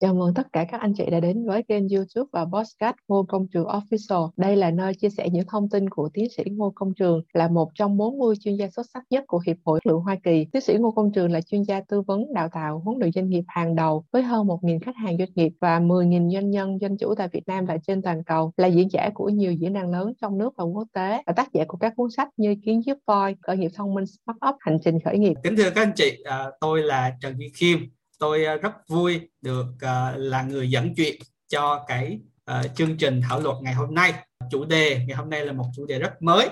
Chào 0.00 0.14
mừng 0.14 0.34
tất 0.34 0.52
cả 0.52 0.64
các 0.70 0.80
anh 0.80 0.94
chị 0.94 1.06
đã 1.10 1.20
đến 1.20 1.46
với 1.46 1.62
kênh 1.62 1.88
YouTube 1.88 2.28
và 2.32 2.44
podcast 2.44 2.96
Ngô 3.08 3.22
Công 3.28 3.48
Trường 3.48 3.66
Official. 3.66 4.30
Đây 4.36 4.56
là 4.56 4.70
nơi 4.70 4.94
chia 4.94 5.08
sẻ 5.10 5.28
những 5.32 5.46
thông 5.46 5.68
tin 5.68 5.90
của 5.90 6.08
tiến 6.14 6.28
sĩ 6.36 6.42
Ngô 6.50 6.72
Công 6.74 6.94
Trường, 6.94 7.22
là 7.32 7.48
một 7.48 7.70
trong 7.74 7.96
40 7.96 8.34
chuyên 8.40 8.56
gia 8.56 8.70
xuất 8.70 8.86
sắc 8.94 9.02
nhất 9.10 9.24
của 9.26 9.42
Hiệp 9.46 9.56
hội 9.64 9.80
Lượng 9.84 10.00
Hoa 10.00 10.16
Kỳ. 10.24 10.46
Tiến 10.52 10.62
sĩ 10.62 10.74
Ngô 10.74 10.90
Công 10.90 11.12
Trường 11.12 11.32
là 11.32 11.40
chuyên 11.40 11.62
gia 11.62 11.80
tư 11.80 12.00
vấn, 12.00 12.34
đào 12.34 12.48
tạo, 12.48 12.82
huấn 12.84 12.98
luyện 12.98 13.12
doanh 13.12 13.28
nghiệp 13.28 13.44
hàng 13.48 13.76
đầu 13.76 14.04
với 14.12 14.22
hơn 14.22 14.46
1.000 14.46 14.78
khách 14.84 14.96
hàng 14.96 15.18
doanh 15.18 15.32
nghiệp 15.34 15.52
và 15.60 15.80
10.000 15.80 16.32
doanh 16.32 16.50
nhân, 16.50 16.78
doanh 16.80 16.98
chủ 16.98 17.14
tại 17.14 17.28
Việt 17.32 17.46
Nam 17.46 17.66
và 17.66 17.76
trên 17.86 18.02
toàn 18.02 18.24
cầu, 18.24 18.52
là 18.56 18.68
diễn 18.68 18.88
giả 18.90 19.10
của 19.14 19.28
nhiều 19.28 19.52
diễn 19.52 19.72
đàn 19.72 19.90
lớn 19.90 20.12
trong 20.20 20.38
nước 20.38 20.52
và 20.56 20.64
quốc 20.64 20.88
tế 20.92 21.22
và 21.26 21.32
tác 21.32 21.52
giả 21.52 21.64
của 21.68 21.78
các 21.78 21.92
cuốn 21.96 22.10
sách 22.10 22.28
như 22.36 22.54
Kiến 22.64 22.84
giúp 22.86 22.98
voi, 23.06 23.36
Khởi 23.42 23.56
nghiệp 23.56 23.70
thông 23.74 23.94
minh, 23.94 24.04
Smart 24.06 24.38
Up, 24.48 24.56
Hành 24.60 24.78
trình 24.84 24.98
khởi 25.04 25.18
nghiệp. 25.18 25.34
Kính 25.42 25.56
thưa 25.56 25.70
các 25.70 25.82
anh 25.82 25.92
chị, 25.96 26.22
à, 26.24 26.44
tôi 26.60 26.82
là 26.82 27.16
Trần 27.20 27.38
Duy 27.38 27.50
Khiêm, 27.54 27.78
tôi 28.18 28.44
ờ, 28.44 28.56
rất 28.56 28.88
vui 28.88 29.28
được 29.40 29.66
ờ, 29.80 30.16
là 30.16 30.42
người 30.42 30.70
dẫn 30.70 30.94
chuyện 30.94 31.22
cho 31.48 31.84
cái 31.88 32.20
ờ, 32.44 32.62
chương 32.74 32.96
trình 32.96 33.20
thảo 33.28 33.40
luận 33.40 33.64
ngày 33.64 33.74
hôm 33.74 33.94
nay. 33.94 34.14
Chủ 34.50 34.64
đề 34.64 35.04
ngày 35.06 35.16
hôm 35.16 35.30
nay 35.30 35.46
là 35.46 35.52
một 35.52 35.66
chủ 35.76 35.86
đề 35.86 35.98
rất 35.98 36.22
mới 36.22 36.48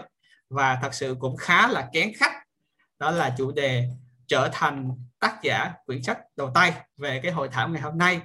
và 0.50 0.78
thật 0.82 0.94
sự 0.94 1.16
cũng 1.18 1.36
khá 1.36 1.68
là 1.68 1.88
kén 1.92 2.12
khách. 2.16 2.32
Đó 2.98 3.10
là 3.10 3.34
chủ 3.38 3.52
đề 3.52 3.88
trở 4.26 4.48
thành 4.52 4.90
tác 5.20 5.42
giả 5.42 5.72
quyển 5.86 6.02
sách 6.02 6.18
đầu 6.36 6.50
tay 6.54 6.72
về 6.96 7.20
cái 7.22 7.32
hội 7.32 7.48
thảo 7.52 7.68
ngày 7.68 7.82
hôm 7.82 7.98
nay. 7.98 8.20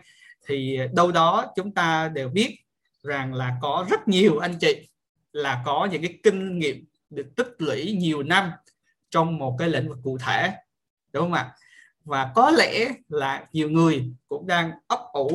Thì 0.48 0.80
đâu 0.94 1.12
đó 1.12 1.54
chúng 1.56 1.74
ta 1.74 2.10
đều 2.10 2.30
biết 2.30 2.58
rằng 3.04 3.34
là 3.34 3.58
có 3.62 3.86
rất 3.90 4.08
nhiều 4.08 4.38
anh 4.38 4.58
chị, 4.60 4.90
là 5.34 5.62
có 5.66 5.88
những 5.92 6.02
cái 6.02 6.20
kinh 6.24 6.60
nghiệm 6.60 6.86
được 7.10 7.28
tích 7.36 7.56
lũy 7.58 7.92
nhiều 8.00 8.24
năm 8.24 8.52
trong 9.10 9.38
một 9.38 9.56
cái 9.60 9.70
lĩnh 9.70 9.90
vực 9.90 9.98
cụ 10.04 10.18
thể, 10.18 10.52
đúng 11.14 11.24
không 11.24 11.34
ạ? 11.34 11.52
Và 12.12 12.32
có 12.36 12.52
lẽ 12.52 12.94
là 13.10 13.46
nhiều 13.54 13.70
người 13.70 14.12
cũng 14.28 14.48
đang 14.48 14.72
ấp 14.88 15.00
ủ 15.14 15.28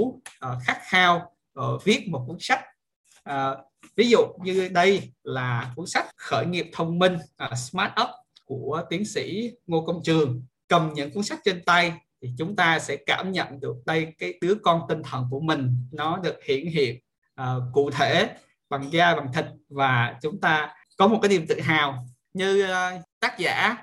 uh, 0.47 0.63
khát 0.65 0.79
khao 0.83 1.33
uh, 1.61 1.85
viết 1.85 2.09
một 2.09 2.25
cuốn 2.29 2.37
sách. 2.41 2.61
Uh, 3.31 3.59
ví 3.97 4.09
dụ 4.09 4.19
như 4.43 4.69
đây 4.69 5.13
là 5.23 5.73
cuốn 5.77 5.87
sách 5.87 6.07
khởi 6.17 6.47
nghiệp 6.47 6.71
thông 6.73 6.99
minh 6.99 7.15
uh, 7.45 7.59
smart 7.59 7.93
up 8.01 8.09
của 8.45 8.83
tiến 8.91 9.05
sĩ 9.05 9.51
ngô 9.67 9.85
công 9.87 10.01
trường. 10.05 10.43
Cầm 10.69 10.91
những 10.95 11.11
cuốn 11.11 11.23
sách 11.23 11.39
trên 11.45 11.65
tay 11.65 11.93
thì 12.23 12.33
chúng 12.39 12.57
ta 12.57 12.79
sẽ 12.79 12.97
cảm 12.97 13.33
nhận 13.33 13.61
được 13.61 13.77
đây 13.87 14.15
cái 14.19 14.35
đứa 14.41 14.55
con 14.55 14.81
tinh 14.89 15.03
thần 15.03 15.27
của 15.31 15.41
mình 15.41 15.77
nó 15.93 16.19
được 16.19 16.45
hiển 16.45 16.67
hiện 16.67 17.01
uh, 17.41 17.63
cụ 17.73 17.91
thể 17.91 18.37
bằng 18.71 18.93
da 18.93 19.15
bằng 19.15 19.33
thịt. 19.33 19.45
Và 19.69 20.19
chúng 20.23 20.41
ta 20.41 20.75
có 20.97 21.09
một 21.09 21.19
cái 21.23 21.29
niềm 21.29 21.47
tự 21.47 21.61
hào 21.61 22.07
như 22.33 22.65
uh, 22.65 23.03
tác 23.21 23.39
giả 23.39 23.77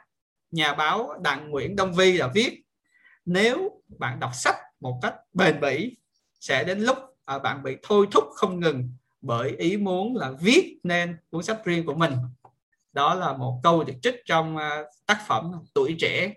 nhà 0.52 0.74
báo 0.74 1.14
đặng 1.22 1.50
nguyễn 1.50 1.76
đông 1.76 1.94
vi 1.94 2.18
đã 2.18 2.28
viết 2.34 2.63
nếu 3.26 3.82
bạn 3.98 4.20
đọc 4.20 4.32
sách 4.34 4.56
một 4.80 5.00
cách 5.02 5.16
bền 5.34 5.60
bỉ 5.62 5.98
sẽ 6.40 6.64
đến 6.64 6.80
lúc 6.80 6.98
à, 7.26 7.40
bạn 7.40 7.64
bị 7.64 7.78
thôi 7.84 8.08
thúc 8.12 8.24
không 8.36 8.60
ngừng 8.60 8.90
bởi 9.22 9.56
ý 9.58 9.78
muốn 9.78 10.16
là 10.16 10.32
viết 10.42 10.78
nên 10.84 11.18
cuốn 11.30 11.44
sách 11.44 11.66
riêng 11.66 11.86
của 11.86 11.94
mình. 11.94 12.14
Đó 12.92 13.14
là 13.14 13.34
một 13.34 13.60
câu 13.64 13.84
được 13.84 13.94
trích 14.02 14.16
trong 14.26 14.56
uh, 14.56 14.62
tác 15.06 15.20
phẩm 15.28 15.52
tuổi 15.74 15.96
trẻ 16.00 16.34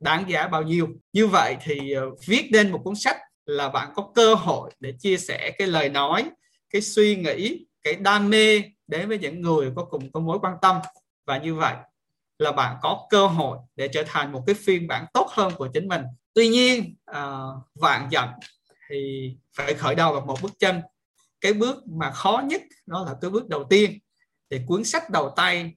đáng 0.00 0.30
giá 0.30 0.48
bao 0.48 0.62
nhiêu. 0.62 0.88
Như 1.12 1.26
vậy 1.26 1.56
thì 1.62 1.94
uh, 1.98 2.18
viết 2.26 2.48
nên 2.52 2.72
một 2.72 2.80
cuốn 2.84 2.94
sách 2.94 3.16
là 3.46 3.68
bạn 3.68 3.92
có 3.94 4.10
cơ 4.14 4.34
hội 4.34 4.70
để 4.80 4.92
chia 4.98 5.16
sẻ 5.16 5.50
cái 5.58 5.68
lời 5.68 5.88
nói 5.88 6.30
cái 6.70 6.82
suy 6.82 7.16
nghĩ 7.16 7.66
cái 7.82 7.94
đam 7.94 8.30
mê 8.30 8.62
đến 8.86 9.08
với 9.08 9.18
những 9.18 9.40
người 9.40 9.72
có 9.76 9.84
cùng 9.84 10.12
có 10.12 10.20
mối 10.20 10.38
quan 10.42 10.54
tâm. 10.62 10.76
Và 11.26 11.38
như 11.38 11.54
vậy 11.54 11.74
là 12.38 12.52
bạn 12.52 12.76
có 12.82 13.06
cơ 13.10 13.26
hội 13.26 13.58
để 13.76 13.88
trở 13.88 14.02
thành 14.06 14.32
một 14.32 14.42
cái 14.46 14.54
phiên 14.54 14.88
bản 14.88 15.06
tốt 15.12 15.26
hơn 15.30 15.52
của 15.56 15.68
chính 15.74 15.88
mình 15.88 16.02
tuy 16.34 16.48
nhiên 16.48 16.94
à, 17.04 17.36
vạn 17.74 18.08
dặm 18.12 18.28
thì 18.90 19.30
phải 19.56 19.74
khởi 19.74 19.94
đầu 19.94 20.14
bằng 20.14 20.26
một 20.26 20.42
bước 20.42 20.52
chân. 20.58 20.80
Cái 21.40 21.52
bước 21.52 21.86
mà 21.86 22.10
khó 22.10 22.42
nhất 22.44 22.62
nó 22.86 23.04
là 23.04 23.14
cái 23.20 23.30
bước 23.30 23.48
đầu 23.48 23.64
tiên. 23.64 23.98
Thì 24.50 24.60
cuốn 24.66 24.84
sách 24.84 25.10
đầu 25.10 25.32
tay 25.36 25.74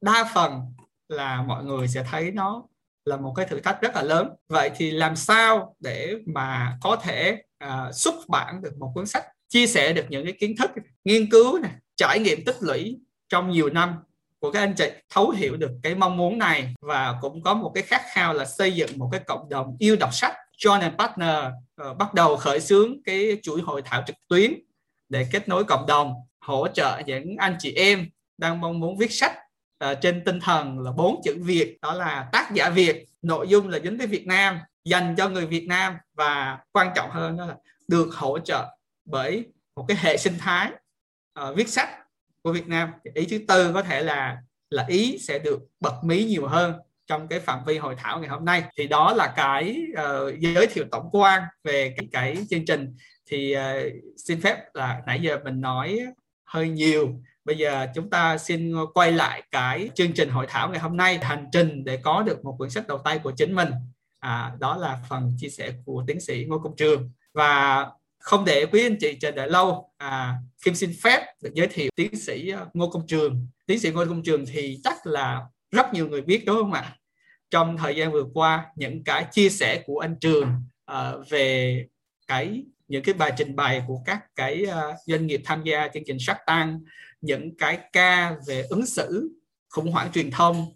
đa 0.00 0.30
phần 0.34 0.60
là 1.08 1.42
mọi 1.42 1.64
người 1.64 1.88
sẽ 1.88 2.04
thấy 2.10 2.30
nó 2.30 2.62
là 3.04 3.16
một 3.16 3.32
cái 3.36 3.46
thử 3.46 3.60
thách 3.60 3.80
rất 3.80 3.94
là 3.94 4.02
lớn. 4.02 4.28
Vậy 4.48 4.70
thì 4.76 4.90
làm 4.90 5.16
sao 5.16 5.76
để 5.80 6.14
mà 6.26 6.78
có 6.80 6.96
thể 6.96 7.42
uh, 7.64 7.94
xuất 7.94 8.14
bản 8.28 8.62
được 8.62 8.78
một 8.78 8.92
cuốn 8.94 9.06
sách 9.06 9.24
chia 9.48 9.66
sẻ 9.66 9.92
được 9.92 10.06
những 10.08 10.24
cái 10.24 10.34
kiến 10.40 10.56
thức 10.58 10.70
nghiên 11.04 11.30
cứu 11.30 11.58
này 11.58 11.72
trải 11.96 12.18
nghiệm 12.18 12.44
tích 12.44 12.56
lũy 12.60 12.98
trong 13.28 13.50
nhiều 13.50 13.70
năm? 13.70 13.94
Của 14.42 14.52
các 14.52 14.60
anh 14.60 14.74
chị 14.74 14.90
thấu 15.10 15.30
hiểu 15.30 15.56
được 15.56 15.70
cái 15.82 15.94
mong 15.94 16.16
muốn 16.16 16.38
này 16.38 16.74
và 16.80 17.18
cũng 17.20 17.42
có 17.42 17.54
một 17.54 17.72
cái 17.74 17.82
khát 17.82 18.02
khao 18.12 18.34
là 18.34 18.44
xây 18.44 18.72
dựng 18.74 18.90
một 18.96 19.08
cái 19.12 19.20
cộng 19.26 19.48
đồng 19.48 19.76
yêu 19.78 19.96
đọc 19.96 20.14
sách 20.14 20.34
John 20.58 20.80
and 20.80 20.94
Partner 20.98 21.36
uh, 21.90 21.96
bắt 21.98 22.14
đầu 22.14 22.36
khởi 22.36 22.60
xướng 22.60 23.02
cái 23.04 23.38
chuỗi 23.42 23.60
hội 23.60 23.82
thảo 23.84 24.02
trực 24.06 24.16
tuyến 24.28 24.54
để 25.08 25.26
kết 25.32 25.48
nối 25.48 25.64
cộng 25.64 25.86
đồng 25.86 26.14
hỗ 26.40 26.68
trợ 26.68 27.02
những 27.06 27.36
anh 27.38 27.56
chị 27.58 27.74
em 27.74 28.08
đang 28.38 28.60
mong 28.60 28.80
muốn 28.80 28.98
viết 28.98 29.12
sách 29.12 29.32
uh, 29.84 29.98
trên 30.00 30.24
tinh 30.24 30.40
thần 30.40 30.78
là 30.78 30.92
bốn 30.92 31.20
chữ 31.24 31.36
Việt 31.40 31.78
đó 31.82 31.92
là 31.92 32.28
tác 32.32 32.50
giả 32.54 32.70
Việt. 32.70 33.06
Nội 33.22 33.48
dung 33.48 33.68
là 33.68 33.78
dính 33.78 33.98
tới 33.98 34.06
Việt 34.06 34.26
Nam 34.26 34.58
dành 34.84 35.14
cho 35.16 35.28
người 35.28 35.46
Việt 35.46 35.66
Nam 35.68 35.94
và 36.14 36.58
quan 36.72 36.92
trọng 36.94 37.10
hơn 37.10 37.36
đó 37.36 37.46
là 37.46 37.56
được 37.88 38.14
hỗ 38.14 38.38
trợ 38.38 38.76
bởi 39.04 39.44
một 39.76 39.84
cái 39.88 39.96
hệ 40.00 40.16
sinh 40.16 40.38
thái 40.38 40.70
uh, 41.40 41.56
viết 41.56 41.68
sách 41.68 41.88
của 42.42 42.52
Việt 42.52 42.68
Nam. 42.68 42.90
Ý 43.14 43.26
thứ 43.26 43.38
tư 43.48 43.72
có 43.74 43.82
thể 43.82 44.02
là 44.02 44.38
là 44.70 44.84
ý 44.88 45.18
sẽ 45.18 45.38
được 45.38 45.60
bật 45.80 46.04
mí 46.04 46.24
nhiều 46.24 46.46
hơn 46.46 46.74
trong 47.06 47.28
cái 47.28 47.40
phạm 47.40 47.64
vi 47.66 47.78
hội 47.78 47.94
thảo 47.98 48.20
ngày 48.20 48.28
hôm 48.28 48.44
nay. 48.44 48.64
Thì 48.76 48.86
đó 48.86 49.14
là 49.14 49.32
cái 49.36 49.82
uh, 49.92 50.38
giới 50.38 50.66
thiệu 50.66 50.84
tổng 50.90 51.08
quan 51.12 51.42
về 51.64 51.94
cái, 51.96 52.08
cái 52.12 52.46
chương 52.50 52.64
trình. 52.66 52.96
Thì 53.26 53.56
uh, 53.56 53.92
xin 54.16 54.40
phép 54.40 54.56
là 54.74 55.02
nãy 55.06 55.20
giờ 55.22 55.38
mình 55.44 55.60
nói 55.60 55.98
hơi 56.44 56.68
nhiều. 56.68 57.20
Bây 57.44 57.58
giờ 57.58 57.86
chúng 57.94 58.10
ta 58.10 58.38
xin 58.38 58.74
quay 58.94 59.12
lại 59.12 59.42
cái 59.50 59.90
chương 59.94 60.12
trình 60.12 60.28
hội 60.28 60.46
thảo 60.48 60.70
ngày 60.70 60.78
hôm 60.78 60.96
nay 60.96 61.18
hành 61.22 61.46
trình 61.52 61.84
để 61.84 61.96
có 61.96 62.22
được 62.22 62.44
một 62.44 62.54
quyển 62.58 62.70
sách 62.70 62.88
đầu 62.88 62.98
tay 62.98 63.18
của 63.18 63.32
chính 63.36 63.54
mình. 63.54 63.68
À, 64.20 64.52
đó 64.58 64.76
là 64.76 64.98
phần 65.08 65.32
chia 65.38 65.48
sẻ 65.48 65.72
của 65.84 66.04
tiến 66.06 66.20
sĩ 66.20 66.44
ngô 66.48 66.58
công 66.58 66.76
trường. 66.76 67.10
Và 67.34 67.86
không 68.22 68.44
để 68.44 68.66
quý 68.72 68.86
anh 68.86 68.96
chị 69.00 69.16
chờ 69.20 69.30
đợi 69.30 69.50
lâu. 69.50 69.90
À, 69.98 70.34
Kim 70.64 70.74
xin 70.74 70.90
phép 71.02 71.26
được 71.42 71.50
giới 71.54 71.66
thiệu 71.66 71.90
tiến 71.96 72.16
sĩ 72.16 72.50
à, 72.50 72.66
Ngô 72.74 72.90
Công 72.90 73.06
Trường. 73.06 73.46
Tiến 73.66 73.80
sĩ 73.80 73.90
Ngô 73.90 74.04
Công 74.04 74.22
Trường 74.22 74.46
thì 74.46 74.78
chắc 74.84 75.06
là 75.06 75.40
rất 75.70 75.94
nhiều 75.94 76.08
người 76.08 76.20
biết 76.20 76.42
đúng 76.46 76.56
không 76.56 76.72
ạ? 76.72 76.96
Trong 77.50 77.76
thời 77.76 77.96
gian 77.96 78.12
vừa 78.12 78.24
qua 78.34 78.66
những 78.76 79.04
cái 79.04 79.26
chia 79.32 79.48
sẻ 79.48 79.82
của 79.86 79.98
anh 79.98 80.16
Trường 80.20 80.48
uh, 80.92 81.28
về 81.28 81.86
cái 82.26 82.64
những 82.88 83.02
cái 83.02 83.14
bài 83.14 83.32
trình 83.36 83.56
bày 83.56 83.82
của 83.86 84.02
các 84.04 84.20
cái 84.36 84.66
uh, 84.68 84.96
doanh 85.06 85.26
nghiệp 85.26 85.42
tham 85.44 85.62
gia 85.64 85.88
chương 85.88 86.02
trình 86.06 86.18
sắc 86.20 86.38
tăng 86.46 86.80
những 87.20 87.56
cái 87.56 87.78
ca 87.92 88.36
về 88.46 88.62
ứng 88.62 88.86
xử 88.86 89.30
khủng 89.68 89.92
hoảng 89.92 90.12
truyền 90.12 90.30
thông 90.30 90.66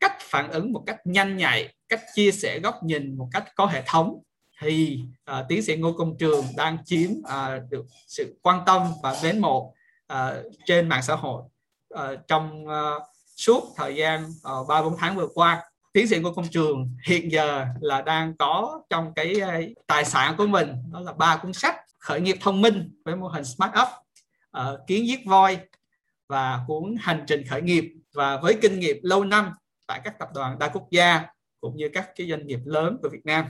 cách 0.00 0.16
phản 0.20 0.50
ứng 0.50 0.72
một 0.72 0.82
cách 0.86 0.98
nhanh 1.04 1.36
nhạy 1.36 1.74
cách 1.88 2.00
chia 2.14 2.32
sẻ 2.32 2.60
góc 2.62 2.74
nhìn 2.82 3.18
một 3.18 3.28
cách 3.32 3.44
có 3.54 3.66
hệ 3.66 3.82
thống 3.86 4.22
thì 4.60 5.00
uh, 5.30 5.44
tiến 5.48 5.62
sĩ 5.62 5.76
Ngô 5.76 5.92
Công 5.92 6.18
Trường 6.18 6.44
đang 6.56 6.84
chiếm 6.84 7.10
uh, 7.10 7.70
được 7.70 7.86
sự 8.06 8.38
quan 8.42 8.60
tâm 8.66 8.82
và 9.02 9.16
mến 9.22 9.38
mộ 9.38 9.74
uh, 10.12 10.18
trên 10.66 10.88
mạng 10.88 11.02
xã 11.02 11.14
hội 11.14 11.42
uh, 11.94 12.00
trong 12.28 12.66
uh, 12.66 13.02
suốt 13.36 13.64
thời 13.76 13.96
gian 13.96 14.24
ba 14.68 14.78
uh, 14.78 14.84
bốn 14.84 14.96
tháng 14.98 15.16
vừa 15.16 15.28
qua. 15.34 15.62
Tiến 15.92 16.08
sĩ 16.08 16.18
Ngô 16.18 16.32
Công 16.32 16.48
Trường 16.48 16.96
hiện 17.06 17.32
giờ 17.32 17.66
là 17.80 18.02
đang 18.02 18.36
có 18.36 18.80
trong 18.90 19.12
cái 19.14 19.34
uh, 19.42 19.86
tài 19.86 20.04
sản 20.04 20.34
của 20.38 20.46
mình 20.46 20.72
đó 20.92 21.00
là 21.00 21.12
ba 21.12 21.36
cuốn 21.36 21.52
sách 21.52 21.76
khởi 21.98 22.20
nghiệp 22.20 22.36
thông 22.40 22.60
minh 22.60 22.90
với 23.04 23.16
mô 23.16 23.28
hình 23.28 23.44
Smart 23.44 23.72
Up 23.82 23.88
uh, 24.58 24.86
kiến 24.86 25.06
giết 25.06 25.20
voi 25.26 25.58
và 26.28 26.64
cuốn 26.66 26.96
hành 27.00 27.24
trình 27.26 27.44
khởi 27.50 27.62
nghiệp. 27.62 27.84
Và 28.14 28.36
với 28.36 28.58
kinh 28.62 28.80
nghiệm 28.80 28.96
lâu 29.02 29.24
năm 29.24 29.50
tại 29.86 30.00
các 30.04 30.18
tập 30.18 30.28
đoàn 30.34 30.58
đa 30.58 30.68
quốc 30.68 30.86
gia 30.90 31.24
cũng 31.60 31.76
như 31.76 31.88
các 31.92 32.10
cái 32.16 32.30
doanh 32.30 32.46
nghiệp 32.46 32.60
lớn 32.64 32.98
của 33.02 33.08
Việt 33.12 33.24
Nam 33.24 33.44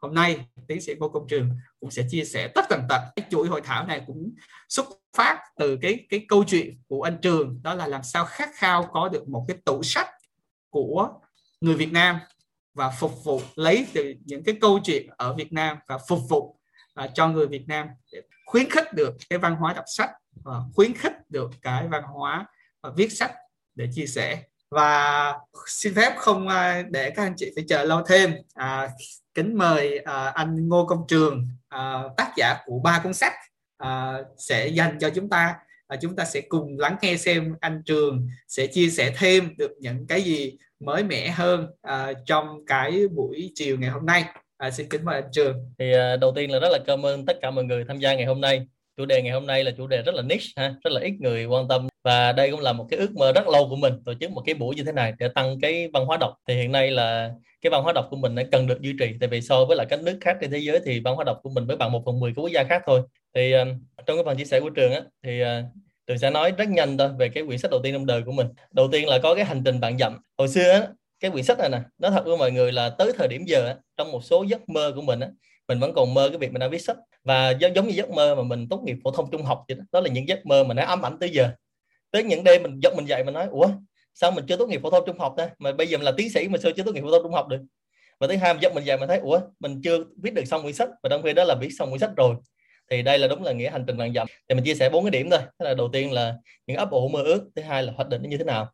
hôm 0.00 0.14
nay 0.14 0.46
tiến 0.68 0.80
sĩ 0.80 0.94
Ngô 0.98 1.08
Công 1.08 1.28
Trường 1.28 1.50
cũng 1.80 1.90
sẽ 1.90 2.02
chia 2.10 2.24
sẻ 2.24 2.48
tất 2.54 2.64
tần 2.68 2.82
tật 2.88 3.00
cái 3.16 3.26
chuỗi 3.30 3.48
hội 3.48 3.60
thảo 3.60 3.86
này 3.86 4.02
cũng 4.06 4.34
xuất 4.68 4.86
phát 5.16 5.44
từ 5.56 5.78
cái 5.82 6.06
cái 6.10 6.24
câu 6.28 6.44
chuyện 6.44 6.82
của 6.88 7.02
anh 7.02 7.18
Trường 7.22 7.62
đó 7.62 7.74
là 7.74 7.86
làm 7.86 8.02
sao 8.02 8.24
khát 8.24 8.50
khao 8.54 8.88
có 8.92 9.08
được 9.08 9.28
một 9.28 9.44
cái 9.48 9.56
tủ 9.64 9.82
sách 9.82 10.08
của 10.70 11.08
người 11.60 11.74
Việt 11.74 11.92
Nam 11.92 12.18
và 12.74 12.90
phục 12.90 13.24
vụ 13.24 13.40
lấy 13.54 13.86
từ 13.94 14.14
những 14.24 14.44
cái 14.44 14.56
câu 14.60 14.80
chuyện 14.84 15.06
ở 15.16 15.34
Việt 15.34 15.52
Nam 15.52 15.76
và 15.86 15.98
phục 16.08 16.20
vụ 16.28 16.60
uh, 17.04 17.10
cho 17.14 17.28
người 17.28 17.46
Việt 17.46 17.68
Nam 17.68 17.88
để 18.12 18.22
khuyến 18.46 18.70
khích 18.70 18.94
được 18.94 19.16
cái 19.30 19.38
văn 19.38 19.56
hóa 19.56 19.72
đọc 19.72 19.84
sách 19.86 20.10
và 20.34 20.60
khuyến 20.74 20.94
khích 20.94 21.12
được 21.28 21.50
cái 21.62 21.88
văn 21.88 22.02
hóa 22.02 22.46
và 22.82 22.90
viết 22.96 23.12
sách 23.12 23.32
để 23.74 23.88
chia 23.94 24.06
sẻ 24.06 24.42
và 24.70 25.34
xin 25.66 25.94
phép 25.94 26.12
không 26.16 26.48
à, 26.48 26.82
để 26.90 27.10
các 27.10 27.22
anh 27.22 27.34
chị 27.36 27.52
phải 27.54 27.64
chờ 27.68 27.84
lâu 27.84 28.02
thêm 28.08 28.32
à, 28.54 28.88
kính 29.34 29.58
mời 29.58 29.98
à, 29.98 30.32
anh 30.34 30.68
Ngô 30.68 30.86
Công 30.86 31.04
Trường 31.08 31.48
à, 31.68 32.02
tác 32.16 32.32
giả 32.36 32.56
của 32.66 32.78
ba 32.78 33.00
cuốn 33.04 33.14
sách 33.14 33.32
à, 33.76 34.18
sẽ 34.38 34.66
dành 34.66 34.98
cho 35.00 35.10
chúng 35.10 35.28
ta 35.28 35.54
à, 35.86 35.96
chúng 36.00 36.16
ta 36.16 36.24
sẽ 36.24 36.40
cùng 36.40 36.78
lắng 36.78 36.96
nghe 37.02 37.16
xem 37.16 37.56
anh 37.60 37.82
Trường 37.86 38.28
sẽ 38.48 38.66
chia 38.66 38.90
sẻ 38.90 39.14
thêm 39.18 39.56
được 39.58 39.70
những 39.80 40.06
cái 40.06 40.22
gì 40.22 40.58
mới 40.80 41.04
mẻ 41.04 41.30
hơn 41.30 41.66
à, 41.82 42.12
trong 42.26 42.66
cái 42.66 43.08
buổi 43.08 43.52
chiều 43.54 43.78
ngày 43.78 43.90
hôm 43.90 44.06
nay 44.06 44.24
À, 44.60 44.70
xin 44.70 44.88
kính 44.88 45.04
mời 45.04 45.14
anh 45.14 45.30
Trường. 45.32 45.56
Thì 45.78 45.92
à, 45.92 46.16
đầu 46.16 46.32
tiên 46.36 46.50
là 46.50 46.58
rất 46.58 46.68
là 46.72 46.78
cảm 46.86 47.06
ơn 47.06 47.26
tất 47.26 47.36
cả 47.42 47.50
mọi 47.50 47.64
người 47.64 47.84
tham 47.88 47.98
gia 47.98 48.14
ngày 48.14 48.26
hôm 48.26 48.40
nay. 48.40 48.66
Chủ 48.96 49.04
đề 49.04 49.22
ngày 49.22 49.32
hôm 49.32 49.46
nay 49.46 49.64
là 49.64 49.70
chủ 49.76 49.86
đề 49.86 50.02
rất 50.02 50.14
là 50.14 50.22
niche 50.22 50.46
ha, 50.56 50.74
rất 50.84 50.90
là 50.92 51.00
ít 51.00 51.12
người 51.20 51.44
quan 51.44 51.68
tâm 51.68 51.89
và 52.04 52.32
đây 52.32 52.50
cũng 52.50 52.60
là 52.60 52.72
một 52.72 52.86
cái 52.90 53.00
ước 53.00 53.16
mơ 53.16 53.32
rất 53.32 53.48
lâu 53.48 53.68
của 53.68 53.76
mình 53.76 53.94
tổ 54.04 54.14
chức 54.20 54.30
một 54.30 54.42
cái 54.46 54.54
buổi 54.54 54.74
như 54.74 54.84
thế 54.84 54.92
này 54.92 55.12
để 55.18 55.28
tăng 55.34 55.60
cái 55.60 55.88
văn 55.92 56.06
hóa 56.06 56.16
đọc. 56.16 56.34
Thì 56.48 56.54
hiện 56.54 56.72
nay 56.72 56.90
là 56.90 57.30
cái 57.60 57.70
văn 57.70 57.82
hóa 57.82 57.92
đọc 57.92 58.06
của 58.10 58.16
mình 58.16 58.34
nó 58.34 58.42
cần 58.52 58.66
được 58.66 58.80
duy 58.80 58.94
trì 59.00 59.14
tại 59.20 59.28
vì 59.28 59.40
so 59.40 59.64
với 59.64 59.76
lại 59.76 59.86
các 59.90 60.02
nước 60.02 60.18
khác 60.20 60.36
trên 60.40 60.50
thế 60.50 60.58
giới 60.58 60.80
thì 60.84 61.00
văn 61.00 61.14
hóa 61.14 61.24
đọc 61.24 61.40
của 61.42 61.50
mình 61.50 61.66
mới 61.66 61.76
bằng 61.76 61.92
một 61.92 62.02
phần 62.06 62.20
mười 62.20 62.32
của 62.36 62.42
quốc 62.42 62.50
gia 62.50 62.64
khác 62.64 62.82
thôi. 62.86 63.02
Thì 63.34 63.54
uh, 63.62 63.68
trong 64.06 64.16
cái 64.16 64.24
phần 64.24 64.36
chia 64.36 64.44
sẻ 64.44 64.60
của 64.60 64.70
trường 64.70 64.92
á 64.92 65.00
thì 65.22 65.42
uh, 65.42 65.46
Trường 66.06 66.18
sẽ 66.18 66.30
nói 66.30 66.52
rất 66.58 66.68
nhanh 66.68 66.98
thôi 66.98 67.08
về 67.18 67.28
cái 67.28 67.44
quyển 67.46 67.58
sách 67.58 67.70
đầu 67.70 67.80
tiên 67.82 67.92
trong 67.92 68.06
đời 68.06 68.22
của 68.22 68.32
mình. 68.32 68.46
Đầu 68.70 68.88
tiên 68.92 69.08
là 69.08 69.18
có 69.18 69.34
cái 69.34 69.44
hành 69.44 69.62
trình 69.64 69.80
bạn 69.80 69.98
dặm. 69.98 70.18
Hồi 70.38 70.48
xưa 70.48 70.70
á, 70.70 70.86
cái 71.20 71.30
quyển 71.30 71.44
sách 71.44 71.58
này 71.58 71.68
nè 71.68 71.78
nó 71.98 72.10
thật 72.10 72.22
với 72.26 72.36
mọi 72.36 72.52
người 72.52 72.72
là 72.72 72.88
tới 72.88 73.12
thời 73.18 73.28
điểm 73.28 73.44
giờ 73.46 73.74
trong 73.96 74.12
một 74.12 74.24
số 74.24 74.44
giấc 74.48 74.68
mơ 74.68 74.92
của 74.94 75.02
mình 75.02 75.20
á 75.20 75.28
mình 75.68 75.80
vẫn 75.80 75.94
còn 75.94 76.14
mơ 76.14 76.28
cái 76.28 76.38
việc 76.38 76.52
mình 76.52 76.60
đang 76.60 76.70
viết 76.70 76.78
sách 76.78 76.96
và 77.24 77.50
giống 77.50 77.88
như 77.88 77.94
giấc 77.94 78.10
mơ 78.10 78.34
mà 78.34 78.42
mình 78.42 78.68
tốt 78.68 78.82
nghiệp 78.84 78.96
phổ 79.04 79.10
thông 79.10 79.30
trung 79.30 79.42
học 79.42 79.64
vậy 79.68 79.76
đó, 79.76 79.84
đó 79.92 80.00
là 80.00 80.08
những 80.08 80.28
giấc 80.28 80.46
mơ 80.46 80.64
mà 80.64 80.74
nó 80.74 80.82
ám 80.82 81.06
ảnh 81.06 81.18
tới 81.18 81.30
giờ 81.30 81.50
tới 82.10 82.24
những 82.24 82.44
đêm 82.44 82.62
mình 82.62 82.80
giật 82.82 82.94
mình 82.96 83.08
dậy 83.08 83.24
mình 83.24 83.34
nói, 83.34 83.46
ủa, 83.50 83.68
sao 84.14 84.30
mình 84.30 84.44
chưa 84.48 84.56
tốt 84.56 84.68
nghiệp 84.68 84.80
phổ 84.82 84.90
thông 84.90 85.06
trung 85.06 85.18
học 85.18 85.34
ta? 85.36 85.50
Mà 85.58 85.72
bây 85.72 85.86
giờ 85.86 85.98
mình 85.98 86.04
là 86.04 86.12
tiến 86.16 86.30
sĩ 86.30 86.48
mà 86.48 86.58
sao 86.62 86.72
chưa 86.76 86.82
tốt 86.82 86.94
nghiệp 86.94 87.00
phổ 87.00 87.10
thông 87.10 87.22
trung 87.22 87.32
học 87.32 87.48
được? 87.48 87.60
Và 88.20 88.26
thứ 88.26 88.36
hai 88.36 88.54
giật 88.60 88.74
mình 88.74 88.84
dậy 88.84 88.98
mình 88.98 89.08
thấy, 89.08 89.18
ủa, 89.18 89.40
mình 89.60 89.80
chưa 89.84 89.98
viết 90.22 90.34
được 90.34 90.44
xong 90.44 90.62
quyển 90.62 90.74
sách, 90.74 90.88
và 91.02 91.08
trong 91.08 91.22
khi 91.22 91.32
đó 91.32 91.44
là 91.44 91.54
viết 91.54 91.68
xong 91.78 91.90
quyển 91.90 91.98
sách 92.00 92.10
rồi. 92.16 92.36
Thì 92.90 93.02
đây 93.02 93.18
là 93.18 93.28
đúng 93.28 93.42
là 93.42 93.52
nghĩa 93.52 93.70
hành 93.70 93.84
trình 93.86 93.96
vàng 93.96 94.12
dặm. 94.14 94.26
Thì 94.48 94.54
mình 94.54 94.64
chia 94.64 94.74
sẻ 94.74 94.90
bốn 94.90 95.04
cái 95.04 95.10
điểm 95.10 95.30
thôi. 95.30 95.40
Thế 95.40 95.64
là 95.64 95.74
đầu 95.74 95.88
tiên 95.92 96.12
là 96.12 96.34
những 96.66 96.76
ấp 96.76 96.90
ủ 96.90 97.08
mơ 97.08 97.22
ước, 97.22 97.48
thứ 97.56 97.62
hai 97.62 97.82
là 97.82 97.92
hoạch 97.92 98.08
định 98.08 98.22
nó 98.22 98.28
như 98.28 98.36
thế 98.36 98.44
nào. 98.44 98.72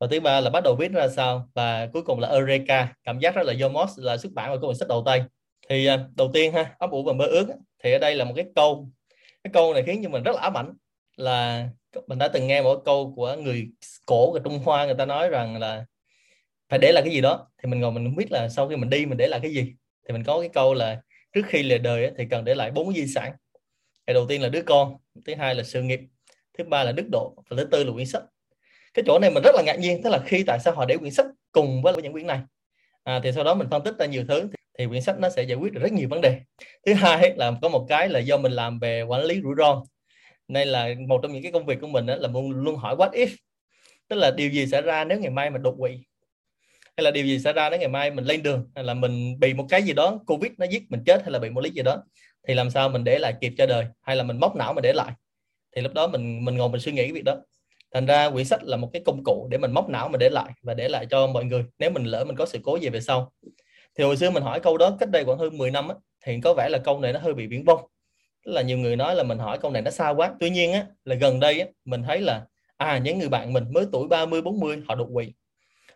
Và 0.00 0.06
thứ 0.10 0.20
ba 0.20 0.40
là 0.40 0.50
bắt 0.50 0.62
đầu 0.64 0.76
viết 0.78 0.92
ra 0.92 1.08
sao, 1.08 1.48
và 1.54 1.86
cuối 1.92 2.02
cùng 2.02 2.20
là 2.20 2.28
Eureka. 2.28 2.94
Cảm 3.04 3.18
giác 3.18 3.34
rất 3.34 3.42
là 3.46 3.54
Yomos, 3.60 3.98
là 3.98 4.16
xuất 4.16 4.32
bản 4.32 4.50
và 4.50 4.56
cuốn 4.56 4.74
sách 4.74 4.88
đầu 4.88 5.02
tay. 5.06 5.22
Thì 5.68 5.86
à, 5.86 5.98
đầu 6.16 6.30
tiên 6.32 6.52
ha, 6.52 6.74
ấp 6.78 6.90
ủ 6.90 7.02
và 7.02 7.12
mơ 7.12 7.24
ước 7.26 7.46
thì 7.84 7.92
ở 7.92 7.98
đây 7.98 8.14
là 8.14 8.24
một 8.24 8.32
cái 8.36 8.44
câu. 8.54 8.88
Cái 9.44 9.50
câu 9.52 9.74
này 9.74 9.82
khiến 9.86 10.00
cho 10.02 10.08
mình 10.08 10.22
rất 10.22 10.32
là 10.34 10.40
ám 10.42 10.56
ảnh 10.56 10.72
là 11.16 11.68
mình 12.06 12.18
đã 12.18 12.28
từng 12.28 12.46
nghe 12.46 12.62
một 12.62 12.82
câu 12.84 13.12
của 13.16 13.36
người 13.36 13.68
cổ 14.06 14.32
của 14.32 14.38
Trung 14.38 14.58
Hoa 14.58 14.86
người 14.86 14.94
ta 14.98 15.06
nói 15.06 15.28
rằng 15.28 15.58
là 15.60 15.84
phải 16.68 16.78
để 16.78 16.92
lại 16.92 17.02
cái 17.02 17.12
gì 17.12 17.20
đó. 17.20 17.50
Thì 17.62 17.68
mình 17.70 17.80
ngồi 17.80 17.92
mình 17.92 18.04
không 18.04 18.16
biết 18.16 18.32
là 18.32 18.48
sau 18.48 18.68
khi 18.68 18.76
mình 18.76 18.90
đi 18.90 19.06
mình 19.06 19.18
để 19.18 19.26
lại 19.26 19.40
cái 19.42 19.50
gì. 19.52 19.74
Thì 20.08 20.12
mình 20.12 20.24
có 20.24 20.40
cái 20.40 20.48
câu 20.48 20.74
là 20.74 21.00
trước 21.32 21.42
khi 21.46 21.62
lìa 21.62 21.78
đời 21.78 22.10
thì 22.18 22.24
cần 22.30 22.44
để 22.44 22.54
lại 22.54 22.70
bốn 22.70 22.94
di 22.94 23.06
sản. 23.06 23.32
Cái 24.06 24.14
đầu 24.14 24.26
tiên 24.26 24.42
là 24.42 24.48
đứa 24.48 24.62
con 24.62 24.96
thứ 25.26 25.34
hai 25.34 25.54
là 25.54 25.62
sự 25.62 25.82
nghiệp 25.82 26.00
thứ 26.58 26.64
ba 26.64 26.84
là 26.84 26.92
đức 26.92 27.08
độ 27.12 27.34
và 27.50 27.56
thứ 27.56 27.64
tư 27.64 27.84
là 27.84 27.92
quyển 27.92 28.06
sách. 28.06 28.22
Cái 28.94 29.02
chỗ 29.06 29.18
này 29.18 29.30
mình 29.30 29.42
rất 29.42 29.54
là 29.54 29.62
ngạc 29.62 29.78
nhiên 29.78 30.02
tức 30.02 30.10
là 30.10 30.18
khi 30.26 30.44
tại 30.46 30.58
sao 30.58 30.74
họ 30.74 30.84
để 30.84 30.96
quyển 30.96 31.12
sách 31.12 31.26
cùng 31.52 31.82
với 31.82 32.02
những 32.02 32.12
quyển 32.12 32.26
này? 32.26 32.40
À, 33.02 33.20
thì 33.22 33.32
sau 33.32 33.44
đó 33.44 33.54
mình 33.54 33.68
phân 33.70 33.82
tích 33.84 33.94
ra 33.98 34.06
nhiều 34.06 34.24
thứ 34.28 34.48
thì 34.78 34.86
quyển 34.86 35.02
sách 35.02 35.18
nó 35.18 35.28
sẽ 35.30 35.42
giải 35.42 35.58
quyết 35.58 35.72
được 35.72 35.80
rất 35.82 35.92
nhiều 35.92 36.08
vấn 36.08 36.20
đề. 36.20 36.40
Thứ 36.86 36.94
hai 36.94 37.32
là 37.36 37.52
có 37.62 37.68
một 37.68 37.86
cái 37.88 38.08
là 38.08 38.20
do 38.20 38.36
mình 38.36 38.52
làm 38.52 38.78
về 38.78 39.02
quản 39.02 39.22
lý 39.22 39.40
rủi 39.42 39.54
ro 39.58 39.82
nên 40.52 40.68
là 40.68 40.88
một 41.08 41.20
trong 41.22 41.32
những 41.32 41.42
cái 41.42 41.52
công 41.52 41.66
việc 41.66 41.80
của 41.80 41.86
mình 41.86 42.06
đó 42.06 42.16
là 42.16 42.28
luôn 42.28 42.50
luôn 42.50 42.76
hỏi 42.76 42.96
what 42.96 43.10
if. 43.10 43.28
Tức 44.08 44.16
là 44.16 44.30
điều 44.30 44.50
gì 44.50 44.66
xảy 44.66 44.82
ra 44.82 45.04
nếu 45.04 45.18
ngày 45.18 45.30
mai 45.30 45.50
mình 45.50 45.62
đột 45.62 45.74
quỵ? 45.78 45.90
Hay 46.96 47.04
là 47.04 47.10
điều 47.10 47.24
gì 47.26 47.38
xảy 47.38 47.52
ra 47.52 47.70
nếu 47.70 47.78
ngày 47.78 47.88
mai 47.88 48.10
mình 48.10 48.24
lên 48.24 48.42
đường? 48.42 48.70
Hay 48.74 48.84
là 48.84 48.94
mình 48.94 49.40
bị 49.40 49.54
một 49.54 49.66
cái 49.68 49.82
gì 49.82 49.92
đó 49.92 50.20
covid 50.26 50.52
nó 50.58 50.66
giết 50.66 50.82
mình 50.90 51.02
chết 51.06 51.22
hay 51.22 51.30
là 51.30 51.38
bị 51.38 51.50
một 51.50 51.60
lý 51.60 51.70
gì 51.70 51.82
đó? 51.82 52.02
Thì 52.48 52.54
làm 52.54 52.70
sao 52.70 52.88
mình 52.88 53.04
để 53.04 53.18
lại 53.18 53.34
kịp 53.40 53.52
cho 53.58 53.66
đời? 53.66 53.86
Hay 54.02 54.16
là 54.16 54.24
mình 54.24 54.40
móc 54.40 54.56
não 54.56 54.72
mình 54.72 54.82
để 54.82 54.92
lại? 54.92 55.12
Thì 55.76 55.82
lúc 55.82 55.94
đó 55.94 56.06
mình 56.06 56.44
mình 56.44 56.56
ngồi 56.56 56.68
mình 56.68 56.80
suy 56.80 56.92
nghĩ 56.92 57.02
cái 57.02 57.12
việc 57.12 57.24
đó. 57.24 57.36
Thành 57.94 58.06
ra 58.06 58.30
quyển 58.30 58.44
sách 58.44 58.64
là 58.64 58.76
một 58.76 58.90
cái 58.92 59.02
công 59.06 59.24
cụ 59.24 59.48
để 59.50 59.58
mình 59.58 59.72
móc 59.72 59.88
não 59.88 60.08
mình 60.08 60.18
để 60.18 60.30
lại 60.30 60.50
và 60.62 60.74
để 60.74 60.88
lại 60.88 61.06
cho 61.10 61.26
mọi 61.26 61.44
người 61.44 61.64
nếu 61.78 61.90
mình 61.90 62.04
lỡ 62.04 62.24
mình 62.24 62.36
có 62.36 62.46
sự 62.46 62.58
cố 62.62 62.76
gì 62.76 62.88
về 62.88 63.00
sau. 63.00 63.32
Thì 63.98 64.04
hồi 64.04 64.16
xưa 64.16 64.30
mình 64.30 64.42
hỏi 64.42 64.60
câu 64.60 64.78
đó 64.78 64.96
cách 65.00 65.10
đây 65.10 65.24
khoảng 65.24 65.38
hơn 65.38 65.58
10 65.58 65.70
năm 65.70 65.88
á, 65.88 65.94
thì 66.24 66.40
có 66.44 66.54
vẻ 66.54 66.68
là 66.68 66.78
câu 66.78 67.00
này 67.00 67.12
nó 67.12 67.20
hơi 67.20 67.34
bị 67.34 67.46
viễn 67.46 67.64
vông 67.64 67.80
tức 68.46 68.52
là 68.52 68.62
nhiều 68.62 68.78
người 68.78 68.96
nói 68.96 69.14
là 69.14 69.22
mình 69.22 69.38
hỏi 69.38 69.58
câu 69.58 69.70
này 69.70 69.82
nó 69.82 69.90
xa 69.90 70.08
quá. 70.08 70.34
Tuy 70.40 70.50
nhiên 70.50 70.72
á, 70.72 70.86
là 71.04 71.14
gần 71.14 71.40
đây 71.40 71.60
á, 71.60 71.66
mình 71.84 72.02
thấy 72.02 72.20
là 72.20 72.44
à 72.76 72.98
những 72.98 73.18
người 73.18 73.28
bạn 73.28 73.52
mình 73.52 73.64
mới 73.72 73.86
tuổi 73.92 74.08
30 74.08 74.42
40 74.42 74.82
họ 74.88 74.94
đột 74.94 75.08
quỵ. 75.14 75.32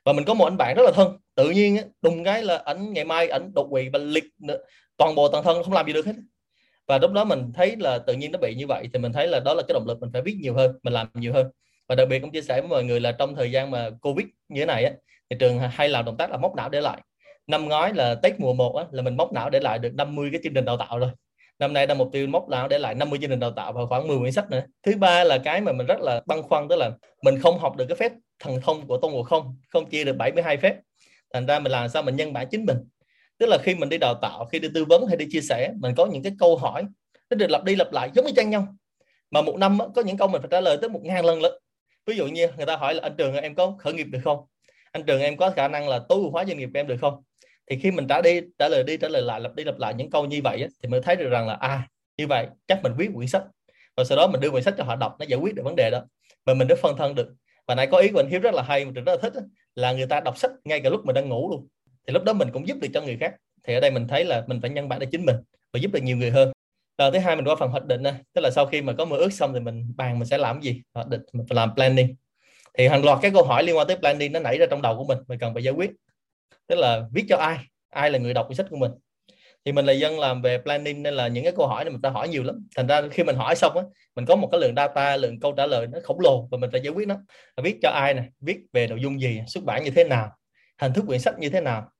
Và 0.05 0.13
mình 0.13 0.25
có 0.25 0.35
một 0.35 0.45
anh 0.45 0.57
bạn 0.57 0.75
rất 0.77 0.83
là 0.83 0.93
thân. 0.95 1.17
Tự 1.35 1.51
nhiên 1.51 1.77
á, 1.77 1.83
đùng 2.03 2.25
cái 2.25 2.43
là 2.43 2.63
ảnh 2.65 2.93
ngày 2.93 3.05
mai 3.05 3.29
ảnh 3.29 3.55
đột 3.55 3.67
quỵ 3.71 3.89
và 3.93 3.99
liệt 3.99 4.25
toàn 4.97 5.15
bộ 5.15 5.29
toàn 5.29 5.45
thân 5.45 5.63
không 5.63 5.73
làm 5.73 5.87
gì 5.87 5.93
được 5.93 6.07
hết. 6.07 6.13
Và 6.87 6.99
lúc 6.99 7.13
đó 7.13 7.25
mình 7.25 7.53
thấy 7.55 7.77
là 7.77 7.99
tự 7.99 8.13
nhiên 8.13 8.33
nó 8.33 8.39
bị 8.39 8.55
như 8.55 8.67
vậy 8.67 8.89
thì 8.93 8.99
mình 8.99 9.13
thấy 9.13 9.27
là 9.27 9.41
đó 9.41 9.55
là 9.55 9.63
cái 9.69 9.73
động 9.75 9.87
lực 9.87 10.01
mình 10.01 10.11
phải 10.13 10.23
biết 10.23 10.37
nhiều 10.41 10.55
hơn 10.55 10.79
mình 10.83 10.93
làm 10.93 11.07
nhiều 11.15 11.33
hơn. 11.33 11.51
Và 11.89 11.95
đặc 11.95 12.09
biệt 12.09 12.19
cũng 12.19 12.31
chia 12.31 12.43
sẻ 12.43 12.61
với 12.61 12.69
mọi 12.69 12.85
người 12.85 13.01
là 13.01 13.13
trong 13.13 13.35
thời 13.35 13.51
gian 13.51 13.71
mà 13.71 13.91
covid 14.01 14.27
như 14.49 14.61
thế 14.61 14.67
này 14.67 14.85
á 14.85 14.93
thì 15.31 15.37
trường 15.41 15.59
hay 15.59 15.89
làm 15.89 16.05
động 16.05 16.17
tác 16.17 16.31
là 16.31 16.37
móc 16.37 16.55
não 16.55 16.69
để 16.69 16.81
lại. 16.81 17.01
Năm 17.47 17.69
ngoái 17.69 17.95
là 17.95 18.15
tết 18.15 18.41
mùa 18.41 18.55
1 18.55 18.77
á, 18.77 18.85
là 18.91 19.03
mình 19.03 19.17
móc 19.17 19.33
não 19.33 19.51
để 19.51 19.61
lại 19.61 19.79
được 19.79 19.95
50 19.95 20.29
cái 20.33 20.41
chương 20.45 20.55
trình 20.55 20.65
đào 20.65 20.77
tạo 20.77 20.99
rồi 20.99 21.11
năm 21.59 21.73
nay 21.73 21.87
đang 21.87 21.99
mục 21.99 22.09
tiêu 22.13 22.27
mốc 22.27 22.49
là 22.49 22.69
để 22.69 22.79
lại 22.79 22.95
50 22.95 23.19
chương 23.23 23.31
trình 23.31 23.41
đào 23.41 23.51
tạo 23.51 23.73
và 23.73 23.87
khoảng 23.87 24.09
10 24.09 24.19
quyển 24.19 24.33
sách 24.33 24.51
nữa. 24.51 24.63
Thứ 24.83 24.97
ba 24.97 25.25
là 25.25 25.39
cái 25.39 25.61
mà 25.61 25.73
mình 25.73 25.87
rất 25.87 26.01
là 26.01 26.23
băn 26.27 26.43
khoăn, 26.43 26.69
tức 26.69 26.77
là 26.77 26.91
mình 27.23 27.39
không 27.43 27.59
học 27.59 27.77
được 27.77 27.87
cái 27.89 27.97
phép 27.97 28.13
thần 28.39 28.61
thông 28.61 28.87
của 28.87 28.97
tôn 28.97 29.13
ngộ 29.13 29.23
không 29.23 29.57
không 29.69 29.91
chia 29.91 30.05
được 30.05 30.17
72 30.17 30.57
phép. 30.57 30.77
Thành 31.33 31.47
ra 31.47 31.59
mình 31.59 31.73
làm 31.73 31.89
sao 31.89 32.03
mình 32.03 32.17
nhân 32.17 32.33
bản 32.33 32.47
chính 32.51 32.65
mình. 32.65 32.77
Tức 33.39 33.47
là 33.47 33.59
khi 33.59 33.75
mình 33.75 33.89
đi 33.89 33.99
đào 33.99 34.15
tạo, 34.15 34.45
khi 34.45 34.59
đi 34.59 34.69
tư 34.75 34.85
vấn 34.85 35.07
hay 35.07 35.17
đi 35.17 35.27
chia 35.31 35.41
sẻ, 35.41 35.73
mình 35.81 35.95
có 35.97 36.07
những 36.07 36.23
cái 36.23 36.33
câu 36.39 36.57
hỏi, 36.57 36.85
nó 37.31 37.35
được 37.35 37.51
lặp 37.51 37.65
đi 37.65 37.77
lặp 37.77 37.93
lại 37.93 38.11
giống 38.15 38.27
như 38.27 38.33
tranh 38.37 38.51
nhau. 38.51 38.67
Mà 39.31 39.43
một 39.43 39.57
năm 39.57 39.79
có 39.95 40.03
những 40.03 40.17
câu 40.17 40.29
mình 40.29 40.43
phải 40.43 40.49
trả 40.51 40.61
lời 40.61 40.79
tới 40.81 40.91
một 40.91 41.01
ngàn 41.03 41.25
lần 41.25 41.43
lận. 41.43 41.53
Ví 42.07 42.17
dụ 42.17 42.27
như 42.27 42.49
người 42.57 42.67
ta 42.67 42.77
hỏi 42.77 42.95
là, 42.95 43.01
anh 43.03 43.15
trường 43.19 43.35
em 43.35 43.55
có 43.55 43.75
khởi 43.79 43.93
nghiệp 43.93 44.05
được 44.05 44.21
không? 44.25 44.39
Anh 44.93 45.03
trường, 45.03 45.21
em 45.21 45.37
có 45.37 45.51
khả 45.51 45.69
năng 45.69 45.89
là 45.89 45.99
tối 46.09 46.19
ưu 46.19 46.31
hóa 46.31 46.45
doanh 46.45 46.59
nghiệp 46.59 46.69
của 46.73 46.79
em 46.79 46.87
được 46.87 46.97
không? 47.01 47.23
Thì 47.71 47.79
khi 47.79 47.91
mình 47.91 48.07
trả 48.09 48.21
đi, 48.23 48.41
trả 48.59 48.69
lời 48.69 48.85
đi, 48.85 48.97
trả 48.97 49.09
lời 49.09 49.23
lại, 49.23 49.41
lặp 49.41 49.55
đi 49.55 49.65
lặp 49.65 49.79
lại 49.79 49.95
những 49.95 50.11
câu 50.11 50.25
như 50.25 50.41
vậy 50.45 50.67
thì 50.83 50.89
mới 50.89 51.01
thấy 51.03 51.17
được 51.17 51.29
rằng 51.29 51.47
là 51.47 51.55
à 51.55 51.89
như 52.17 52.27
vậy 52.27 52.47
chắc 52.67 52.83
mình 52.83 52.93
viết 52.97 53.09
quyển 53.15 53.29
sách. 53.29 53.45
Và 53.97 54.05
sau 54.05 54.17
đó 54.17 54.27
mình 54.27 54.41
đưa 54.41 54.51
quyển 54.51 54.63
sách 54.63 54.75
cho 54.79 54.85
họ 54.85 54.97
đọc, 54.97 55.17
nó 55.19 55.27
giải 55.29 55.41
quyết 55.41 55.55
được 55.55 55.63
vấn 55.65 55.77
đề 55.77 55.91
đó. 55.91 56.07
Mà 56.47 56.55
mình 56.55 56.69
đã 56.69 56.77
phân 56.83 56.97
thân 56.97 57.15
được. 57.15 57.35
Và 57.67 57.75
nãy 57.75 57.87
có 57.87 57.99
ý 57.99 58.09
của 58.09 58.21
anh 58.21 58.29
hiếu 58.29 58.41
rất 58.41 58.55
là 58.55 58.63
hay, 58.63 58.85
mình 58.85 58.95
rất 58.95 59.03
là 59.07 59.17
thích 59.23 59.33
là 59.75 59.93
người 59.93 60.07
ta 60.07 60.21
đọc 60.21 60.39
sách 60.39 60.51
ngay 60.65 60.81
cả 60.81 60.91
lúc 60.91 61.07
mình 61.07 61.15
đang 61.15 61.29
ngủ 61.29 61.51
luôn. 61.51 61.69
Thì 62.07 62.13
lúc 62.13 62.25
đó 62.25 62.33
mình 62.33 62.49
cũng 62.53 62.69
giúp 62.69 62.77
được 62.81 62.89
cho 62.95 63.03
người 63.03 63.17
khác. 63.21 63.35
Thì 63.65 63.75
ở 63.75 63.81
đây 63.81 63.91
mình 63.91 64.09
thấy 64.09 64.25
là 64.25 64.45
mình 64.47 64.61
phải 64.61 64.71
nhân 64.71 64.89
bản 64.89 65.01
cho 65.01 65.07
chính 65.13 65.27
mình 65.27 65.37
và 65.73 65.79
giúp 65.81 65.93
được 65.93 66.03
nhiều 66.03 66.17
người 66.17 66.31
hơn. 66.31 66.53
Rồi 66.99 67.11
thứ 67.11 67.19
hai 67.19 67.37
mình 67.37 67.45
qua 67.45 67.57
phần 67.57 67.71
hoạch 67.71 67.85
định 67.85 68.03
này. 68.03 68.15
tức 68.33 68.41
là 68.41 68.51
sau 68.51 68.67
khi 68.67 68.83
mà 68.83 68.93
có 68.99 69.05
mơ 69.05 69.17
ước 69.17 69.33
xong 69.33 69.53
thì 69.55 69.61
mình 69.61 69.93
bàn 69.97 70.19
mình 70.19 70.29
sẽ 70.29 70.39
làm 70.39 70.61
gì, 70.61 70.83
hoạch 70.95 71.09
định, 71.09 71.21
mình 71.33 71.47
phải 71.49 71.57
làm 71.57 71.75
planning. 71.75 72.15
Thì 72.79 72.89
hàng 72.89 73.05
loạt 73.05 73.19
cái 73.23 73.31
câu 73.31 73.45
hỏi 73.45 73.63
liên 73.63 73.77
quan 73.77 73.87
tới 73.87 73.97
planning 73.97 74.33
nó 74.33 74.41
nảy 74.41 74.59
ra 74.59 74.67
trong 74.71 74.83
đầu 74.83 74.97
của 74.97 75.05
mình 75.05 75.19
mình 75.29 75.39
cần 75.39 75.55
phải 75.55 75.63
giải 75.63 75.75
quyết 75.75 75.91
tức 76.67 76.77
là 76.77 77.03
viết 77.13 77.25
cho 77.29 77.37
ai 77.37 77.59
ai 77.91 78.11
là 78.11 78.19
người 78.19 78.35
đọc 78.35 78.47
cuốn 78.49 78.57
sách 78.57 78.67
của 78.71 78.77
mình. 78.77 78.91
Thì 79.65 79.73
mình 79.73 79.87
là 79.87 79.93
dân 79.93 80.19
làm 80.19 80.43
về 80.43 80.59
planning 80.59 81.03
nên 81.03 81.15
là 81.15 81.29
những 81.29 81.45
cái 81.45 81.53
câu 81.57 81.67
hỏi 81.67 81.85
này 81.85 81.93
mình 81.93 82.03
ta 82.03 82.11
hỏi 82.11 82.29
nhiều 82.29 82.43
lắm. 82.43 82.67
Thành 82.77 82.87
ra 82.87 83.03
khi 83.11 83.25
mình 83.25 83.37
hỏi 83.37 83.55
xong 83.55 83.77
á 83.77 83.83
mình 84.17 84.27
có 84.27 84.37
một 84.37 84.49
cái 84.53 84.61
lượng 84.61 84.75
data 84.77 85.17
lượng 85.17 85.41
câu 85.41 85.53
trả 85.57 85.67
lời 85.67 85.87
nó 85.87 85.99
khổng 86.05 86.21
lồ 86.21 86.49
và 86.51 86.59
mình 86.59 86.71
phải 86.71 86.81
giải 86.81 86.93
quyết 86.93 87.09
nó. 87.09 87.17
Viết 87.63 87.77
cho 87.83 87.91
ai 87.91 88.15
này 88.15 88.29
viết 88.41 88.59
về 88.73 88.87
nội 88.87 88.99
dung 89.03 89.21
gì 89.21 89.41
xuất 89.47 89.65
bản 89.65 89.85
như 89.85 89.91
thế 89.91 90.05
nào 90.05 90.31
hình 90.81 90.93
thức 90.93 91.05
quyển 91.07 91.21
sách 91.21 91.39
như 91.39 91.49
thế 91.49 91.61
nào 91.61 91.91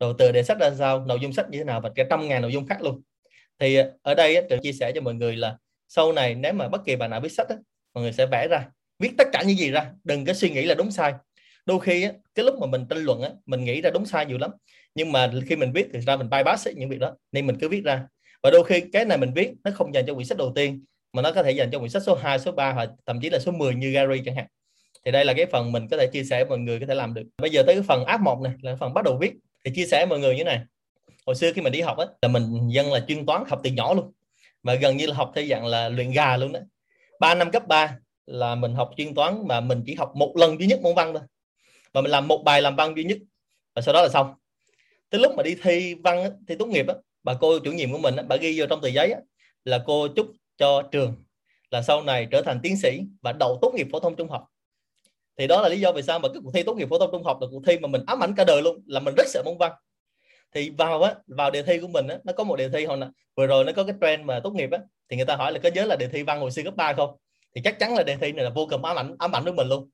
đầu 0.00 0.12
từ 0.18 0.32
đề 0.32 0.42
sách 0.42 0.58
ra 0.60 0.70
sao 0.78 1.04
nội 1.06 1.18
dung 1.22 1.32
sách 1.32 1.50
như 1.50 1.58
thế 1.58 1.64
nào 1.64 1.80
và 1.80 1.90
cả 1.94 2.04
trăm 2.10 2.28
ngàn 2.28 2.42
nội 2.42 2.52
dung 2.52 2.66
khác 2.66 2.82
luôn. 2.82 3.02
Thì 3.58 3.78
ở 4.02 4.14
đây 4.14 4.46
trường 4.50 4.60
chia 4.62 4.72
sẻ 4.72 4.92
cho 4.94 5.00
mọi 5.00 5.14
người 5.14 5.36
là 5.36 5.56
sau 5.88 6.12
này 6.12 6.34
nếu 6.34 6.52
mà 6.52 6.68
bất 6.68 6.84
kỳ 6.84 6.96
bạn 6.96 7.10
nào 7.10 7.20
viết 7.20 7.32
sách 7.32 7.48
á, 7.48 7.56
mọi 7.94 8.02
người 8.02 8.12
sẽ 8.12 8.26
vẽ 8.26 8.48
ra 8.48 8.68
viết 8.98 9.12
tất 9.18 9.28
cả 9.32 9.42
những 9.42 9.56
gì 9.56 9.70
ra 9.70 9.90
đừng 10.04 10.24
có 10.24 10.32
suy 10.32 10.50
nghĩ 10.50 10.62
là 10.62 10.74
đúng 10.74 10.90
sai 10.90 11.12
đôi 11.66 11.80
khi 11.80 12.02
á, 12.02 12.12
cái 12.34 12.44
lúc 12.44 12.58
mà 12.60 12.66
mình 12.66 12.86
tranh 12.90 12.98
luận 12.98 13.22
á, 13.22 13.30
mình 13.46 13.64
nghĩ 13.64 13.80
ra 13.80 13.90
đúng 13.90 14.06
sai 14.06 14.26
nhiều 14.26 14.38
lắm. 14.38 14.50
Nhưng 14.94 15.12
mà 15.12 15.32
khi 15.46 15.56
mình 15.56 15.72
viết 15.72 15.88
thì 15.92 16.00
ra 16.00 16.16
mình 16.16 16.30
bypass 16.30 16.68
những 16.76 16.88
việc 16.88 16.98
đó 17.00 17.16
nên 17.32 17.46
mình 17.46 17.58
cứ 17.60 17.68
viết 17.68 17.84
ra. 17.84 18.06
Và 18.42 18.50
đôi 18.50 18.64
khi 18.64 18.80
cái 18.92 19.04
này 19.04 19.18
mình 19.18 19.32
viết 19.34 19.52
nó 19.64 19.70
không 19.74 19.94
dành 19.94 20.06
cho 20.06 20.14
quyển 20.14 20.26
sách 20.26 20.38
đầu 20.38 20.52
tiên 20.54 20.84
mà 21.12 21.22
nó 21.22 21.32
có 21.32 21.42
thể 21.42 21.50
dành 21.50 21.70
cho 21.70 21.78
quyển 21.78 21.90
sách 21.90 22.02
số 22.06 22.14
2, 22.14 22.38
số 22.38 22.52
3 22.52 22.72
hoặc 22.72 22.90
thậm 23.06 23.20
chí 23.20 23.30
là 23.30 23.38
số 23.38 23.52
10 23.52 23.74
như 23.74 23.90
Gary 23.90 24.22
chẳng 24.24 24.36
hạn. 24.36 24.46
Thì 25.04 25.12
đây 25.12 25.24
là 25.24 25.34
cái 25.34 25.46
phần 25.46 25.72
mình 25.72 25.88
có 25.90 25.96
thể 25.96 26.06
chia 26.12 26.24
sẻ 26.24 26.44
mọi 26.44 26.58
người 26.58 26.80
có 26.80 26.86
thể 26.86 26.94
làm 26.94 27.14
được. 27.14 27.22
Bây 27.38 27.50
giờ 27.50 27.62
tới 27.66 27.74
cái 27.74 27.82
phần 27.82 28.04
áp 28.04 28.20
một 28.20 28.40
này 28.40 28.52
là 28.62 28.76
phần 28.76 28.94
bắt 28.94 29.04
đầu 29.04 29.16
viết. 29.20 29.32
Thì 29.64 29.72
chia 29.74 29.86
sẻ 29.86 30.06
mọi 30.06 30.18
người 30.18 30.36
như 30.36 30.44
này. 30.44 30.60
Hồi 31.26 31.34
xưa 31.34 31.52
khi 31.52 31.62
mình 31.62 31.72
đi 31.72 31.80
học 31.80 31.98
á 31.98 32.06
là 32.22 32.28
mình 32.28 32.68
dân 32.68 32.92
là 32.92 33.00
chuyên 33.08 33.26
toán 33.26 33.42
học 33.48 33.60
từ 33.62 33.70
nhỏ 33.70 33.94
luôn. 33.94 34.12
Mà 34.62 34.74
gần 34.74 34.96
như 34.96 35.06
là 35.06 35.14
học 35.14 35.32
theo 35.34 35.44
dạng 35.44 35.66
là 35.66 35.88
luyện 35.88 36.10
gà 36.10 36.36
luôn 36.36 36.52
đó. 36.52 36.60
3 37.20 37.34
năm 37.34 37.50
cấp 37.50 37.66
3 37.68 37.96
là 38.26 38.54
mình 38.54 38.74
học 38.74 38.90
chuyên 38.96 39.14
toán 39.14 39.48
mà 39.48 39.60
mình 39.60 39.82
chỉ 39.86 39.94
học 39.94 40.12
một 40.14 40.36
lần 40.36 40.60
duy 40.60 40.66
nhất 40.66 40.80
môn 40.82 40.94
văn 40.94 41.12
thôi 41.12 41.22
và 41.92 42.00
mình 42.00 42.10
làm 42.10 42.28
một 42.28 42.42
bài 42.44 42.62
làm 42.62 42.76
văn 42.76 42.96
duy 42.96 43.04
nhất 43.04 43.18
và 43.74 43.82
sau 43.82 43.94
đó 43.94 44.02
là 44.02 44.08
xong. 44.08 44.34
Tới 45.10 45.20
lúc 45.20 45.32
mà 45.36 45.42
đi 45.42 45.56
thi 45.62 45.94
văn 45.94 46.30
thi 46.48 46.54
tốt 46.58 46.66
nghiệp 46.66 46.86
á 46.88 46.94
bà 47.22 47.34
cô 47.34 47.58
chủ 47.58 47.72
nhiệm 47.72 47.92
của 47.92 47.98
mình 47.98 48.16
bà 48.28 48.36
ghi 48.36 48.60
vô 48.60 48.66
trong 48.66 48.80
tờ 48.80 48.88
giấy 48.88 49.10
á, 49.12 49.20
là 49.64 49.82
cô 49.86 50.08
chúc 50.08 50.26
cho 50.56 50.82
trường 50.82 51.14
là 51.70 51.82
sau 51.82 52.02
này 52.02 52.26
trở 52.30 52.42
thành 52.42 52.60
tiến 52.62 52.76
sĩ 52.76 53.00
và 53.22 53.32
đậu 53.32 53.58
tốt 53.62 53.74
nghiệp 53.74 53.86
phổ 53.92 54.00
thông 54.00 54.16
trung 54.16 54.28
học. 54.28 54.48
Thì 55.38 55.46
đó 55.46 55.62
là 55.62 55.68
lý 55.68 55.80
do 55.80 55.92
vì 55.92 56.02
sao 56.02 56.18
mà 56.18 56.28
cái 56.28 56.42
cuộc 56.44 56.50
thi 56.54 56.62
tốt 56.62 56.74
nghiệp 56.74 56.88
phổ 56.90 56.98
thông 56.98 57.10
trung 57.12 57.24
học 57.24 57.38
là 57.40 57.46
cuộc 57.50 57.62
thi 57.66 57.78
mà 57.78 57.88
mình 57.88 58.02
ám 58.06 58.22
ảnh 58.22 58.34
cả 58.36 58.44
đời 58.44 58.62
luôn 58.62 58.82
là 58.86 59.00
mình 59.00 59.14
rất 59.16 59.26
sợ 59.28 59.42
môn 59.44 59.58
văn. 59.58 59.72
Thì 60.54 60.70
vào 60.70 61.02
á 61.02 61.14
vào 61.26 61.50
đề 61.50 61.62
thi 61.62 61.78
của 61.78 61.88
mình 61.88 62.08
á 62.08 62.18
nó 62.24 62.32
có 62.32 62.44
một 62.44 62.56
đề 62.56 62.68
thi 62.68 62.84
hồi 62.84 62.96
nè 62.96 63.06
vừa 63.36 63.46
rồi 63.46 63.64
nó 63.64 63.72
có 63.72 63.84
cái 63.84 63.94
trend 64.00 64.24
mà 64.24 64.40
tốt 64.40 64.50
nghiệp 64.50 64.70
á 64.70 64.78
thì 65.08 65.16
người 65.16 65.26
ta 65.26 65.36
hỏi 65.36 65.52
là 65.52 65.58
có 65.58 65.68
nhớ 65.74 65.84
là 65.84 65.96
đề 65.96 66.08
thi 66.08 66.22
văn 66.22 66.40
hồi 66.40 66.50
xưa 66.50 66.62
cấp 66.62 66.76
3 66.76 66.92
không? 66.92 67.16
Thì 67.54 67.60
chắc 67.64 67.78
chắn 67.78 67.94
là 67.94 68.02
đề 68.02 68.16
thi 68.16 68.32
này 68.32 68.44
là 68.44 68.50
vô 68.50 68.66
cùng 68.70 68.84
ám 68.84 68.98
ảnh 68.98 69.16
ám 69.18 69.36
ảnh 69.36 69.44
với 69.44 69.52
mình 69.52 69.68
luôn 69.68 69.90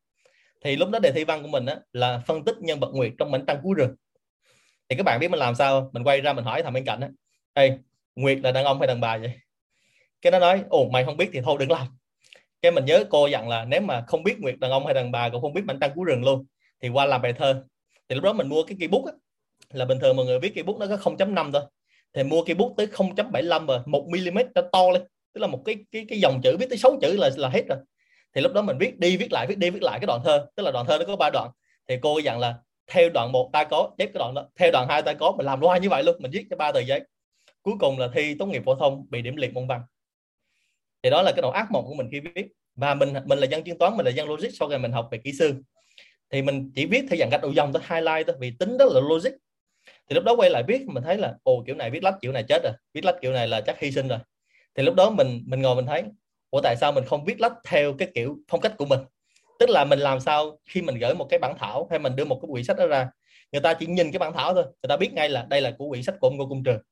thì 0.61 0.77
lúc 0.77 0.91
đó 0.91 0.99
đề 0.99 1.13
thi 1.13 1.25
văn 1.25 1.43
của 1.43 1.49
mình 1.49 1.67
á 1.67 1.77
là 1.93 2.23
phân 2.27 2.45
tích 2.45 2.57
nhân 2.61 2.81
vật 2.81 2.91
nguyệt 2.93 3.13
trong 3.19 3.31
mảnh 3.31 3.45
trăng 3.47 3.61
cuối 3.63 3.75
rừng. 3.77 3.95
Thì 4.89 4.97
các 4.97 5.03
bạn 5.03 5.21
biết 5.21 5.31
mình 5.31 5.41
làm 5.41 5.55
sao 5.55 5.91
mình 5.93 6.05
quay 6.05 6.21
ra 6.21 6.33
mình 6.33 6.45
hỏi 6.45 6.63
thằng 6.63 6.73
bên 6.73 6.85
cạnh 6.85 7.01
á. 7.01 7.09
Ê 7.53 7.79
Nguyệt 8.17 8.39
là 8.43 8.53
đàn 8.53 8.65
ông 8.65 8.79
hay 8.79 8.87
đàn 8.87 9.01
bà 9.01 9.19
vậy? 9.19 9.33
Cái 10.23 10.31
nó 10.31 10.39
nói 10.39 10.65
ồ 10.69 10.89
mày 10.89 11.05
không 11.05 11.17
biết 11.17 11.31
thì 11.33 11.41
thôi 11.45 11.57
đừng 11.61 11.71
làm. 11.71 11.87
Cái 12.63 12.73
mình 12.73 12.85
nhớ 12.85 13.05
cô 13.11 13.27
dặn 13.27 13.49
là 13.49 13.65
nếu 13.65 13.81
mà 13.81 14.05
không 14.07 14.23
biết 14.23 14.41
Nguyệt 14.41 14.59
đàn 14.59 14.71
ông 14.71 14.85
hay 14.85 14.95
đàn 14.95 15.13
bà 15.13 15.29
cũng 15.29 15.43
không 15.43 15.53
biết 15.53 15.63
mảnh 15.65 15.79
trăng 15.81 15.91
cuối 15.95 16.05
rừng 16.05 16.25
luôn 16.25 16.45
thì 16.81 16.89
qua 16.89 17.07
làm 17.07 17.23
bài 17.23 17.33
thơ. 17.33 17.65
Thì 18.09 18.15
lúc 18.15 18.25
đó 18.25 18.33
mình 18.33 18.49
mua 18.49 18.63
cái 18.63 18.77
cây 18.81 18.89
bút 18.89 19.07
á, 19.07 19.13
là 19.73 19.85
bình 19.85 19.99
thường 20.01 20.17
mọi 20.17 20.27
người 20.27 20.39
viết 20.39 20.53
cây 20.55 20.65
bút 20.65 20.79
nó 20.79 20.87
có 20.87 20.97
0.5 20.97 21.53
thôi. 21.53 21.63
Thì 22.13 22.23
mua 22.23 22.45
cây 22.45 22.55
bút 22.55 22.75
tới 22.77 22.87
0.75 22.87 23.67
rồi 23.67 23.79
1 23.87 24.07
mm 24.09 24.39
nó 24.55 24.63
to 24.73 24.91
lên. 24.93 25.03
Tức 25.33 25.41
là 25.41 25.47
một 25.47 25.63
cái 25.65 25.77
cái 25.93 26.07
cái 26.09 26.21
dòng 26.21 26.41
chữ 26.43 26.57
viết 26.57 26.67
tới 26.69 26.79
6 26.79 26.99
chữ 27.03 27.17
là 27.17 27.31
là 27.37 27.49
hết 27.49 27.63
rồi 27.69 27.79
thì 28.35 28.41
lúc 28.41 28.53
đó 28.53 28.63
mình 28.63 28.79
viết 28.79 28.99
đi 28.99 29.17
viết 29.17 29.33
lại, 29.33 29.47
viết 29.47 29.59
đi 29.59 29.71
viết 29.71 29.83
lại 29.83 29.99
cái 30.01 30.07
đoạn 30.07 30.21
thơ. 30.25 30.47
Tức 30.57 30.63
là 30.63 30.71
đoạn 30.71 30.87
thơ 30.87 30.99
nó 30.99 31.05
có 31.05 31.17
ba 31.17 31.31
đoạn. 31.31 31.51
Thì 31.89 31.97
cô 32.03 32.19
dặn 32.19 32.41
là, 32.41 32.55
theo 32.87 33.11
đoạn 33.15 33.33
một 33.33 33.51
ta 33.53 33.65
có, 33.65 33.91
chép 33.99 34.07
cái 34.07 34.19
đoạn 34.19 34.35
đó, 34.35 34.49
theo 34.57 34.71
đoạn 34.73 34.89
hai 34.89 35.03
ta 35.03 35.15
có. 35.15 35.33
Mình 35.37 35.47
làm 35.47 35.61
loa 35.61 35.79
như 35.79 35.89
vậy 35.89 36.03
luôn, 36.03 36.17
mình 36.19 36.31
viết 36.31 36.47
cho 36.51 36.57
ba 36.57 36.73
tờ 36.73 36.81
giấy. 36.81 37.01
Cuối 37.63 37.75
cùng 37.81 37.99
là 37.99 38.09
thi 38.15 38.35
tốt 38.39 38.47
nghiệp 38.47 38.63
phổ 38.65 38.75
thông 38.75 39.07
bị 39.11 39.23
điểm 39.23 39.37
liệt 39.37 39.55
môn 39.55 39.67
văn. 39.67 39.83
Thì 41.03 41.11
đó 41.11 41.23
là 41.23 41.33
cái 41.33 41.43
nỗi 41.43 41.53
ác 41.55 41.71
mộng 41.71 41.85
của 41.87 41.95
mình 41.95 42.09
khi 42.13 42.21
viết. 42.21 42.49
Và 42.75 42.95
mình 42.95 43.15
mình 43.25 43.39
là 43.39 43.47
dân 43.47 43.65
chuyên 43.65 43.79
toán, 43.79 43.97
mình 43.97 44.07
là 44.07 44.13
dân 44.13 44.29
logic, 44.29 44.49
sau 44.53 44.69
này 44.69 44.79
mình 44.79 44.93
học 44.93 45.09
về 45.11 45.19
kỹ 45.19 45.33
sư. 45.33 45.55
Thì 46.31 46.43
mình 46.43 46.73
chỉ 46.75 46.87
viết 46.87 47.05
theo 47.11 47.17
dạng 47.19 47.31
gạch 47.31 47.43
đầu 47.43 47.53
dòng 47.53 47.73
tới 47.73 47.83
highlight 47.91 48.27
thôi, 48.27 48.37
vì 48.41 48.51
tính 48.59 48.77
rất 48.79 48.89
là 48.93 49.01
logic. 49.01 49.31
Thì 50.09 50.15
lúc 50.15 50.25
đó 50.25 50.35
quay 50.37 50.51
lại 50.51 50.63
viết, 50.69 50.87
mình 50.87 51.05
thấy 51.05 51.19
là, 51.19 51.35
ồ, 51.43 51.63
kiểu 51.67 51.75
này 51.75 51.91
viết 51.91 52.03
lách, 52.03 52.15
kiểu 52.21 52.33
này 52.33 52.45
chết 52.49 52.63
rồi. 52.63 52.73
Viết 52.95 53.05
lách, 53.05 53.17
kiểu 53.23 53.33
này 53.33 53.49
là 53.49 53.61
chắc 53.61 53.81
hy 53.81 53.91
sinh 53.91 54.09
rồi. 54.09 54.19
Thì 54.75 54.83
lúc 54.83 54.95
đó 54.95 55.11
mình 55.11 55.43
mình 55.47 55.63
ngồi 55.63 55.77
mình 55.77 55.87
thấy 55.87 56.03
ủa 56.51 56.61
tại 56.63 56.77
sao 56.81 56.93
mình 56.93 57.05
không 57.05 57.25
viết 57.25 57.41
lách 57.41 57.53
theo 57.65 57.95
cái 57.99 58.09
kiểu 58.15 58.39
phong 58.49 58.61
cách 58.61 58.75
của 58.79 58.85
mình? 58.85 59.01
Tức 59.59 59.71
là 59.71 59.85
mình 59.85 59.99
làm 59.99 60.21
sao 60.21 60.59
khi 60.65 60.83
mình 60.83 60.99
gửi 60.99 61.15
một 61.15 61.27
cái 61.31 61.39
bản 61.39 61.55
thảo 61.59 61.87
hay 61.91 61.99
mình 61.99 62.17
đưa 62.17 62.25
một 62.25 62.39
cái 62.43 62.49
quyển 62.53 62.65
sách 62.65 62.77
đó 62.77 62.87
ra 62.87 63.11
người 63.53 63.61
ta 63.61 63.75
chỉ 63.75 63.87
nhìn 63.87 64.13
cái 64.13 64.19
bản 64.19 64.33
thảo 64.33 64.55
thôi 64.55 64.65
người 64.65 64.89
ta 64.89 64.97
biết 64.97 65.13
ngay 65.13 65.29
là 65.29 65.47
đây 65.51 65.61
là 65.61 65.71
của 65.79 65.89
quyển 65.89 66.03
sách 66.03 66.15
của 66.21 66.29
ông 66.29 66.37
Ngô 66.37 66.47
Cung 66.47 66.65
Trường. 66.65 66.83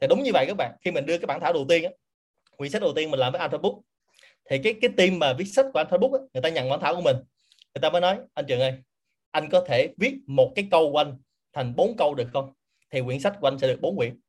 Thì 0.00 0.06
đúng 0.06 0.22
như 0.22 0.30
vậy 0.34 0.44
các 0.48 0.56
bạn 0.56 0.72
khi 0.84 0.90
mình 0.90 1.06
đưa 1.06 1.18
cái 1.18 1.26
bản 1.26 1.40
thảo 1.40 1.52
đầu 1.52 1.66
tiên 1.68 1.84
á 1.84 1.90
quyển 2.56 2.70
sách 2.70 2.82
đầu 2.82 2.92
tiên 2.96 3.10
mình 3.10 3.20
làm 3.20 3.32
với 3.32 3.40
Alpha 3.40 3.58
Book 3.58 3.74
thì 4.50 4.58
cái 4.58 4.74
cái 4.80 4.90
team 4.96 5.18
mà 5.18 5.32
viết 5.32 5.44
sách 5.44 5.66
của 5.72 5.78
Alpha 5.78 5.98
Book 5.98 6.12
á, 6.12 6.18
người 6.34 6.42
ta 6.42 6.48
nhận 6.48 6.70
bản 6.70 6.80
thảo 6.80 6.94
của 6.94 7.00
mình. 7.00 7.16
Người 7.74 7.80
ta 7.82 7.90
mới 7.90 8.00
nói 8.00 8.18
anh 8.34 8.46
Trường 8.46 8.60
ơi 8.60 8.74
anh 9.30 9.48
có 9.48 9.60
thể 9.60 9.88
viết 9.96 10.14
một 10.26 10.52
cái 10.54 10.68
câu 10.70 10.92
của 10.92 10.98
anh 10.98 11.18
thành 11.52 11.76
bốn 11.76 11.96
câu 11.96 12.14
được 12.14 12.28
không? 12.32 12.52
Thì 12.90 13.00
quyển 13.00 13.20
sách 13.20 13.34
của 13.40 13.48
anh 13.48 13.58
sẽ 13.58 13.68
được 13.68 13.80
bốn 13.80 13.96
quyển. 13.96 14.20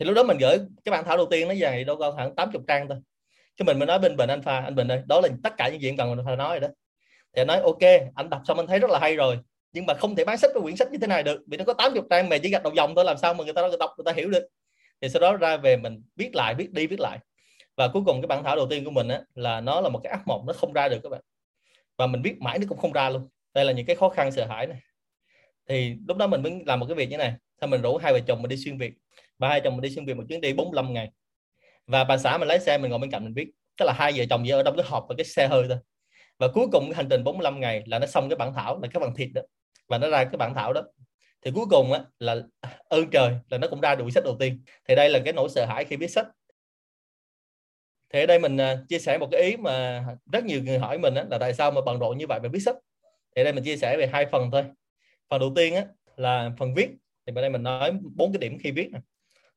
Thì 0.00 0.06
lúc 0.06 0.14
đó 0.14 0.22
mình 0.22 0.38
gửi 0.38 0.58
cái 0.84 0.90
bản 0.90 1.04
thảo 1.04 1.16
đầu 1.16 1.26
tiên 1.30 1.48
nó 1.48 1.54
dài 1.54 1.84
đâu 1.84 1.96
có 1.96 2.12
khoảng 2.12 2.34
80 2.34 2.62
trang 2.68 2.88
thôi 2.88 2.98
chứ 3.56 3.64
mình 3.64 3.78
mới 3.78 3.86
nói 3.86 3.98
bên 3.98 4.16
bình 4.16 4.28
anh 4.28 4.42
pha 4.42 4.60
anh 4.60 4.74
bình 4.74 4.88
ơi 4.88 5.02
đó 5.06 5.20
là 5.20 5.28
tất 5.42 5.54
cả 5.56 5.68
những 5.68 5.80
gì 5.80 5.88
em 5.88 5.96
cần 5.96 6.16
phải 6.24 6.36
nói 6.36 6.60
rồi 6.60 6.60
đó. 6.60 6.68
Thì 7.36 7.40
anh 7.40 7.46
nói 7.46 7.60
ok 7.60 8.12
anh 8.14 8.30
đọc 8.30 8.42
xong 8.44 8.56
anh 8.56 8.66
thấy 8.66 8.78
rất 8.78 8.90
là 8.90 8.98
hay 8.98 9.16
rồi. 9.16 9.38
Nhưng 9.72 9.86
mà 9.86 9.94
không 9.94 10.16
thể 10.16 10.24
bán 10.24 10.38
sách 10.38 10.50
với 10.54 10.62
quyển 10.62 10.76
sách 10.76 10.92
như 10.92 10.98
thế 10.98 11.06
này 11.06 11.22
được 11.22 11.42
vì 11.46 11.56
nó 11.56 11.64
có 11.64 11.72
80 11.72 12.02
trang 12.10 12.28
mà 12.28 12.38
chỉ 12.38 12.50
gạch 12.50 12.62
đầu 12.62 12.72
dòng 12.76 12.94
thôi 12.94 13.04
làm 13.04 13.16
sao 13.18 13.34
mà 13.34 13.44
người 13.44 13.52
ta 13.52 13.68
người 13.68 13.76
đọc 13.80 13.90
người 13.96 14.04
ta 14.04 14.12
hiểu 14.12 14.28
được. 14.28 14.48
Thì 15.00 15.08
sau 15.08 15.20
đó 15.20 15.36
ra 15.36 15.56
về 15.56 15.76
mình 15.76 16.02
viết 16.16 16.34
lại 16.34 16.54
viết 16.54 16.72
đi 16.72 16.86
viết 16.86 17.00
lại. 17.00 17.18
Và 17.76 17.88
cuối 17.88 18.02
cùng 18.06 18.22
cái 18.22 18.26
bản 18.26 18.44
thảo 18.44 18.56
đầu 18.56 18.66
tiên 18.70 18.84
của 18.84 18.90
mình 18.90 19.08
á, 19.08 19.22
là 19.34 19.60
nó 19.60 19.80
là 19.80 19.88
một 19.88 20.00
cái 20.02 20.10
ác 20.10 20.26
mộng 20.26 20.46
nó 20.46 20.52
không 20.52 20.72
ra 20.72 20.88
được 20.88 20.98
các 21.02 21.08
bạn. 21.08 21.20
Và 21.96 22.06
mình 22.06 22.22
viết 22.22 22.40
mãi 22.40 22.58
nó 22.58 22.66
cũng 22.68 22.78
không 22.78 22.92
ra 22.92 23.10
luôn. 23.10 23.28
Đây 23.54 23.64
là 23.64 23.72
những 23.72 23.86
cái 23.86 23.96
khó 23.96 24.08
khăn 24.08 24.32
sợ 24.32 24.46
hãi 24.46 24.66
này. 24.66 24.78
Thì 25.68 25.96
lúc 26.08 26.16
đó 26.16 26.26
mình 26.26 26.42
mới 26.42 26.62
làm 26.66 26.80
một 26.80 26.86
cái 26.86 26.94
việc 26.94 27.10
như 27.10 27.16
này. 27.16 27.34
Thôi 27.60 27.68
mình 27.68 27.82
rủ 27.82 27.96
hai 27.96 28.12
vợ 28.12 28.20
chồng 28.26 28.42
mình 28.42 28.48
đi 28.48 28.56
xuyên 28.56 28.78
việt. 28.78 28.92
Ba 29.38 29.48
hai 29.48 29.60
chồng 29.60 29.76
mình 29.76 29.82
đi 29.82 29.90
xuyên 29.90 30.04
việt 30.04 30.16
một 30.16 30.24
chuyến 30.28 30.40
đi 30.40 30.52
45 30.52 30.92
ngày 30.92 31.10
và 31.86 32.04
bà 32.04 32.16
xã 32.16 32.38
mình 32.38 32.48
lái 32.48 32.60
xe 32.60 32.78
mình 32.78 32.90
ngồi 32.90 32.98
bên 32.98 33.10
cạnh 33.10 33.24
mình 33.24 33.34
biết 33.34 33.50
tức 33.76 33.86
là 33.86 33.92
hai 33.92 34.12
vợ 34.16 34.24
chồng 34.30 34.44
ở 34.52 34.62
trong 34.62 34.76
cái 34.76 34.86
hộp 34.88 35.06
và 35.08 35.14
cái 35.18 35.24
xe 35.24 35.48
hơi 35.48 35.64
thôi. 35.68 35.78
Và 36.38 36.48
cuối 36.54 36.66
cùng 36.72 36.84
cái 36.84 36.94
hành 36.94 37.06
trình 37.10 37.24
45 37.24 37.60
ngày 37.60 37.82
là 37.86 37.98
nó 37.98 38.06
xong 38.06 38.28
cái 38.28 38.36
bản 38.36 38.54
thảo 38.54 38.80
là 38.82 38.88
cái 38.92 39.00
bản 39.00 39.14
thịt 39.14 39.28
đó. 39.34 39.42
Và 39.88 39.98
nó 39.98 40.10
ra 40.10 40.24
cái 40.24 40.36
bản 40.36 40.54
thảo 40.54 40.72
đó. 40.72 40.82
Thì 41.42 41.50
cuối 41.54 41.66
cùng 41.70 41.92
á, 41.92 42.04
là 42.18 42.36
ơn 42.88 43.10
trời 43.10 43.34
là 43.48 43.58
nó 43.58 43.68
cũng 43.68 43.80
ra 43.80 43.94
được 43.94 44.04
sách 44.14 44.24
đầu 44.24 44.36
tiên. 44.38 44.64
Thì 44.88 44.94
đây 44.94 45.08
là 45.10 45.20
cái 45.24 45.32
nỗi 45.32 45.48
sợ 45.48 45.64
hãi 45.64 45.84
khi 45.84 45.96
viết 45.96 46.10
sách. 46.10 46.26
Thì 48.10 48.20
ở 48.20 48.26
đây 48.26 48.38
mình 48.38 48.56
à, 48.56 48.78
chia 48.88 48.98
sẻ 48.98 49.18
một 49.18 49.28
cái 49.32 49.42
ý 49.42 49.56
mà 49.56 50.04
rất 50.32 50.44
nhiều 50.44 50.62
người 50.62 50.78
hỏi 50.78 50.98
mình 50.98 51.14
á, 51.14 51.24
là 51.30 51.38
tại 51.38 51.54
sao 51.54 51.70
mà 51.70 51.80
bận 51.86 51.98
rộn 51.98 52.18
như 52.18 52.26
vậy 52.26 52.40
mà 52.42 52.48
viết 52.48 52.60
sách? 52.60 52.76
Thì 53.36 53.42
ở 53.42 53.44
đây 53.44 53.52
mình 53.52 53.64
chia 53.64 53.76
sẻ 53.76 53.96
về 53.96 54.06
hai 54.06 54.26
phần 54.32 54.50
thôi. 54.50 54.64
Phần 55.30 55.40
đầu 55.40 55.52
tiên 55.56 55.74
á, 55.74 55.84
là 56.16 56.50
phần 56.58 56.74
viết. 56.74 56.88
Thì 57.26 57.32
bên 57.32 57.42
đây 57.42 57.50
mình 57.50 57.62
nói 57.62 57.92
bốn 58.14 58.32
cái 58.32 58.38
điểm 58.38 58.58
khi 58.58 58.70
viết 58.70 58.88
này 58.92 59.02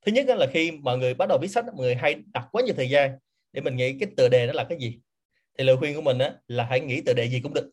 thứ 0.05 0.11
nhất 0.11 0.25
là 0.27 0.47
khi 0.53 0.71
mọi 0.71 0.97
người 0.97 1.13
bắt 1.13 1.29
đầu 1.29 1.37
viết 1.41 1.47
sách 1.47 1.65
mọi 1.65 1.75
người 1.75 1.95
hay 1.95 2.15
đặt 2.33 2.47
quá 2.51 2.61
nhiều 2.61 2.73
thời 2.77 2.89
gian 2.89 3.17
để 3.53 3.61
mình 3.61 3.75
nghĩ 3.75 3.97
cái 3.99 4.09
tựa 4.17 4.29
đề 4.29 4.47
nó 4.47 4.53
là 4.53 4.63
cái 4.63 4.77
gì. 4.81 4.99
Thì 5.57 5.63
lời 5.63 5.77
khuyên 5.77 5.95
của 5.95 6.01
mình 6.01 6.19
á, 6.19 6.33
là 6.47 6.63
hãy 6.63 6.79
nghĩ 6.79 7.01
tựa 7.01 7.13
đề 7.13 7.29
gì 7.29 7.39
cũng 7.39 7.53
được. 7.53 7.71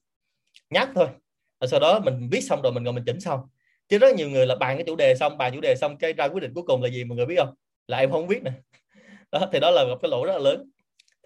Nhắc 0.71 0.91
thôi. 0.95 1.09
Và 1.61 1.67
sau 1.67 1.81
đó 1.81 2.01
mình 2.01 2.29
viết 2.33 2.41
xong 2.41 2.63
rồi 2.63 2.73
mình 2.73 2.85
ngồi 2.85 2.93
mình 2.93 3.05
chỉnh 3.07 3.21
xong. 3.21 3.41
Chứ 3.89 3.99
rất 3.99 4.17
nhiều 4.17 4.31
người 4.31 4.47
là 4.47 4.57
bàn 4.57 4.77
cái 4.77 4.85
chủ 4.87 4.97
đề 4.97 5.15
xong 5.15 5.39
bàn 5.39 5.55
chủ 5.55 5.61
đề 5.61 5.75
xong 5.75 5.97
cái 5.99 6.13
ra 6.13 6.29
quyết 6.29 6.41
định 6.41 6.55
cuối 6.55 6.65
cùng 6.67 6.83
là 6.83 6.89
gì 6.89 7.05
mọi 7.05 7.17
người 7.17 7.27
biết 7.27 7.37
không? 7.39 7.55
Là 7.89 7.99
em 7.99 8.11
không 8.11 8.27
biết 8.27 8.43
nè. 8.43 8.51
Đó 9.33 9.49
thì 9.53 9.61
đó 9.61 9.71
là 9.71 9.85
một 9.85 9.99
cái 10.03 10.11
lỗi 10.11 10.27
rất 10.27 10.33
là 10.33 10.39
lớn. 10.39 10.71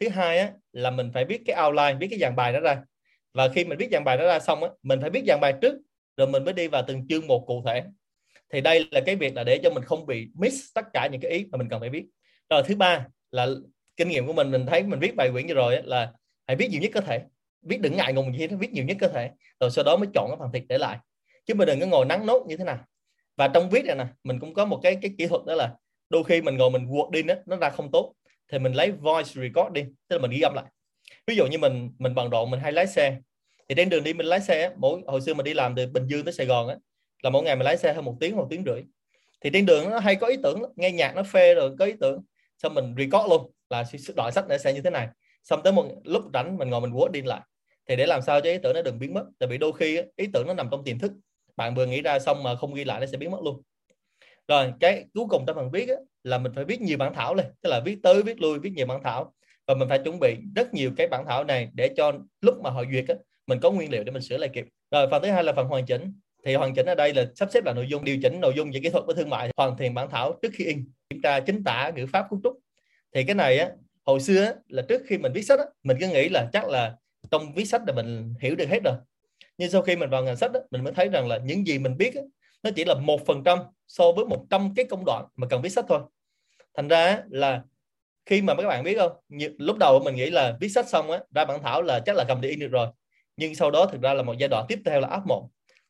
Thứ 0.00 0.09
hai 0.09 0.38
á, 0.38 0.52
là 0.73 0.90
mình 0.90 1.11
phải 1.14 1.25
viết 1.25 1.43
cái 1.47 1.57
outline 1.67 1.97
viết 2.00 2.07
cái 2.11 2.19
dàn 2.19 2.37
bài 2.37 2.52
đó 2.52 2.61
ra. 2.61 2.83
Và 3.35 3.49
khi 3.49 3.64
mình 3.64 3.78
viết 3.78 3.88
dàn 3.93 4.05
bài 4.05 4.17
đó 4.17 4.26
ra 4.26 4.40
xong 4.40 4.62
á, 4.64 4.71
mình 4.83 5.00
phải 5.00 5.11
viết 5.11 5.23
dàn 5.26 5.40
bài 5.40 5.55
trước 5.62 5.75
rồi 6.17 6.26
mình 6.26 6.45
mới 6.45 6.55
đi 6.55 6.69
vào 6.69 6.85
từng 6.87 7.09
chương 7.09 7.26
một 7.26 7.45
cụ 7.47 7.62
thể 7.67 7.85
thì 8.52 8.61
đây 8.61 8.88
là 8.90 9.00
cái 9.00 9.17
việc 9.17 9.35
là 9.35 9.45
để 9.45 9.61
cho 9.62 9.71
mình 9.71 9.85
không 9.85 10.07
bị 10.07 10.28
miss 10.35 10.75
tất 10.75 10.85
cả 10.93 11.09
những 11.12 11.21
cái 11.21 11.31
ý 11.31 11.47
mà 11.50 11.59
mình 11.59 11.69
cần 11.69 11.81
phải 11.81 11.90
viết. 11.90 12.05
Rồi 12.50 12.62
thứ 12.67 12.76
ba 12.76 13.07
là 13.31 13.47
kinh 13.97 14.09
nghiệm 14.09 14.26
của 14.26 14.33
mình 14.33 14.50
mình 14.50 14.67
thấy 14.67 14.83
mình 14.83 15.00
viết 15.00 15.17
bài 15.17 15.31
quyển 15.33 15.47
như 15.47 15.55
rồi 15.55 15.83
là 15.85 16.12
hãy 16.47 16.57
viết 16.57 16.71
nhiều 16.71 16.81
nhất 16.81 16.90
có 16.95 17.00
thể. 17.00 17.23
Viết 17.62 17.81
đừng 17.81 17.97
ngại 17.97 18.12
ngùng 18.12 18.33
gì 18.33 18.38
hết, 18.38 18.49
viết 18.59 18.73
nhiều 18.73 18.85
nhất 18.85 18.97
có 19.00 19.09
thể. 19.09 19.31
Rồi 19.61 19.71
sau 19.71 19.85
đó 19.85 19.97
mới 19.97 20.09
chọn 20.14 20.28
cái 20.31 20.37
phần 20.38 20.52
thịt 20.52 20.64
để 20.69 20.78
lại. 20.78 20.99
Chứ 21.47 21.55
mình 21.55 21.67
đừng 21.67 21.81
có 21.81 21.87
ngồi 21.87 22.05
nắng 22.05 22.26
nốt 22.26 22.45
như 22.49 22.57
thế 22.57 22.64
nào. 22.64 22.78
Và 23.37 23.49
trong 23.49 23.71
viết 23.71 23.85
này 23.85 23.97
nè, 23.97 24.07
mình 24.25 24.40
cũng 24.40 24.55
có 24.55 24.64
một 24.64 24.81
cái 24.83 24.99
cái 25.02 25.11
kỹ 25.19 25.26
thuật 25.26 25.43
đó 25.47 25.55
là 25.55 25.75
đôi 26.11 26.25
khi 26.25 26.43
mình 26.43 26.57
ngồi 26.57 26.71
mình 26.71 26.87
quật 26.90 27.11
đi 27.11 27.23
nó 27.23 27.35
nó 27.47 27.57
ra 27.57 27.71
không 27.71 27.90
tốt. 27.90 28.14
Thì 28.52 28.59
mình 28.59 28.73
lấy 28.73 28.93
voice 28.93 29.31
record 29.35 29.73
đi, 29.73 29.85
tức 30.09 30.17
là 30.17 30.23
mình 30.23 30.31
ghi 30.31 30.40
âm 30.40 30.55
lại. 30.55 30.64
Ví 31.26 31.37
dụ 31.37 31.47
như 31.47 31.59
mình 31.59 31.90
mình 31.99 32.14
bằng 32.14 32.31
độ 32.31 32.47
mình 32.47 32.61
hay 32.61 32.73
lái 32.73 32.87
xe. 32.87 33.17
Thì 33.69 33.75
trên 33.75 33.88
đường 33.88 34.05
đi 34.05 34.12
mình 34.12 34.26
lái 34.26 34.40
xe 34.40 34.71
mỗi, 34.76 35.00
hồi 35.07 35.21
xưa 35.21 35.35
mình 35.35 35.45
đi 35.45 35.55
làm 35.55 35.75
từ 35.75 35.87
Bình 35.87 36.07
Dương 36.07 36.25
tới 36.25 36.33
Sài 36.33 36.47
Gòn 36.47 36.69
á 36.69 36.76
là 37.23 37.31
mỗi 37.31 37.43
ngày 37.43 37.57
mình 37.57 37.65
lái 37.65 37.77
xe 37.77 37.93
hơn 37.93 38.05
một 38.05 38.17
tiếng 38.21 38.37
một 38.37 38.47
tiếng 38.51 38.65
rưỡi. 38.67 38.83
Thì 39.41 39.51
trên 39.53 39.67
đường 39.67 39.91
nó 39.91 39.99
hay 39.99 40.17
có 40.17 40.27
ý 40.27 40.37
tưởng 40.43 40.63
nghe 40.77 40.91
nhạc 40.91 41.17
nó 41.17 41.23
phê 41.23 41.55
rồi 41.55 41.77
có 41.79 41.85
ý 41.85 41.93
tưởng 42.01 42.23
xong 42.59 42.75
mình 42.75 42.95
record 42.99 43.29
luôn 43.29 43.51
là 43.71 43.85
đoạn 44.17 44.33
sách 44.33 44.49
để 44.49 44.59
xe 44.59 44.73
như 44.73 44.81
thế 44.81 44.91
này. 44.91 45.09
Xong 45.45 45.61
tới 45.65 45.73
một 45.73 45.87
lúc 46.05 46.25
rảnh 46.35 46.57
mình 46.59 46.71
ngồi 46.71 46.81
mình 46.81 46.93
quất 46.95 47.13
đi 47.13 47.23
lại. 47.23 47.41
Thì 47.89 47.97
để 47.97 48.07
làm 48.07 48.23
sao 48.23 48.41
cho 48.41 48.51
ý 48.51 48.59
tưởng 48.63 48.75
nó 48.75 48.83
đừng 48.83 48.99
biến 48.99 49.15
mất 49.15 49.25
tại 49.39 49.49
vì 49.49 49.59
đôi 49.59 49.73
khi 49.73 49.99
ý 50.17 50.27
tưởng 50.33 50.47
nó 50.47 50.55
nằm 50.55 50.69
trong 50.71 50.85
tiềm 50.85 50.99
thức. 50.99 51.13
Bạn 51.57 51.75
vừa 51.75 51.87
nghĩ 51.87 52.03
ra 52.03 52.19
xong 52.19 52.43
mà 52.43 52.57
không 52.57 52.75
ghi 52.75 52.85
lại 52.85 53.01
nó 53.01 53.07
sẽ 53.07 53.17
biến 53.17 53.31
mất 53.31 53.41
luôn. 53.45 53.63
Rồi 54.49 54.73
cái 54.81 55.05
cuối 55.15 55.25
cùng 55.29 55.47
trong 55.47 55.57
phần 55.57 55.71
viết 55.71 55.89
là 56.25 56.39
mình 56.39 56.53
phải 56.55 56.65
viết 56.65 56.81
nhiều 56.81 56.99
bản 56.99 57.15
thảo 57.15 57.35
lên. 57.35 57.47
Tức 57.63 57.71
là 57.71 57.81
viết 57.85 57.99
tới 58.03 58.23
viết 58.23 58.41
lui 58.41 58.59
viết 58.59 58.71
nhiều 58.75 58.87
bản 58.87 59.03
thảo. 59.05 59.35
Và 59.67 59.75
mình 59.75 59.89
phải 59.89 59.99
chuẩn 59.99 60.21
bị 60.21 60.37
rất 60.57 60.75
nhiều 60.75 60.91
cái 60.97 61.09
bản 61.09 61.25
thảo 61.29 61.45
này 61.45 61.69
để 61.75 61.91
cho 61.97 62.13
lúc 62.41 62.55
mà 62.63 62.71
họ 62.71 62.85
duyệt 62.93 63.05
á, 63.09 63.15
mình 63.47 63.61
có 63.61 63.71
nguyên 63.71 63.91
liệu 63.91 64.05
để 64.05 64.13
mình 64.13 64.23
sửa 64.23 64.37
lại 64.37 64.51
kịp. 64.53 64.67
Rồi 64.91 65.09
phần 65.11 65.23
thứ 65.23 65.31
hai 65.31 65.45
là 65.45 65.53
phần 65.53 65.67
hoàn 65.67 65.87
chỉnh 65.87 66.13
thì 66.45 66.54
hoàn 66.54 66.75
chỉnh 66.75 66.87
ở 66.87 66.95
đây 66.95 67.14
là 67.14 67.26
sắp 67.35 67.49
xếp 67.52 67.64
lại 67.64 67.75
nội 67.75 67.87
dung 67.88 68.04
điều 68.04 68.18
chỉnh 68.23 68.40
nội 68.40 68.52
dung 68.57 68.71
về 68.71 68.80
kỹ 68.83 68.90
thuật 68.90 69.04
với 69.07 69.14
thương 69.14 69.30
mại 69.30 69.50
hoàn 69.57 69.76
thiện 69.76 69.95
bản 69.95 70.11
thảo 70.11 70.38
trước 70.42 70.52
khi 70.54 70.64
in 70.64 70.85
kiểm 71.11 71.21
tra 71.23 71.40
chính 71.40 71.64
tả 71.64 71.90
ngữ 71.97 72.07
pháp 72.12 72.26
cấu 72.30 72.40
trúc. 72.42 72.59
Thì 73.14 73.25
cái 73.25 73.35
này 73.35 73.59
á 73.59 73.71
hồi 74.04 74.21
xưa 74.21 74.45
á, 74.45 74.54
là 74.68 74.83
trước 74.88 75.02
khi 75.07 75.18
mình 75.18 75.33
viết 75.33 75.42
sách 75.42 75.59
á, 75.59 75.64
mình 75.83 75.97
cứ 76.00 76.09
nghĩ 76.09 76.28
là 76.28 76.49
chắc 76.52 76.68
là 76.68 76.97
trong 77.30 77.52
viết 77.54 77.64
sách 77.64 77.83
là 77.87 77.92
mình 77.92 78.35
hiểu 78.40 78.54
được 78.54 78.68
hết 78.68 78.78
rồi. 78.85 78.95
Nhưng 79.59 79.71
sau 79.71 79.83
khi 79.83 79.97
mình 79.97 80.11
vào 80.11 80.23
ngành 80.23 80.37
sách 80.37 80.50
á, 80.54 80.61
mình 80.71 80.85
mới 80.85 80.92
thấy 80.92 81.09
rằng 81.09 81.28
là 81.28 81.38
những 81.38 81.66
gì 81.66 81.78
mình 81.78 81.97
biết 81.97 82.14
á, 82.14 82.23
nó 82.62 82.71
chỉ 82.76 82.85
là 82.85 82.95
một 82.95 83.26
phần 83.26 83.45
trăm 83.45 83.59
so 83.88 84.12
với 84.12 84.25
100 84.25 84.75
cái 84.76 84.85
công 84.85 85.04
đoạn 85.04 85.25
mà 85.37 85.47
cần 85.50 85.62
viết 85.62 85.68
sách 85.68 85.85
thôi. 85.88 86.00
Thành 86.76 86.88
ra 86.88 87.23
là 87.30 87.62
khi 88.26 88.42
mà 88.42 88.54
các 88.54 88.68
bạn 88.68 88.85
biết 88.85 88.99
không 88.99 89.12
lúc 89.59 89.76
đầu 89.78 90.00
mình 90.04 90.14
nghĩ 90.14 90.30
là 90.30 90.57
viết 90.61 90.68
sách 90.68 90.88
xong 90.88 91.11
á 91.11 91.18
ra 91.35 91.45
bản 91.45 91.62
thảo 91.62 91.83
là 91.83 92.00
chắc 92.00 92.16
là 92.16 92.25
cầm 92.28 92.40
đi 92.40 92.49
in 92.49 92.59
được 92.59 92.71
rồi. 92.71 92.88
Nhưng 93.37 93.54
sau 93.54 93.71
đó 93.71 93.87
thực 93.87 94.00
ra 94.02 94.14
là 94.14 94.23
một 94.23 94.35
giai 94.38 94.49
đoạn 94.49 94.64
tiếp 94.68 94.78
theo 94.85 95.00
là 95.00 95.09
áp 95.09 95.26
một 95.26 95.49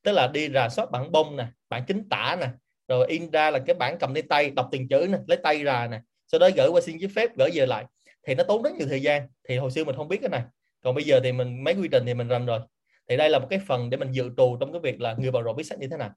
tức 0.09 0.15
là 0.15 0.27
đi 0.27 0.49
rà 0.49 0.69
soát 0.69 0.91
bản 0.91 1.13
bông 1.13 1.37
nè 1.37 1.47
bản 1.69 1.85
chính 1.87 2.09
tả 2.09 2.37
nè 2.41 2.49
rồi 2.89 3.07
in 3.09 3.31
ra 3.31 3.51
là 3.51 3.59
cái 3.59 3.75
bản 3.75 3.99
cầm 4.01 4.15
lên 4.15 4.29
tay 4.29 4.51
đọc 4.51 4.69
từng 4.73 4.89
chữ 4.89 5.07
nè 5.11 5.19
lấy 5.27 5.39
tay 5.43 5.65
ra 5.65 5.87
nè 5.87 6.01
sau 6.33 6.39
đó 6.39 6.49
gửi 6.57 6.69
qua 6.69 6.81
xin 6.81 6.99
giấy 6.99 7.11
phép 7.17 7.37
gửi 7.37 7.51
về 7.55 7.67
lại. 7.67 7.85
Thì 8.27 8.35
nó 8.35 8.45
tốn 8.45 8.63
rất 8.63 8.73
nhiều 8.75 8.89
thời 8.89 9.03
gian. 9.03 9.29
Thì 9.49 9.57
hồi 9.57 9.71
xưa 9.71 9.85
mình 9.85 9.97
không 9.97 10.09
biết 10.09 10.19
cái 10.21 10.29
này. 10.29 10.43
Còn 10.83 10.95
bây 10.95 11.05
giờ 11.05 11.21
thì 11.25 11.33
mình 11.33 11.65
mấy 11.65 11.75
quy 11.75 11.89
trình 11.93 12.07
thì 12.07 12.15
mình 12.15 12.29
rành 12.29 12.47
rồi. 12.47 12.61
Thì 13.09 13.17
đây 13.17 13.31
là 13.31 13.39
một 13.39 13.47
cái 13.51 13.59
phần 13.67 13.91
để 13.91 13.97
mình 13.97 14.13
dự 14.13 14.31
trù 14.37 14.57
trong 14.61 14.73
cái 14.73 14.81
việc 14.81 15.01
là 15.01 15.15
người 15.19 15.31
bận 15.31 15.43
rộn 15.43 15.57
viết 15.57 15.65
sách 15.65 15.79
như 15.79 15.89
thế 15.91 15.97
nào. 15.97 16.11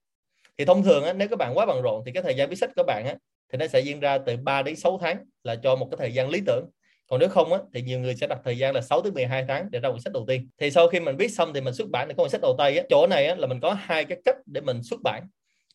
Thì 0.58 0.66
thông 0.66 0.84
thường 0.84 1.04
á, 1.04 1.14
nếu 1.14 1.28
các 1.28 1.40
bạn 1.40 1.58
quá 1.58 1.66
bận 1.66 1.82
rộn 1.82 2.04
thì 2.06 2.12
cái 2.12 2.24
thời 2.24 2.36
gian 2.36 2.50
viết 2.50 2.56
sách 2.56 2.70
của 2.76 2.84
bạn 2.84 3.06
á, 3.08 3.16
thì 3.52 3.58
nó 3.58 3.68
sẽ 3.68 3.80
diễn 3.80 4.00
ra 4.00 4.18
từ 4.18 4.38
3 4.38 4.62
đến 4.62 4.76
6 4.76 4.98
tháng 5.02 5.18
là 5.44 5.56
cho 5.56 5.76
một 5.76 5.88
cái 5.92 5.98
thời 5.98 6.14
gian 6.14 6.30
lý 6.30 6.42
tưởng 6.46 6.70
còn 7.12 7.20
nếu 7.20 7.30
không 7.30 7.54
á, 7.54 7.60
thì 7.74 7.82
nhiều 7.82 8.00
người 8.00 8.16
sẽ 8.16 8.28
đặt 8.28 8.40
thời 8.44 8.58
gian 8.58 8.76
là 8.76 8.82
6 8.82 9.02
tới 9.02 9.12
12 9.12 9.46
tháng 9.48 9.72
để 9.72 9.80
ra 9.80 9.90
quyển 9.90 10.02
sách 10.02 10.14
đầu 10.14 10.26
tiên. 10.28 10.50
Thì 10.58 10.72
sau 10.72 10.88
khi 10.88 11.00
mình 11.00 11.18
viết 11.18 11.28
xong 11.28 11.54
thì 11.54 11.62
mình 11.62 11.74
xuất 11.74 11.90
bản 11.90 12.08
được 12.08 12.14
quyển 12.18 12.30
sách 12.30 12.42
đầu 12.42 12.56
tay 12.58 12.78
á, 12.78 12.84
chỗ 12.90 13.08
này 13.08 13.26
á, 13.28 13.36
là 13.36 13.48
mình 13.48 13.60
có 13.60 13.74
hai 13.74 14.06
cái 14.06 14.18
cách 14.26 14.36
để 14.46 14.62
mình 14.62 14.84
xuất 14.84 15.00
bản. 15.04 15.24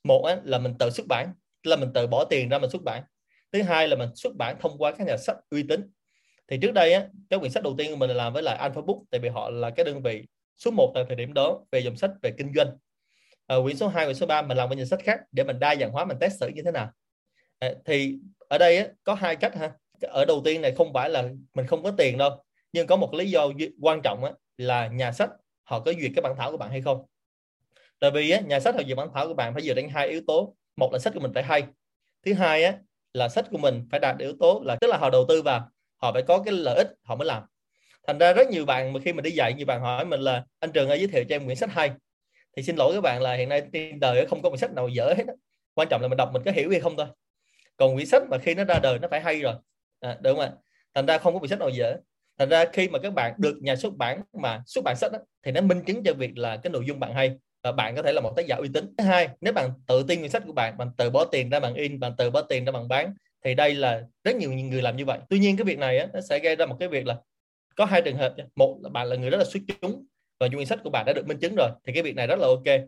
Một 0.04 0.24
á, 0.24 0.36
là 0.44 0.58
mình 0.58 0.74
tự 0.78 0.90
xuất 0.90 1.06
bản 1.06 1.28
là 1.62 1.76
mình 1.76 1.92
tự 1.92 2.06
bỏ 2.06 2.24
tiền 2.24 2.48
ra 2.48 2.58
mình 2.58 2.70
xuất 2.70 2.82
bản. 2.82 3.02
Thứ 3.52 3.62
hai 3.62 3.88
là 3.88 3.96
mình 3.96 4.08
xuất 4.14 4.36
bản 4.36 4.56
thông 4.60 4.78
qua 4.78 4.92
các 4.92 5.06
nhà 5.06 5.16
sách 5.16 5.36
uy 5.50 5.62
tín. 5.62 5.90
Thì 6.48 6.58
trước 6.62 6.72
đây 6.72 6.92
á 6.92 7.06
cái 7.30 7.38
quyển 7.38 7.52
sách 7.52 7.62
đầu 7.62 7.74
tiên 7.78 7.90
của 7.90 7.96
mình 7.96 8.10
là 8.10 8.16
làm 8.16 8.32
với 8.32 8.42
lại 8.42 8.56
Alpha 8.56 8.80
Book 8.80 8.98
tại 9.10 9.20
vì 9.20 9.28
họ 9.28 9.50
là 9.50 9.70
cái 9.70 9.84
đơn 9.84 10.02
vị 10.02 10.22
số 10.56 10.70
1 10.70 10.92
tại 10.94 11.04
thời 11.08 11.16
điểm 11.16 11.34
đó 11.34 11.60
về 11.72 11.80
dòng 11.80 11.96
sách 11.96 12.10
về 12.22 12.30
kinh 12.38 12.52
doanh. 12.54 12.68
À, 13.46 13.56
quyển 13.62 13.76
số 13.76 13.88
2, 13.88 14.06
quyển 14.06 14.16
số 14.16 14.26
3 14.26 14.42
mình 14.42 14.56
làm 14.56 14.68
với 14.68 14.78
nhà 14.78 14.84
sách 14.84 15.00
khác 15.04 15.20
để 15.32 15.44
mình 15.44 15.58
đa 15.58 15.76
dạng 15.76 15.90
hóa 15.90 16.04
mình 16.04 16.16
test 16.20 16.40
thử 16.40 16.48
như 16.48 16.62
thế 16.62 16.70
nào. 16.70 16.90
À, 17.58 17.70
thì 17.84 18.14
ở 18.48 18.58
đây 18.58 18.78
á, 18.78 18.86
có 19.04 19.14
hai 19.14 19.36
cách 19.36 19.54
ha 19.56 19.72
ở 20.00 20.24
đầu 20.24 20.42
tiên 20.44 20.62
này 20.62 20.72
không 20.72 20.92
phải 20.92 21.10
là 21.10 21.28
mình 21.54 21.66
không 21.66 21.82
có 21.82 21.90
tiền 21.90 22.18
đâu 22.18 22.42
nhưng 22.72 22.86
có 22.86 22.96
một 22.96 23.14
lý 23.14 23.30
do 23.30 23.48
quan 23.80 24.00
trọng 24.02 24.24
á, 24.24 24.32
là 24.56 24.86
nhà 24.86 25.12
sách 25.12 25.30
họ 25.64 25.80
có 25.80 25.92
duyệt 25.92 26.12
cái 26.14 26.22
bản 26.22 26.34
thảo 26.36 26.50
của 26.50 26.56
bạn 26.56 26.70
hay 26.70 26.82
không. 26.82 27.06
Tại 28.00 28.10
vì 28.10 28.30
á, 28.30 28.40
nhà 28.40 28.60
sách 28.60 28.74
họ 28.74 28.80
duyệt 28.86 28.96
bản 28.96 29.08
thảo 29.14 29.28
của 29.28 29.34
bạn 29.34 29.54
phải 29.54 29.62
dựa 29.62 29.74
trên 29.74 29.88
hai 29.88 30.08
yếu 30.08 30.20
tố. 30.26 30.56
Một 30.76 30.92
là 30.92 30.98
sách 30.98 31.14
của 31.14 31.20
mình 31.20 31.32
phải 31.34 31.42
hay. 31.42 31.64
Thứ 32.24 32.34
hai 32.34 32.64
á, 32.64 32.78
là 33.12 33.28
sách 33.28 33.46
của 33.50 33.58
mình 33.58 33.88
phải 33.90 34.00
đạt 34.00 34.18
yếu 34.18 34.32
tố 34.40 34.62
là 34.64 34.76
tức 34.80 34.86
là 34.86 34.96
họ 34.96 35.10
đầu 35.10 35.24
tư 35.28 35.42
vào 35.42 35.68
họ 35.96 36.12
phải 36.12 36.22
có 36.22 36.38
cái 36.38 36.54
lợi 36.54 36.76
ích 36.76 36.88
họ 37.02 37.16
mới 37.16 37.26
làm. 37.26 37.42
Thành 38.06 38.18
ra 38.18 38.32
rất 38.32 38.48
nhiều 38.50 38.64
bạn 38.66 38.92
mà 38.92 39.00
khi 39.04 39.12
mà 39.12 39.20
đi 39.20 39.30
dạy 39.30 39.54
nhiều 39.54 39.66
bạn 39.66 39.80
hỏi 39.80 40.04
mình 40.04 40.20
là 40.20 40.44
anh 40.60 40.72
trường 40.72 40.88
ơi 40.88 40.98
giới 40.98 41.08
thiệu 41.08 41.24
cho 41.28 41.34
em 41.34 41.44
quyển 41.44 41.56
sách 41.56 41.70
hay. 41.72 41.90
Thì 42.56 42.62
xin 42.62 42.76
lỗi 42.76 42.94
các 42.94 43.00
bạn 43.00 43.22
là 43.22 43.34
hiện 43.34 43.48
nay 43.48 43.62
trên 43.72 44.00
đời 44.00 44.26
không 44.26 44.42
có 44.42 44.50
quyển 44.50 44.58
sách 44.58 44.72
nào 44.72 44.88
dở 44.88 45.14
hết 45.16 45.26
đó. 45.26 45.34
quan 45.74 45.88
trọng 45.90 46.02
là 46.02 46.08
mình 46.08 46.16
đọc 46.16 46.30
mình 46.32 46.42
có 46.44 46.50
hiểu 46.50 46.70
hay 46.70 46.80
không 46.80 46.96
thôi. 46.96 47.06
Còn 47.76 47.94
quyển 47.94 48.06
sách 48.06 48.22
mà 48.30 48.38
khi 48.38 48.54
nó 48.54 48.64
ra 48.64 48.78
đời 48.82 48.98
nó 48.98 49.08
phải 49.10 49.20
hay 49.20 49.40
rồi 49.40 49.54
à, 50.00 50.18
đúng 50.22 50.36
không 50.38 50.44
ạ 50.44 50.52
thành 50.94 51.06
ra 51.06 51.18
không 51.18 51.32
có 51.34 51.38
quyển 51.38 51.50
sách 51.50 51.58
nào 51.58 51.68
dở. 51.68 51.96
Thành 52.38 52.48
ra 52.48 52.64
khi 52.72 52.88
mà 52.88 52.98
các 52.98 53.12
bạn 53.14 53.34
được 53.38 53.58
nhà 53.62 53.76
xuất 53.76 53.96
bản 53.96 54.20
mà 54.42 54.62
xuất 54.66 54.84
bản 54.84 54.96
sách 54.96 55.12
đó, 55.12 55.18
thì 55.44 55.52
nó 55.52 55.60
minh 55.60 55.80
chứng 55.86 56.04
cho 56.04 56.14
việc 56.14 56.38
là 56.38 56.56
cái 56.56 56.70
nội 56.70 56.84
dung 56.86 57.00
bạn 57.00 57.14
hay 57.14 57.36
và 57.62 57.72
bạn 57.72 57.96
có 57.96 58.02
thể 58.02 58.12
là 58.12 58.20
một 58.20 58.32
tác 58.36 58.46
giả 58.46 58.56
uy 58.56 58.68
tín. 58.74 58.94
Thứ 58.98 59.04
hai 59.04 59.28
nếu 59.40 59.52
bạn 59.52 59.70
tự 59.86 60.02
tin 60.08 60.18
quyển 60.18 60.30
sách 60.30 60.42
của 60.46 60.52
bạn 60.52 60.78
bạn 60.78 60.88
tự 60.96 61.10
bỏ 61.10 61.24
tiền 61.24 61.50
ra 61.50 61.60
bạn 61.60 61.74
in 61.74 62.00
bạn 62.00 62.12
tự 62.18 62.30
bỏ 62.30 62.40
tiền 62.42 62.64
ra 62.64 62.72
bạn 62.72 62.88
bán 62.88 63.14
thì 63.44 63.54
đây 63.54 63.74
là 63.74 64.02
rất 64.24 64.36
nhiều 64.36 64.52
người 64.52 64.82
làm 64.82 64.96
như 64.96 65.04
vậy. 65.04 65.18
Tuy 65.30 65.38
nhiên 65.38 65.56
cái 65.56 65.64
việc 65.64 65.78
này 65.78 65.98
á, 65.98 66.06
nó 66.14 66.20
sẽ 66.20 66.38
gây 66.38 66.56
ra 66.56 66.66
một 66.66 66.76
cái 66.80 66.88
việc 66.88 67.06
là 67.06 67.16
có 67.76 67.84
hai 67.84 68.02
trường 68.02 68.16
hợp 68.16 68.34
một 68.56 68.78
là 68.82 68.90
bạn 68.90 69.06
là 69.08 69.16
người 69.16 69.30
rất 69.30 69.38
là 69.38 69.44
xuất 69.44 69.60
chúng 69.82 70.06
và 70.40 70.48
quyển 70.48 70.66
sách 70.66 70.78
của 70.84 70.90
bạn 70.90 71.04
đã 71.06 71.12
được 71.12 71.26
minh 71.28 71.38
chứng 71.38 71.54
rồi 71.56 71.70
thì 71.86 71.92
cái 71.92 72.02
việc 72.02 72.16
này 72.16 72.26
rất 72.26 72.38
là 72.38 72.46
ok. 72.46 72.80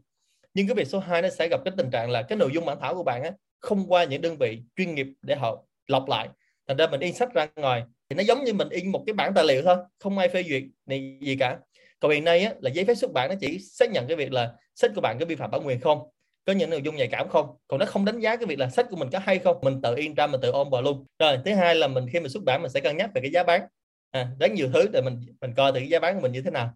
Nhưng 0.54 0.66
cái 0.66 0.74
việc 0.74 0.88
số 0.88 0.98
2 0.98 1.22
nó 1.22 1.28
sẽ 1.28 1.48
gặp 1.48 1.60
cái 1.64 1.74
tình 1.76 1.90
trạng 1.90 2.10
là 2.10 2.22
cái 2.22 2.38
nội 2.38 2.50
dung 2.54 2.64
bản 2.66 2.78
thảo 2.80 2.94
của 2.94 3.02
bạn 3.04 3.22
á, 3.22 3.30
không 3.60 3.86
qua 3.92 4.04
những 4.04 4.22
đơn 4.22 4.36
vị 4.38 4.62
chuyên 4.76 4.94
nghiệp 4.94 5.06
để 5.22 5.36
họ 5.36 5.64
lọc 5.88 6.08
lại 6.08 6.28
thành 6.68 6.76
ra 6.76 6.86
mình 6.86 7.00
in 7.00 7.14
sách 7.14 7.34
ra 7.34 7.48
ngoài 7.56 7.82
thì 8.08 8.16
nó 8.16 8.22
giống 8.22 8.44
như 8.44 8.52
mình 8.52 8.68
in 8.68 8.92
một 8.92 9.02
cái 9.06 9.14
bản 9.14 9.34
tài 9.34 9.44
liệu 9.44 9.62
thôi 9.62 9.76
không 9.98 10.18
ai 10.18 10.28
phê 10.28 10.42
duyệt 10.42 10.62
này 10.86 11.18
gì 11.20 11.36
cả. 11.36 11.58
Còn 12.00 12.10
hiện 12.10 12.24
nay 12.24 12.44
á, 12.44 12.54
là 12.60 12.70
giấy 12.70 12.84
phép 12.84 12.94
xuất 12.94 13.12
bản 13.12 13.28
nó 13.28 13.34
chỉ 13.40 13.58
xác 13.58 13.90
nhận 13.90 14.06
cái 14.06 14.16
việc 14.16 14.32
là 14.32 14.52
sách 14.74 14.90
của 14.94 15.00
bạn 15.00 15.16
có 15.20 15.26
vi 15.26 15.34
phạm 15.34 15.50
bản 15.50 15.66
quyền 15.66 15.80
không 15.80 15.98
có 16.46 16.52
những 16.52 16.70
nội 16.70 16.82
dung 16.84 16.96
nhạy 16.96 17.08
cảm 17.08 17.28
không 17.28 17.56
còn 17.68 17.80
nó 17.80 17.86
không 17.86 18.04
đánh 18.04 18.20
giá 18.20 18.36
cái 18.36 18.46
việc 18.46 18.58
là 18.58 18.70
sách 18.70 18.86
của 18.90 18.96
mình 18.96 19.08
có 19.12 19.18
hay 19.18 19.38
không 19.38 19.56
mình 19.62 19.82
tự 19.82 19.94
in 19.94 20.14
ra 20.14 20.26
mình 20.26 20.40
tự 20.40 20.50
ôm 20.50 20.70
vào 20.70 20.82
luôn. 20.82 21.06
Rồi 21.18 21.38
thứ 21.44 21.54
hai 21.54 21.74
là 21.74 21.88
mình 21.88 22.06
khi 22.12 22.20
mình 22.20 22.28
xuất 22.28 22.42
bản 22.44 22.62
mình 22.62 22.70
sẽ 22.70 22.80
cân 22.80 22.96
nhắc 22.96 23.10
về 23.14 23.20
cái 23.20 23.30
giá 23.30 23.42
bán. 23.42 23.62
À, 24.10 24.28
rất 24.40 24.52
nhiều 24.52 24.68
thứ 24.74 24.88
để 24.92 25.02
mình 25.02 25.20
mình 25.40 25.54
coi 25.56 25.72
thử 25.72 25.78
cái 25.78 25.88
giá 25.88 26.00
bán 26.00 26.14
của 26.14 26.20
mình 26.20 26.32
như 26.32 26.42
thế 26.42 26.50
nào. 26.50 26.74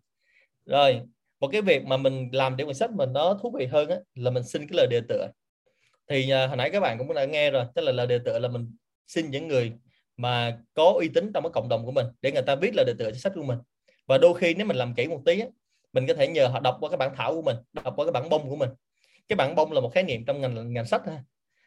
Rồi 0.67 1.01
một 1.41 1.49
cái 1.53 1.63
việc 1.63 1.85
mà 1.85 1.97
mình 1.97 2.29
làm 2.33 2.57
để 2.57 2.65
quyển 2.65 2.75
sách 2.75 2.91
mình 2.91 3.13
nó 3.13 3.39
thú 3.43 3.55
vị 3.59 3.67
hơn 3.67 3.89
á, 3.89 3.97
là 4.15 4.31
mình 4.31 4.43
xin 4.43 4.63
cái 4.69 4.77
lời 4.77 4.87
đề 4.91 5.01
tựa. 5.09 5.29
Thì 6.09 6.31
à, 6.31 6.47
hồi 6.47 6.57
nãy 6.57 6.71
các 6.71 6.81
bạn 6.81 6.99
cũng 6.99 7.15
đã 7.15 7.25
nghe 7.25 7.51
rồi 7.51 7.65
tức 7.75 7.83
là 7.83 7.93
lời 7.93 8.07
đề 8.07 8.19
tựa 8.25 8.39
là 8.39 8.49
mình 8.49 8.77
xin 9.07 9.31
những 9.31 9.49
người 9.49 9.73
mà 10.17 10.59
có 10.75 10.93
uy 10.99 11.09
tín 11.15 11.31
trong 11.35 11.43
cái 11.43 11.51
cộng 11.53 11.69
đồng 11.69 11.87
của 11.87 11.93
mình 11.93 12.07
để 12.23 12.33
người 12.33 12.43
ta 12.43 12.57
biết 12.57 12.71
là 12.75 12.85
đề 12.87 12.95
tựa 12.99 13.13
sách 13.13 13.33
của 13.35 13.43
mình. 13.43 13.59
Và 14.07 14.19
đôi 14.19 14.35
khi 14.35 14.55
nếu 14.55 14.67
mình 14.67 14.77
làm 14.77 14.95
kỹ 14.95 15.07
một 15.07 15.23
tí 15.27 15.41
á, 15.41 15.47
mình 15.93 16.07
có 16.07 16.15
thể 16.15 16.29
nhờ 16.29 16.47
họ 16.47 16.61
đọc 16.61 16.77
qua 16.81 16.91
cái 16.91 16.97
bản 16.97 17.13
thảo 17.17 17.35
của 17.35 17.43
mình 17.43 17.57
đọc 17.73 17.95
qua 17.97 18.05
cái 18.05 18.13
bản 18.13 18.29
bông 18.29 18.49
của 18.49 18.57
mình. 18.57 18.71
Cái 19.29 19.37
bản 19.37 19.55
bông 19.55 19.73
là 19.73 19.81
một 19.81 19.95
khái 19.95 20.03
niệm 20.03 20.25
trong 20.25 20.41
ngành 20.41 20.73
ngành 20.73 20.87
sách 20.87 21.07
ha 21.07 21.23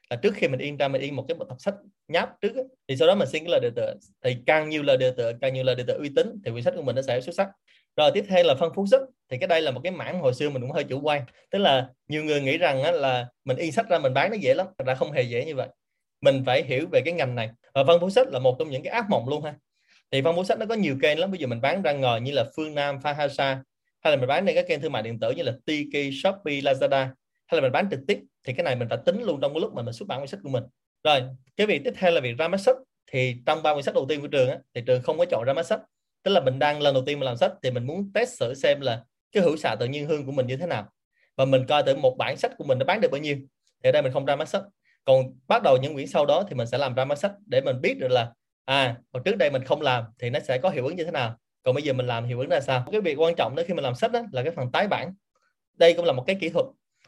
là 0.10 0.15
trước 0.15 0.34
khi 0.36 0.48
mình 0.48 0.60
in 0.60 0.77
ra 0.77 0.88
mình 0.88 1.01
in 1.01 1.15
một 1.15 1.25
cái 1.27 1.38
tập 1.50 1.56
sách 1.60 1.75
nháp 2.08 2.42
trước 2.42 2.56
á, 2.56 2.62
thì 2.88 2.98
sau 2.98 3.08
đó 3.08 3.15
mình 3.15 3.27
xin 3.27 3.44
cái 3.44 3.51
lời 3.51 3.60
đề 3.60 3.70
tựa 3.75 3.94
thì 4.22 4.38
càng 4.46 4.70
nhiều 4.70 4.84
lời 4.84 4.98
đề 4.98 5.12
tựa 5.18 5.32
càng 5.42 5.54
nhiều 5.54 5.63
lời 5.63 5.75
đề 5.75 5.84
tựa 5.88 5.98
uy 5.98 6.10
tín 6.15 6.42
thì 6.46 6.51
quyển 6.51 6.63
sách 6.63 6.74
của 6.75 6.82
mình 6.82 6.96
nó 6.96 7.01
sẽ 7.01 7.22
xuất 7.22 7.36
sắc. 7.36 7.50
Rồi 7.96 8.12
tiếp 8.13 8.25
theo 8.27 8.44
là 8.44 8.56
phân 8.56 8.74
phối 8.74 8.86
sách. 8.92 9.01
Thì 9.30 9.38
cái 9.38 9.48
đây 9.48 9.62
là 9.62 9.72
một 9.72 9.82
cái 9.84 9.92
mảng 9.92 10.20
hồi 10.20 10.34
xưa 10.34 10.50
mình 10.50 10.62
cũng 10.62 10.72
hơi 10.72 10.84
chủ 10.84 11.01
quan. 11.01 11.22
Tức 11.51 11.60
là 11.60 11.89
nhiều 12.08 12.24
người 12.24 12.42
nghĩ 12.42 12.58
rằng 12.58 12.84
á, 12.84 12.92
là 12.92 13.27
mình 13.46 13.58
in 13.58 13.72
sách 13.72 13.89
ra 13.89 14.00
mình 14.00 14.13
bán 14.13 14.32
nó 14.32 14.38
dễ 14.38 14.54
lắm. 14.54 14.68
Thật 14.77 14.86
ra 14.88 14.96
không 14.96 15.12
hề 15.12 15.22
dễ 15.22 15.46
như 15.46 15.56
vậy 15.56 15.68
mình 16.25 16.44
phải 16.46 16.63
hiểu 16.63 16.88
về 16.91 17.01
cái 17.05 17.13
ngành 17.13 17.36
này. 17.36 17.50
Và 17.74 17.84
văn 17.84 17.98
phú 18.01 18.10
sách 18.10 18.27
là 18.27 18.39
một 18.39 18.55
trong 18.60 18.70
những 18.70 18.84
cái 18.84 18.94
ác 18.94 19.10
mộng 19.10 19.29
luôn 19.29 19.44
ha. 19.44 19.53
Thì 20.11 20.22
văn 20.22 20.35
phú 20.35 20.44
sách 20.44 20.59
nó 20.59 20.66
có 20.66 20.75
nhiều 20.75 20.98
kênh 21.01 21.20
lắm. 21.20 21.31
Bây 21.31 21.40
giờ 21.40 21.48
mình 21.48 21.61
bán 21.61 21.81
ra 21.81 21.92
ngờ 21.92 22.20
như 22.24 22.31
là 22.31 22.46
Phương 22.55 22.75
Nam, 22.75 23.00
Fahasa 23.03 23.57
hay 24.01 24.11
là 24.11 24.16
mình 24.16 24.27
bán 24.27 24.46
trên 24.46 24.55
các 24.55 24.66
kênh 24.68 24.81
thương 24.81 24.92
mại 24.92 25.03
điện 25.03 25.20
tử 25.20 25.31
như 25.31 25.44
là 25.44 25.53
Tiki, 25.66 26.14
Shopee, 26.24 26.61
Lazada 26.61 27.07
hay 27.48 27.55
là 27.55 27.61
mình 27.61 27.72
bán 27.72 27.90
trực 27.92 28.00
tiếp 28.07 28.20
thì 28.44 28.53
cái 28.53 28.64
này 28.64 28.75
mình 28.75 28.90
phải 28.90 28.98
tính 29.05 29.24
luôn 29.24 29.42
trong 29.42 29.53
cái 29.53 29.61
lúc 29.61 29.74
mà 29.74 29.81
mình 29.81 29.94
xuất 29.94 30.07
bản 30.07 30.20
quyển 30.20 30.27
sách 30.27 30.40
của 30.44 30.50
mình. 30.50 30.64
Rồi 31.03 31.22
cái 31.57 31.68
việc 31.68 31.81
tiếp 31.85 31.94
theo 31.98 32.11
là 32.11 32.22
việc 32.22 32.38
ra 32.38 32.48
mắt 32.48 32.57
sách. 32.57 32.77
Thì 33.11 33.35
trong 33.46 33.64
ba 33.64 33.74
quyển 33.74 33.83
sách 33.83 33.96
đầu 33.96 34.05
tiên 34.09 34.22
của 34.22 34.27
trường 34.27 34.50
á, 34.50 34.57
thì 34.74 34.81
trường 34.81 35.01
không 35.01 35.18
có 35.18 35.25
chọn 35.25 35.44
ra 35.44 35.53
mắt 35.53 35.66
sách. 35.66 35.79
Tức 36.24 36.31
là 36.31 36.40
mình 36.40 36.59
đang 36.59 36.81
lần 36.81 36.94
đầu 36.94 37.03
tiên 37.05 37.20
mình 37.20 37.25
làm 37.25 37.38
sách 37.38 37.51
thì 37.64 37.72
mình 37.72 37.88
muốn 37.88 38.11
test 38.14 38.40
thử 38.42 38.53
xem 38.53 38.81
là 38.81 39.03
cái 39.31 39.44
hữu 39.44 39.57
xạ 39.57 39.75
tự 39.75 39.85
nhiên 39.85 40.07
hương 40.07 40.25
của 40.25 40.31
mình 40.31 40.48
như 40.48 40.57
thế 40.57 40.66
nào. 40.66 40.88
Và 41.35 41.46
mình 41.46 41.66
coi 41.68 41.83
từ 41.83 41.96
một 41.96 42.16
bản 42.18 42.38
sách 42.38 42.51
của 42.57 42.64
mình 42.64 42.79
nó 42.79 42.85
bán 42.85 43.01
được 43.01 43.11
bao 43.11 43.22
nhiêu. 43.22 43.38
Thì 43.83 43.90
ở 43.90 43.92
đây 43.92 44.01
mình 44.01 44.11
không 44.11 44.25
ra 44.25 44.35
mắt 44.35 44.50
sách 44.50 44.64
còn 45.05 45.33
bắt 45.48 45.63
đầu 45.63 45.77
những 45.77 45.94
quyển 45.94 46.07
sau 46.07 46.25
đó 46.25 46.44
thì 46.50 46.55
mình 46.55 46.68
sẽ 46.68 46.77
làm 46.77 46.94
ra 46.96 47.05
mắt 47.05 47.18
sách 47.18 47.31
để 47.46 47.61
mình 47.61 47.81
biết 47.81 48.00
được 48.00 48.07
là 48.07 48.31
à 48.65 48.96
hồi 49.13 49.22
trước 49.25 49.35
đây 49.35 49.51
mình 49.51 49.63
không 49.63 49.81
làm 49.81 50.03
thì 50.20 50.29
nó 50.29 50.39
sẽ 50.39 50.57
có 50.57 50.70
hiệu 50.70 50.85
ứng 50.85 50.96
như 50.96 51.03
thế 51.03 51.11
nào. 51.11 51.37
Còn 51.63 51.75
bây 51.75 51.83
giờ 51.83 51.94
mình 51.94 52.07
làm 52.07 52.25
hiệu 52.25 52.39
ứng 52.39 52.50
ra 52.50 52.59
sao? 52.59 52.85
Cái 52.91 53.01
việc 53.01 53.20
quan 53.20 53.35
trọng 53.35 53.55
đó 53.55 53.63
khi 53.68 53.74
mình 53.74 53.83
làm 53.83 53.96
sách 53.96 54.11
đó 54.11 54.22
là 54.31 54.44
cái 54.44 54.51
phần 54.51 54.72
tái 54.72 54.87
bản. 54.87 55.13
Đây 55.77 55.94
cũng 55.94 56.05
là 56.05 56.13
một 56.13 56.24
cái 56.27 56.37
kỹ 56.41 56.50
thuật. 56.50 56.65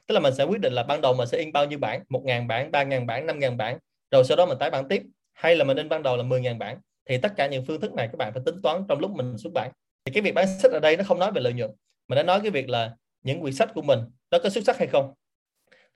Tức 0.08 0.14
là 0.14 0.20
mình 0.20 0.34
sẽ 0.36 0.44
quyết 0.44 0.62
định 0.62 0.74
là 0.74 0.84
ban 0.84 1.02
đầu 1.02 1.14
mình 1.14 1.28
sẽ 1.28 1.38
in 1.38 1.52
bao 1.52 1.66
nhiêu 1.66 1.80
bản? 1.80 2.04
Một 2.10 2.22
ngàn 2.26 2.48
bản, 2.48 2.72
ba 2.72 2.84
ngàn 2.84 3.08
bản, 3.08 3.26
năm 3.26 3.40
ngàn 3.40 3.58
bản. 3.58 3.78
Rồi 4.12 4.24
sau 4.24 4.38
đó 4.38 4.46
mình 4.46 4.58
tái 4.58 4.70
bản 4.70 4.88
tiếp. 4.88 5.04
Hay 5.34 5.56
là 5.56 5.64
mình 5.64 5.78
in 5.78 5.90
ban 5.90 6.04
đầu 6.04 6.18
là 6.18 6.24
10 6.24 6.42
ngàn 6.42 6.60
bản. 6.60 6.78
Thì 7.10 7.18
tất 7.18 7.34
cả 7.38 7.48
những 7.48 7.66
phương 7.66 7.82
thức 7.82 7.94
này 7.94 8.08
các 8.08 8.18
bạn 8.18 8.34
phải 8.34 8.42
tính 8.46 8.62
toán 8.62 8.84
trong 8.90 9.00
lúc 9.00 9.12
mình 9.12 9.38
xuất 9.38 9.54
bản. 9.54 9.72
Thì 10.06 10.12
cái 10.14 10.22
việc 10.22 10.34
bán 10.34 10.48
sách 10.60 10.72
ở 10.72 10.80
đây 10.80 10.98
nó 10.98 11.04
không 11.04 11.20
nói 11.20 11.32
về 11.32 11.42
lợi 11.42 11.54
nhuận. 11.54 11.72
Mà 12.08 12.16
nó 12.16 12.24
nói 12.24 12.40
cái 12.42 12.52
việc 12.52 12.70
là 12.70 12.92
những 13.24 13.42
quyển 13.42 13.54
sách 13.54 13.70
của 13.74 13.82
mình 13.82 14.00
nó 14.32 14.40
có 14.44 14.50
xuất 14.50 14.64
sắc 14.66 14.78
hay 14.78 14.88
không 14.88 15.14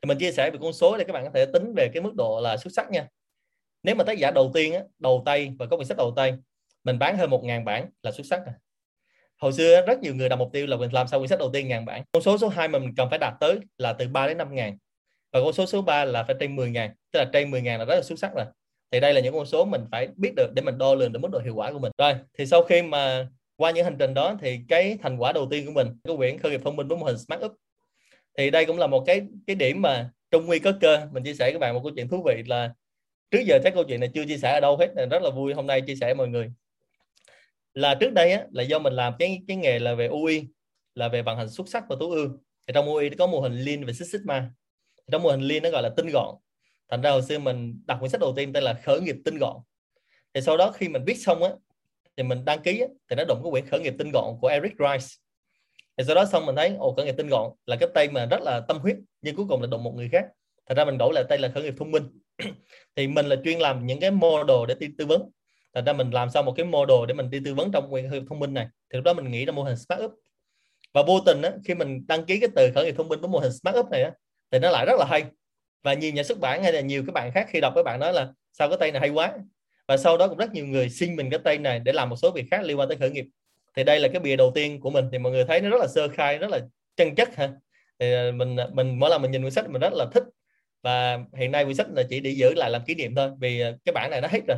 thì 0.01 0.07
mình 0.07 0.17
chia 0.17 0.31
sẻ 0.31 0.51
về 0.51 0.57
con 0.61 0.73
số 0.73 0.97
để 0.97 1.03
các 1.03 1.13
bạn 1.13 1.23
có 1.23 1.31
thể 1.33 1.45
tính 1.45 1.73
về 1.75 1.89
cái 1.93 2.01
mức 2.03 2.15
độ 2.15 2.39
là 2.43 2.57
xuất 2.57 2.73
sắc 2.73 2.91
nha. 2.91 3.07
Nếu 3.83 3.95
mà 3.95 4.03
tác 4.03 4.17
giả 4.17 4.31
đầu 4.31 4.51
tiên 4.53 4.73
á, 4.73 4.79
đầu 4.99 5.23
tay 5.25 5.55
và 5.59 5.65
có 5.65 5.77
quyển 5.77 5.87
sách 5.87 5.97
đầu 5.97 6.13
tay 6.15 6.33
mình 6.83 6.99
bán 6.99 7.17
hơn 7.17 7.29
một 7.29 7.43
ngàn 7.43 7.65
bản 7.65 7.89
là 8.03 8.11
xuất 8.11 8.25
sắc 8.25 8.41
rồi. 8.45 8.55
Hồi 9.37 9.53
xưa 9.53 9.85
rất 9.85 9.99
nhiều 9.99 10.15
người 10.15 10.29
đặt 10.29 10.35
mục 10.35 10.49
tiêu 10.53 10.67
là 10.67 10.77
mình 10.77 10.93
làm 10.93 11.07
sao 11.07 11.19
quyển 11.19 11.27
sách 11.27 11.39
đầu 11.39 11.49
tiên 11.53 11.67
ngàn 11.67 11.85
bản. 11.85 12.03
Con 12.11 12.23
số 12.23 12.37
số 12.37 12.47
2 12.47 12.67
mà 12.67 12.79
mình 12.79 12.95
cần 12.97 13.09
phải 13.09 13.19
đạt 13.19 13.33
tới 13.39 13.59
là 13.77 13.93
từ 13.93 14.07
3 14.07 14.27
đến 14.27 14.37
5 14.37 14.55
ngàn. 14.55 14.77
Và 15.31 15.39
con 15.43 15.53
số 15.53 15.65
số 15.65 15.81
3 15.81 16.05
là 16.05 16.23
phải 16.23 16.35
trên 16.39 16.55
10 16.55 16.69
ngàn 16.69 16.91
tức 17.11 17.19
là 17.19 17.29
trên 17.33 17.51
10 17.51 17.61
ngàn 17.61 17.79
là 17.79 17.85
rất 17.85 17.95
là 17.95 18.01
xuất 18.01 18.19
sắc 18.19 18.31
rồi. 18.35 18.45
Thì 18.91 18.99
đây 18.99 19.13
là 19.13 19.21
những 19.21 19.33
con 19.33 19.45
số 19.45 19.65
mình 19.65 19.85
phải 19.91 20.07
biết 20.15 20.33
được 20.35 20.53
để 20.53 20.61
mình 20.61 20.77
đo 20.77 20.95
lường 20.95 21.11
được 21.11 21.19
mức 21.19 21.31
độ 21.31 21.39
hiệu 21.39 21.55
quả 21.55 21.71
của 21.71 21.79
mình. 21.79 21.91
Rồi 21.97 22.13
thì 22.37 22.45
sau 22.45 22.63
khi 22.63 22.81
mà 22.81 23.27
qua 23.55 23.71
những 23.71 23.83
hành 23.83 23.97
trình 23.99 24.13
đó 24.13 24.37
thì 24.41 24.59
cái 24.67 24.97
thành 25.01 25.17
quả 25.17 25.31
đầu 25.31 25.47
tiên 25.51 25.65
của 25.65 25.71
mình 25.71 25.87
cái 26.03 26.17
quyển 26.17 26.37
khởi 26.37 26.51
nghiệp 26.51 26.61
thông 26.63 26.75
minh 26.75 26.87
với 26.87 26.97
mô 26.97 27.05
hình 27.05 27.17
smart 27.17 27.41
up 27.41 27.51
thì 28.37 28.49
đây 28.49 28.65
cũng 28.65 28.77
là 28.77 28.87
một 28.87 29.03
cái 29.07 29.21
cái 29.47 29.55
điểm 29.55 29.81
mà 29.81 30.09
trong 30.31 30.45
nguy 30.45 30.59
có 30.59 30.73
cơ 30.81 31.07
mình 31.11 31.23
chia 31.23 31.33
sẻ 31.33 31.45
với 31.45 31.53
các 31.53 31.59
bạn 31.59 31.73
một 31.73 31.81
câu 31.83 31.91
chuyện 31.95 32.07
thú 32.07 32.23
vị 32.25 32.43
là 32.45 32.73
trước 33.31 33.39
giờ 33.45 33.59
các 33.63 33.73
câu 33.73 33.83
chuyện 33.83 33.99
này 33.99 34.09
chưa 34.13 34.25
chia 34.25 34.37
sẻ 34.37 34.53
ở 34.53 34.59
đâu 34.59 34.77
hết 34.77 34.93
nên 34.95 35.09
rất 35.09 35.21
là 35.21 35.29
vui 35.29 35.53
hôm 35.53 35.67
nay 35.67 35.81
chia 35.81 35.95
sẻ 35.95 36.05
với 36.05 36.15
mọi 36.15 36.27
người. 36.27 36.51
Là 37.73 37.95
trước 37.95 38.13
đây 38.13 38.31
á, 38.31 38.45
là 38.51 38.63
do 38.63 38.79
mình 38.79 38.93
làm 38.93 39.13
cái 39.19 39.41
cái 39.47 39.57
nghề 39.57 39.79
là 39.79 39.95
về 39.95 40.07
UI 40.07 40.47
là 40.95 41.07
về 41.07 41.21
vận 41.21 41.37
hành 41.37 41.49
xuất 41.49 41.69
sắc 41.69 41.83
và 41.89 41.95
tối 41.99 42.15
ưu. 42.15 42.27
Thì 42.67 42.73
trong 42.73 42.89
UI 42.89 43.09
có 43.09 43.27
mô 43.27 43.39
hình 43.39 43.57
Lean 43.57 43.85
và 43.85 43.93
Six 43.93 44.11
Sigma. 44.11 44.51
Trong 45.11 45.23
mô 45.23 45.29
hình 45.29 45.41
Lean 45.41 45.63
nó 45.63 45.69
gọi 45.69 45.83
là 45.83 45.89
tinh 45.97 46.07
gọn. 46.07 46.35
Thành 46.89 47.01
ra 47.01 47.11
hồi 47.11 47.21
xưa 47.21 47.39
mình 47.39 47.81
đọc 47.85 47.99
quyển 47.99 48.11
sách 48.11 48.21
đầu 48.21 48.33
tiên 48.35 48.53
tên 48.53 48.63
là 48.63 48.73
khởi 48.83 49.01
nghiệp 49.01 49.15
tinh 49.25 49.37
gọn. 49.37 49.57
Thì 50.33 50.41
sau 50.41 50.57
đó 50.57 50.71
khi 50.71 50.89
mình 50.89 51.03
viết 51.05 51.17
xong 51.17 51.43
á 51.43 51.49
thì 52.17 52.23
mình 52.23 52.45
đăng 52.45 52.61
ký 52.61 52.79
á, 52.79 52.87
thì 53.09 53.15
nó 53.15 53.23
đụng 53.27 53.39
cái 53.43 53.51
quyển 53.51 53.65
khởi 53.65 53.79
nghiệp 53.79 53.93
tinh 53.97 54.11
gọn 54.11 54.25
của 54.41 54.47
Eric 54.47 54.73
Rice 54.79 55.07
thì 56.01 56.05
sau 56.05 56.15
đó 56.15 56.25
xong 56.25 56.45
mình 56.45 56.55
thấy 56.55 56.75
ồ 56.79 56.93
khởi 56.93 57.05
nghiệp 57.05 57.15
tinh 57.17 57.27
gọn 57.27 57.51
là 57.65 57.75
cái 57.75 57.89
tên 57.95 58.13
mà 58.13 58.25
rất 58.25 58.41
là 58.41 58.59
tâm 58.59 58.79
huyết 58.79 58.97
nhưng 59.21 59.35
cuối 59.35 59.45
cùng 59.49 59.61
là 59.61 59.67
đụng 59.67 59.83
một 59.83 59.93
người 59.95 60.09
khác. 60.11 60.25
Thật 60.69 60.75
ra 60.77 60.85
mình 60.85 60.97
đổi 60.97 61.13
lại 61.13 61.23
tên 61.29 61.41
là 61.41 61.51
khởi 61.53 61.63
nghiệp 61.63 61.73
thông 61.77 61.91
minh. 61.91 62.03
Thì 62.95 63.07
mình 63.07 63.25
là 63.25 63.35
chuyên 63.43 63.59
làm 63.59 63.85
những 63.85 63.99
cái 63.99 64.11
model 64.11 64.57
để 64.67 64.75
đi 64.79 64.87
tư 64.97 65.05
vấn. 65.05 65.29
Thành 65.73 65.85
ra 65.85 65.93
mình 65.93 66.11
làm 66.11 66.29
xong 66.29 66.45
một 66.45 66.53
cái 66.57 66.65
model 66.65 66.97
để 67.07 67.13
mình 67.13 67.29
đi 67.29 67.39
tư 67.45 67.53
vấn 67.53 67.71
trong 67.71 67.91
khởi 67.91 68.01
nghiệp 68.01 68.23
thông 68.29 68.39
minh 68.39 68.53
này 68.53 68.67
thì 68.93 68.97
lúc 68.97 69.03
đó 69.03 69.13
mình 69.13 69.31
nghĩ 69.31 69.45
ra 69.45 69.51
mô 69.51 69.63
hình 69.63 69.77
smart 69.77 70.01
up. 70.01 70.11
Và 70.93 71.03
vô 71.07 71.19
tình 71.25 71.41
á, 71.41 71.51
khi 71.65 71.73
mình 71.73 72.07
đăng 72.07 72.25
ký 72.25 72.39
cái 72.39 72.49
từ 72.55 72.71
khởi 72.75 72.85
nghiệp 72.85 72.95
thông 72.97 73.07
minh 73.07 73.19
với 73.19 73.29
mô 73.29 73.39
hình 73.39 73.51
smart 73.51 73.77
up 73.77 73.89
này 73.91 74.03
á, 74.03 74.11
thì 74.51 74.59
nó 74.59 74.69
lại 74.69 74.85
rất 74.85 74.99
là 74.99 75.05
hay. 75.05 75.25
Và 75.83 75.93
nhiều 75.93 76.11
nhà 76.13 76.23
xuất 76.23 76.39
bản 76.39 76.63
hay 76.63 76.73
là 76.73 76.81
nhiều 76.81 77.03
các 77.07 77.13
bạn 77.13 77.31
khác 77.31 77.47
khi 77.49 77.61
đọc 77.61 77.73
các 77.75 77.83
bạn 77.83 77.99
nói 77.99 78.13
là 78.13 78.33
sao 78.51 78.69
cái 78.69 78.77
tên 78.79 78.93
này 78.93 78.99
hay 78.99 79.09
quá. 79.09 79.33
Và 79.87 79.97
sau 79.97 80.17
đó 80.17 80.27
cũng 80.27 80.37
rất 80.37 80.51
nhiều 80.51 80.67
người 80.67 80.89
xin 80.89 81.15
mình 81.15 81.29
cái 81.29 81.39
tên 81.43 81.63
này 81.63 81.79
để 81.79 81.93
làm 81.93 82.09
một 82.09 82.15
số 82.15 82.31
việc 82.31 82.45
khác 82.51 82.63
liên 82.63 82.79
quan 82.79 82.89
tới 82.89 82.97
khởi 82.97 83.11
nghiệp 83.11 83.25
thì 83.75 83.83
đây 83.83 83.99
là 83.99 84.07
cái 84.07 84.19
bìa 84.19 84.35
đầu 84.35 84.51
tiên 84.55 84.79
của 84.79 84.89
mình. 84.89 85.05
Thì 85.11 85.17
mọi 85.17 85.31
người 85.31 85.45
thấy 85.45 85.61
nó 85.61 85.69
rất 85.69 85.77
là 85.81 85.87
sơ 85.87 86.07
khai, 86.07 86.37
rất 86.37 86.49
là 86.49 86.59
chân 86.95 87.15
chất 87.15 87.35
ha 87.35 87.49
thì 88.01 88.13
à, 88.13 88.31
mình 88.31 88.57
à, 88.59 88.67
mình, 88.73 88.99
mỗi 88.99 89.09
lần 89.09 89.21
mình 89.21 89.31
nhìn 89.31 89.41
quyển 89.41 89.51
sách 89.51 89.69
mình 89.69 89.81
rất 89.81 89.93
là 89.93 90.05
thích. 90.13 90.23
Và 90.83 91.19
hiện 91.37 91.51
nay 91.51 91.63
quyển 91.63 91.75
sách 91.75 91.87
là 91.95 92.03
chỉ 92.09 92.19
để 92.19 92.29
giữ 92.29 92.53
lại 92.53 92.69
làm 92.69 92.85
kỷ 92.85 92.95
niệm 92.95 93.15
thôi, 93.15 93.31
vì 93.39 93.61
à, 93.61 93.71
cái 93.85 93.93
bản 93.93 94.11
này 94.11 94.21
nó 94.21 94.27
hết 94.31 94.39
rồi. 94.47 94.57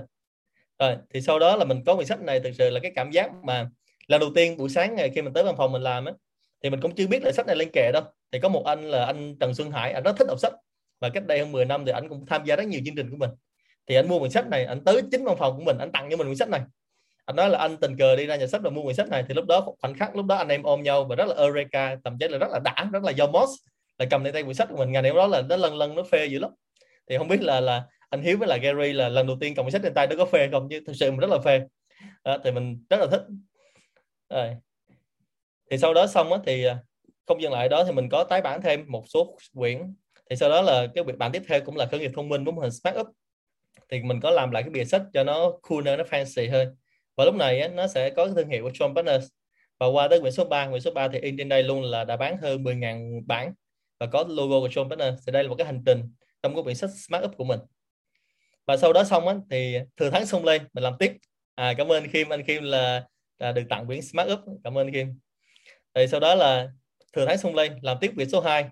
Rồi, 0.79 0.95
thì 1.13 1.21
sau 1.21 1.39
đó 1.39 1.55
là 1.55 1.65
mình 1.65 1.83
có 1.85 1.95
quyển 1.95 2.07
sách 2.07 2.21
này, 2.21 2.39
thực 2.39 2.51
sự 2.57 2.69
là 2.69 2.79
cái 2.79 2.91
cảm 2.95 3.11
giác 3.11 3.31
mà 3.43 3.69
lần 4.07 4.21
đầu 4.21 4.29
tiên 4.35 4.57
buổi 4.57 4.69
sáng 4.69 4.95
ngày 4.95 5.11
khi 5.15 5.21
mình 5.21 5.33
tới 5.33 5.43
văn 5.43 5.55
phòng 5.57 5.71
mình 5.71 5.81
làm 5.81 6.05
á, 6.05 6.13
thì 6.63 6.69
mình 6.69 6.81
cũng 6.81 6.95
chưa 6.95 7.07
biết 7.07 7.23
là 7.23 7.31
sách 7.31 7.47
này 7.47 7.55
lên 7.55 7.69
kệ 7.73 7.91
đâu. 7.93 8.03
Thì 8.31 8.39
có 8.39 8.49
một 8.49 8.65
anh 8.65 8.85
là 8.91 9.05
anh 9.05 9.35
Trần 9.39 9.53
Xuân 9.55 9.71
Hải, 9.71 9.91
anh 9.91 10.03
rất 10.03 10.15
thích 10.17 10.27
đọc 10.27 10.39
sách. 10.39 10.53
Và 10.99 11.09
cách 11.09 11.27
đây 11.27 11.39
hơn 11.39 11.51
10 11.51 11.65
năm 11.65 11.85
thì 11.85 11.91
anh 11.91 12.09
cũng 12.09 12.25
tham 12.25 12.45
gia 12.45 12.55
rất 12.55 12.67
nhiều 12.67 12.81
chương 12.85 12.95
trình 12.95 13.09
của 13.09 13.17
mình. 13.17 13.29
Thì 13.87 13.95
anh 13.95 14.07
mua 14.07 14.19
quyển 14.19 14.31
sách 14.31 14.47
này, 14.47 14.65
anh 14.65 14.83
tới 14.83 15.01
chính 15.11 15.23
văn 15.23 15.35
phòng 15.39 15.57
của 15.57 15.63
mình, 15.63 15.77
anh 15.79 15.91
tặng 15.91 16.07
cho 16.11 16.17
mình 16.17 16.27
quyển 16.27 16.37
sách 16.37 16.49
này 16.49 16.61
anh 17.25 17.35
nói 17.35 17.49
là 17.49 17.59
anh 17.59 17.77
tình 17.77 17.97
cờ 17.97 18.15
đi 18.15 18.25
ra 18.25 18.35
nhà 18.35 18.47
sách 18.47 18.61
và 18.63 18.69
mua 18.69 18.83
quyển 18.83 18.95
sách 18.95 19.09
này 19.09 19.23
thì 19.27 19.33
lúc 19.33 19.45
đó 19.45 19.73
khoảnh 19.81 19.93
khắc 19.93 20.15
lúc 20.15 20.25
đó 20.25 20.35
anh 20.35 20.47
em 20.47 20.63
ôm 20.63 20.83
nhau 20.83 21.03
và 21.03 21.15
rất 21.15 21.27
là 21.27 21.35
eureka 21.35 21.95
thậm 22.03 22.17
chí 22.19 22.27
là 22.27 22.37
rất 22.37 22.51
là 22.51 22.59
đã 22.59 22.89
rất 22.93 23.03
là 23.03 23.11
do 23.11 23.27
moss 23.27 23.51
là 23.97 24.05
cầm 24.09 24.23
tay 24.23 24.43
quyển 24.43 24.53
sách 24.53 24.67
của 24.71 24.77
mình. 24.77 24.91
Ngày 24.91 25.03
hôm 25.03 25.15
đó 25.15 25.27
là 25.27 25.41
nó 25.41 25.55
lần 25.55 25.75
lần 25.75 25.95
nó 25.95 26.03
phê 26.03 26.25
dữ 26.25 26.39
lắm. 26.39 26.51
Thì 27.09 27.17
không 27.17 27.27
biết 27.27 27.41
là 27.41 27.61
là 27.61 27.83
anh 28.09 28.21
Hiếu 28.21 28.37
với 28.37 28.47
là 28.47 28.57
Gary 28.57 28.93
là 28.93 29.09
lần 29.09 29.27
đầu 29.27 29.37
tiên 29.39 29.55
cầm 29.55 29.65
quyển 29.65 29.71
sách 29.71 29.81
trên 29.83 29.93
tay 29.93 30.07
nó 30.07 30.15
có 30.17 30.25
phê 30.25 30.49
không? 30.51 30.69
Chứ 30.69 30.79
thực 30.87 30.93
sự 30.95 31.11
mình 31.11 31.19
rất 31.19 31.29
là 31.29 31.39
phê. 31.39 31.61
Đó, 32.23 32.37
thì 32.43 32.51
mình 32.51 32.85
rất 32.89 32.99
là 32.99 33.07
thích. 33.11 33.21
Rồi. 34.29 34.55
Thì 35.71 35.77
sau 35.77 35.93
đó 35.93 36.07
xong 36.07 36.33
á, 36.33 36.39
thì 36.45 36.63
à, 36.63 36.77
không 37.27 37.41
dừng 37.41 37.51
lại 37.51 37.69
đó 37.69 37.83
thì 37.83 37.91
mình 37.91 38.09
có 38.09 38.23
tái 38.23 38.41
bản 38.41 38.61
thêm 38.61 38.85
một 38.87 39.03
số 39.07 39.37
quyển. 39.55 39.95
Thì 40.29 40.35
sau 40.35 40.49
đó 40.49 40.61
là 40.61 40.87
cái 40.95 41.03
việc 41.03 41.17
bản 41.17 41.31
tiếp 41.31 41.43
theo 41.47 41.61
cũng 41.61 41.75
là 41.77 41.85
khởi 41.85 41.99
nghiệp 41.99 42.11
thông 42.15 42.29
minh 42.29 42.43
với 42.43 42.53
mô 42.53 42.61
hình 42.61 42.71
smart 42.71 42.97
up. 42.97 43.07
Thì 43.89 44.03
mình 44.03 44.19
có 44.19 44.31
làm 44.31 44.51
lại 44.51 44.63
cái 44.63 44.69
bìa 44.69 44.85
sách 44.85 45.01
cho 45.13 45.23
nó 45.23 45.51
cooler 45.69 45.99
nó 45.99 46.03
fancy 46.03 46.51
hơn 46.51 46.75
và 47.15 47.25
lúc 47.25 47.35
này 47.35 47.61
á, 47.61 47.67
nó 47.67 47.87
sẽ 47.87 48.09
có 48.09 48.25
cái 48.25 48.33
thương 48.35 48.49
hiệu 48.49 48.63
của 48.63 48.69
John 48.69 48.95
Partners. 48.95 49.27
Và 49.79 49.87
qua 49.87 50.07
tới 50.07 50.21
quyển 50.21 50.33
số 50.33 50.45
3 50.45 50.69
quyển 50.69 50.81
số 50.81 50.91
3 50.91 51.07
thì 51.07 51.19
in 51.19 51.37
trên 51.37 51.49
đây 51.49 51.63
luôn 51.63 51.83
là 51.83 52.03
đã 52.03 52.17
bán 52.17 52.37
hơn 52.37 52.63
10.000 52.63 53.21
bản 53.25 53.53
và 53.99 54.05
có 54.05 54.25
logo 54.27 54.59
của 54.59 54.67
John 54.67 54.89
Partners. 54.89 55.23
Thì 55.27 55.31
đây 55.31 55.43
là 55.43 55.49
một 55.49 55.55
cái 55.55 55.65
hành 55.65 55.83
trình 55.85 56.13
trong 56.43 56.55
cái 56.55 56.63
quyển 56.63 56.75
sách 56.75 56.89
Smart 57.07 57.23
Up 57.23 57.37
của 57.37 57.43
mình. 57.43 57.59
Và 58.65 58.77
sau 58.77 58.93
đó 58.93 59.03
xong 59.03 59.27
á, 59.27 59.35
thì 59.49 59.77
thừa 59.97 60.09
thắng 60.09 60.25
xông 60.25 60.45
lên 60.45 60.61
mình 60.73 60.83
làm 60.83 60.93
tiếp. 60.99 61.13
À, 61.55 61.73
cảm 61.77 61.91
ơn 61.91 62.09
Kim. 62.09 62.29
Anh 62.29 62.43
Kim 62.43 62.63
là, 62.63 63.03
là 63.39 63.51
được 63.51 63.63
tặng 63.69 63.87
quyển 63.87 64.01
Smart 64.01 64.31
Up. 64.31 64.39
Cảm 64.63 64.77
ơn 64.77 64.91
Kim. 64.91 65.19
Thì 65.93 66.07
sau 66.07 66.19
đó 66.19 66.35
là 66.35 66.67
thừa 67.13 67.25
thắng 67.25 67.37
xông 67.37 67.55
lên 67.55 67.79
làm 67.81 67.97
tiếp 68.01 68.11
quyển 68.15 68.29
số 68.29 68.41
2 68.41 68.63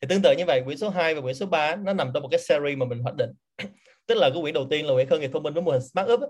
thì 0.00 0.08
tương 0.08 0.22
tự 0.22 0.34
như 0.38 0.44
vậy 0.46 0.62
quyển 0.64 0.78
số 0.78 0.90
2 0.90 1.14
và 1.14 1.20
quyển 1.20 1.34
số 1.34 1.46
3 1.46 1.76
nó 1.76 1.92
nằm 1.92 2.10
trong 2.14 2.22
một 2.22 2.28
cái 2.28 2.40
series 2.40 2.78
mà 2.78 2.86
mình 2.86 2.98
hoạch 2.98 3.14
định. 3.18 3.30
Tức 4.06 4.14
là 4.14 4.30
cái 4.30 4.42
quyển 4.42 4.54
đầu 4.54 4.66
tiên 4.70 4.86
là 4.86 4.94
quyển 4.94 5.08
khởi 5.08 5.18
nghiệp 5.18 5.30
thông 5.32 5.42
minh 5.42 5.54
với 5.54 5.62
mô 5.62 5.70
hình 5.70 5.82
Smart 5.82 6.08
Up 6.08 6.20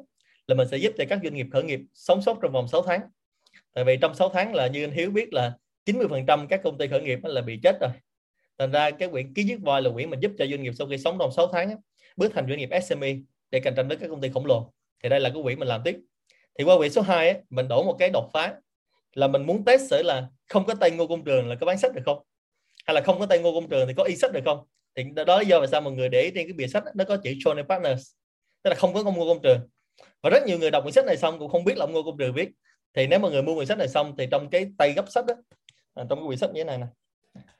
là 0.52 0.56
mình 0.56 0.68
sẽ 0.68 0.76
giúp 0.76 0.92
cho 0.98 1.04
các 1.08 1.18
doanh 1.22 1.34
nghiệp 1.34 1.46
khởi 1.52 1.62
nghiệp 1.62 1.80
sống 1.94 2.22
sót 2.22 2.38
trong 2.42 2.52
vòng 2.52 2.68
6 2.68 2.82
tháng. 2.82 3.00
Tại 3.74 3.84
vì 3.84 3.96
trong 3.96 4.14
6 4.14 4.28
tháng 4.28 4.54
là 4.54 4.66
như 4.66 4.84
anh 4.84 4.90
Hiếu 4.90 5.10
biết 5.10 5.32
là 5.32 5.52
90% 5.86 6.46
các 6.46 6.60
công 6.64 6.78
ty 6.78 6.88
khởi 6.88 7.02
nghiệp 7.02 7.18
là 7.22 7.40
bị 7.40 7.60
chết 7.62 7.80
rồi. 7.80 7.90
Thành 8.58 8.72
ra 8.72 8.90
cái 8.90 9.08
quyển 9.08 9.34
ký 9.34 9.42
dứt 9.42 9.60
voi 9.62 9.82
là 9.82 9.90
quyển 9.90 10.10
mình 10.10 10.20
giúp 10.20 10.32
cho 10.38 10.46
doanh 10.46 10.62
nghiệp 10.62 10.72
sau 10.78 10.86
khi 10.86 10.98
sống 10.98 11.16
trong 11.18 11.32
6 11.32 11.46
tháng 11.46 11.76
bước 12.16 12.32
thành 12.34 12.46
doanh 12.48 12.58
nghiệp 12.58 12.70
SME 12.82 13.14
để 13.50 13.60
cạnh 13.60 13.74
tranh 13.76 13.88
với 13.88 13.96
các 13.96 14.08
công 14.08 14.20
ty 14.20 14.28
khổng 14.28 14.46
lồ. 14.46 14.72
Thì 15.02 15.08
đây 15.08 15.20
là 15.20 15.30
cái 15.30 15.42
quyển 15.42 15.58
mình 15.58 15.68
làm 15.68 15.82
tiếp. 15.84 15.98
Thì 16.58 16.64
qua 16.64 16.76
quyển 16.78 16.92
số 16.92 17.02
2 17.02 17.34
mình 17.50 17.68
đổ 17.68 17.82
một 17.82 17.96
cái 17.98 18.10
đột 18.10 18.30
phá 18.32 18.54
là 19.14 19.28
mình 19.28 19.46
muốn 19.46 19.64
test 19.64 19.90
sẽ 19.90 20.02
là 20.02 20.26
không 20.48 20.66
có 20.66 20.74
tay 20.74 20.90
ngô 20.90 21.06
công 21.06 21.24
trường 21.24 21.48
là 21.48 21.54
có 21.60 21.66
bán 21.66 21.78
sách 21.78 21.94
được 21.94 22.02
không? 22.04 22.22
Hay 22.86 22.94
là 22.94 23.00
không 23.00 23.18
có 23.18 23.26
tay 23.26 23.38
ngô 23.38 23.52
công 23.54 23.68
trường 23.68 23.88
thì 23.88 23.94
có 23.96 24.04
y 24.04 24.16
sách 24.16 24.32
được 24.32 24.42
không? 24.44 24.66
Thì 24.96 25.04
đó 25.26 25.36
là 25.36 25.42
do 25.42 25.60
vì 25.60 25.66
sao 25.66 25.80
mọi 25.80 25.92
người 25.92 26.08
để 26.08 26.22
ý 26.22 26.30
trên 26.34 26.46
cái 26.46 26.52
bìa 26.52 26.66
sách 26.66 26.84
nó 26.94 27.04
có 27.04 27.16
chữ 27.16 27.30
Johnny 27.30 27.64
Partners. 27.64 28.12
Tức 28.62 28.70
là 28.70 28.76
không 28.76 28.94
có 28.94 29.02
ngô 29.02 29.26
công 29.34 29.42
trường 29.42 29.68
và 30.22 30.30
rất 30.30 30.42
nhiều 30.46 30.58
người 30.58 30.70
đọc 30.70 30.82
quyển 30.82 30.92
sách 30.92 31.04
này 31.04 31.16
xong 31.16 31.38
cũng 31.38 31.50
không 31.50 31.64
biết 31.64 31.76
là 31.76 31.84
ông 31.84 31.92
ngô 31.92 32.02
công 32.02 32.18
trường 32.18 32.34
viết 32.34 32.50
thì 32.94 33.06
nếu 33.06 33.18
mà 33.18 33.28
người 33.28 33.42
mua 33.42 33.54
quyển 33.54 33.66
sách 33.66 33.78
này 33.78 33.88
xong 33.88 34.14
thì 34.18 34.26
trong 34.30 34.50
cái 34.50 34.66
tay 34.78 34.92
gấp 34.92 35.08
sách 35.08 35.26
đó 35.26 35.34
à, 35.94 36.04
trong 36.08 36.18
cái 36.18 36.26
quyển 36.26 36.38
sách 36.38 36.50
như 36.50 36.60
thế 36.60 36.64
này 36.64 36.78
nè. 36.78 36.86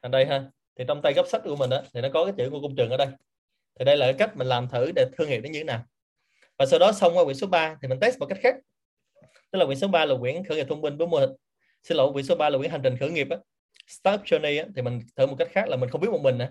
Ở 0.01 0.09
đây 0.09 0.27
ha. 0.27 0.45
Thì 0.79 0.85
trong 0.89 1.03
tay 1.03 1.13
gấp 1.13 1.27
sách 1.29 1.43
của 1.45 1.57
mình 1.57 1.71
đó 1.71 1.83
thì 1.95 2.01
nó 2.01 2.09
có 2.15 2.25
cái 2.25 2.35
chữ 2.37 2.51
ngô 2.51 2.61
công 2.63 2.77
trường 2.77 2.91
ở 2.91 2.97
đây. 2.97 3.09
Thì 3.79 3.85
đây 3.85 3.97
là 3.97 4.07
cái 4.07 4.15
cách 4.15 4.37
mình 4.37 4.47
làm 4.47 4.69
thử 4.69 4.93
để 4.97 5.07
thương 5.19 5.29
hiệu 5.29 5.41
nó 5.41 5.49
như 5.51 5.59
thế 5.59 5.65
nào. 5.65 5.85
Và 6.59 6.67
sau 6.67 6.79
đó 6.79 6.93
xong 6.93 7.17
qua 7.17 7.25
quyển 7.25 7.37
số 7.37 7.47
3 7.47 7.77
thì 7.83 7.89
mình 7.89 8.01
test 8.01 8.19
một 8.19 8.27
cách 8.27 8.39
khác. 8.43 8.57
Tức 9.51 9.59
là 9.59 9.67
quyển 9.67 9.79
số 9.79 9.89
3 9.89 10.05
là 10.05 10.15
quyển 10.21 10.45
khởi 10.45 10.57
nghiệp 10.57 10.67
thông 10.69 10.81
minh 10.81 10.97
với 10.97 11.07
mô 11.07 11.19
hình. 11.19 11.31
Xin 11.83 11.97
lỗi 11.97 12.13
quyển 12.13 12.25
số 12.25 12.37
3 12.37 12.49
là 12.49 12.59
quyển 12.59 12.71
hành 12.71 12.81
trình 12.83 12.97
khởi 12.97 13.11
nghiệp 13.11 13.27
á. 13.31 13.37
Startup 13.87 14.27
journey 14.27 14.63
á, 14.63 14.69
thì 14.77 14.83
mình 14.83 15.01
thử 15.17 15.27
một 15.27 15.37
cách 15.39 15.49
khác 15.53 15.69
là 15.69 15.77
mình 15.77 15.91
không 15.91 16.01
biết 16.01 16.11
một 16.11 16.21
mình 16.23 16.39
nè. 16.39 16.51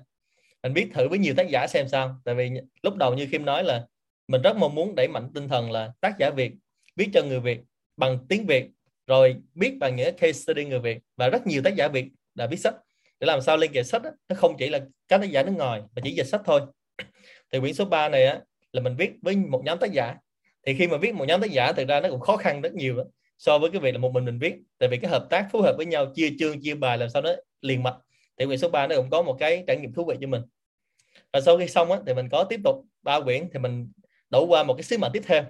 Mình 0.63 0.73
biết 0.73 0.89
thử 0.93 1.08
với 1.08 1.19
nhiều 1.19 1.34
tác 1.38 1.49
giả 1.49 1.67
xem 1.67 1.88
sao. 1.88 2.15
Tại 2.25 2.36
vì 2.36 2.51
lúc 2.84 2.95
đầu 2.95 3.13
như 3.13 3.27
Kim 3.32 3.45
nói 3.45 3.63
là 3.63 3.86
mình 4.31 4.41
rất 4.41 4.57
mong 4.57 4.75
muốn 4.75 4.95
đẩy 4.95 5.07
mạnh 5.07 5.29
tinh 5.33 5.47
thần 5.47 5.71
là 5.71 5.91
tác 6.01 6.17
giả 6.19 6.29
Việt 6.29 6.51
viết 6.95 7.09
cho 7.13 7.23
người 7.23 7.39
Việt 7.39 7.59
bằng 7.97 8.17
tiếng 8.29 8.45
Việt 8.45 8.67
rồi 9.07 9.35
biết 9.53 9.77
bằng 9.79 9.95
những 9.95 10.17
case 10.17 10.33
study 10.33 10.65
người 10.65 10.79
Việt. 10.79 10.97
Và 11.17 11.29
rất 11.29 11.47
nhiều 11.47 11.61
tác 11.61 11.75
giả 11.75 11.87
Việt 11.87 12.07
đã 12.35 12.47
viết 12.47 12.57
sách. 12.57 12.75
Để 13.19 13.25
làm 13.25 13.41
sao 13.41 13.57
liên 13.57 13.71
kệ 13.71 13.83
sách 13.83 14.01
đó, 14.01 14.09
nó 14.29 14.35
không 14.35 14.55
chỉ 14.57 14.69
là 14.69 14.79
các 15.07 15.17
tác 15.17 15.31
giả 15.31 15.43
nước 15.43 15.51
ngoài 15.51 15.81
mà 15.95 16.01
chỉ 16.03 16.11
dịch 16.11 16.27
sách 16.27 16.41
thôi. 16.45 16.61
Thì 17.51 17.59
quyển 17.59 17.73
số 17.73 17.85
3 17.85 18.09
này 18.09 18.25
á, 18.25 18.39
là 18.71 18.81
mình 18.81 18.95
viết 18.95 19.11
với 19.21 19.35
một 19.35 19.61
nhóm 19.65 19.79
tác 19.79 19.91
giả. 19.91 20.15
Thì 20.65 20.73
khi 20.73 20.87
mà 20.87 20.97
viết 20.97 21.15
một 21.15 21.25
nhóm 21.27 21.41
tác 21.41 21.51
giả 21.51 21.73
thực 21.73 21.87
ra 21.87 21.99
nó 21.99 22.09
cũng 22.09 22.19
khó 22.19 22.37
khăn 22.37 22.61
rất 22.61 22.73
nhiều 22.73 22.97
đó 22.97 23.03
so 23.37 23.59
với 23.59 23.71
cái 23.71 23.81
việc 23.81 23.91
là 23.91 23.97
một 23.97 24.11
mình 24.11 24.25
mình 24.25 24.39
viết. 24.39 24.55
Tại 24.77 24.89
vì 24.89 24.97
cái 24.97 25.11
hợp 25.11 25.27
tác 25.29 25.47
phối 25.51 25.61
hợp 25.61 25.73
với 25.77 25.85
nhau 25.85 26.05
chia 26.15 26.29
chương 26.39 26.61
chia 26.61 26.75
bài 26.75 26.97
làm 26.97 27.09
sao 27.09 27.21
nó 27.21 27.31
liền 27.61 27.83
mạch. 27.83 27.95
Thì 28.39 28.45
quyển 28.45 28.59
số 28.59 28.69
3 28.69 28.87
nó 28.87 28.95
cũng 28.95 29.09
có 29.09 29.21
một 29.21 29.37
cái 29.39 29.63
trải 29.67 29.77
nghiệm 29.77 29.93
thú 29.93 30.05
vị 30.05 30.15
cho 30.21 30.27
mình. 30.27 30.41
Và 31.33 31.41
sau 31.41 31.57
khi 31.57 31.67
xong 31.67 31.91
á, 31.91 31.99
thì 32.07 32.13
mình 32.13 32.29
có 32.31 32.43
tiếp 32.43 32.59
tục 32.63 32.75
ba 33.01 33.19
quyển 33.19 33.49
thì 33.53 33.59
mình 33.59 33.91
đổ 34.31 34.45
qua 34.45 34.63
một 34.63 34.73
cái 34.73 34.83
sứ 34.83 34.97
mệnh 34.97 35.11
tiếp 35.11 35.23
theo. 35.25 35.43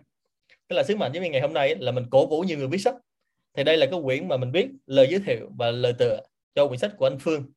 Tức 0.67 0.75
là 0.75 0.83
sứ 0.83 0.95
mệnh 0.95 1.11
giống 1.13 1.23
như 1.23 1.29
ngày 1.29 1.41
hôm 1.41 1.53
nay 1.53 1.75
là 1.79 1.91
mình 1.91 2.05
cổ 2.11 2.25
vũ 2.25 2.41
nhiều 2.41 2.57
người 2.57 2.67
viết 2.67 2.77
sách. 2.77 2.95
Thì 3.53 3.63
đây 3.63 3.77
là 3.77 3.85
cái 3.85 3.99
quyển 4.03 4.27
mà 4.27 4.37
mình 4.37 4.51
viết 4.51 4.67
lời 4.85 5.07
giới 5.09 5.19
thiệu 5.19 5.49
và 5.57 5.71
lời 5.71 5.93
tựa 5.99 6.21
cho 6.55 6.67
quyển 6.67 6.79
sách 6.79 6.91
của 6.97 7.05
anh 7.05 7.19
Phương. 7.19 7.51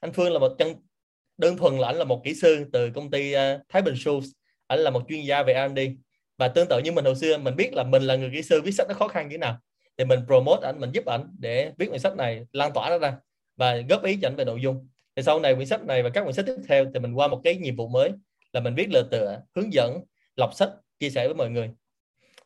Anh 0.00 0.12
Phương 0.12 0.32
là 0.32 0.38
một 0.38 0.54
chân 0.58 0.74
đơn 1.38 1.56
thuần 1.56 1.78
là 1.78 1.86
anh 1.86 1.96
là 1.96 2.04
một 2.04 2.20
kỹ 2.24 2.34
sư 2.34 2.64
từ 2.72 2.90
công 2.90 3.10
ty 3.10 3.34
uh, 3.34 3.38
Thái 3.68 3.82
Bình 3.82 3.94
Shoes. 3.96 4.24
Anh 4.66 4.80
là 4.80 4.90
một 4.90 5.02
chuyên 5.08 5.20
gia 5.20 5.42
về 5.42 5.68
R&D 5.68 5.80
và 6.38 6.48
tương 6.48 6.68
tự 6.68 6.78
như 6.78 6.92
mình 6.92 7.04
hồi 7.04 7.14
xưa 7.14 7.38
mình 7.38 7.56
biết 7.56 7.74
là 7.74 7.82
mình 7.82 8.02
là 8.02 8.16
người 8.16 8.30
kỹ 8.32 8.42
sư 8.42 8.62
viết 8.62 8.72
sách 8.72 8.86
nó 8.88 8.94
khó 8.94 9.08
khăn 9.08 9.28
như 9.28 9.32
thế 9.32 9.38
nào 9.38 9.58
thì 9.98 10.04
mình 10.04 10.20
promote 10.26 10.66
ảnh 10.66 10.80
mình 10.80 10.90
giúp 10.92 11.04
ảnh 11.06 11.34
để 11.38 11.72
viết 11.78 11.86
quyển 11.88 12.00
sách 12.00 12.16
này 12.16 12.46
lan 12.52 12.72
tỏa 12.74 12.90
nó 12.90 12.98
ra 12.98 13.16
và 13.56 13.76
góp 13.76 14.04
ý 14.04 14.18
cho 14.22 14.28
ảnh 14.28 14.36
về 14.36 14.44
nội 14.44 14.60
dung. 14.60 14.88
Thì 15.16 15.22
sau 15.22 15.40
này 15.40 15.54
quyển 15.54 15.66
sách 15.66 15.84
này 15.84 16.02
và 16.02 16.10
các 16.10 16.22
quyển 16.22 16.34
sách 16.34 16.46
tiếp 16.46 16.56
theo 16.68 16.84
thì 16.94 17.00
mình 17.00 17.12
qua 17.14 17.28
một 17.28 17.40
cái 17.44 17.56
nhiệm 17.56 17.76
vụ 17.76 17.88
mới 17.88 18.12
là 18.52 18.60
mình 18.60 18.74
viết 18.74 18.88
lời 18.90 19.02
tựa 19.10 19.40
hướng 19.54 19.72
dẫn 19.72 20.00
lọc 20.38 20.54
sách, 20.54 20.70
chia 21.00 21.10
sẻ 21.10 21.26
với 21.26 21.34
mọi 21.34 21.50
người. 21.50 21.70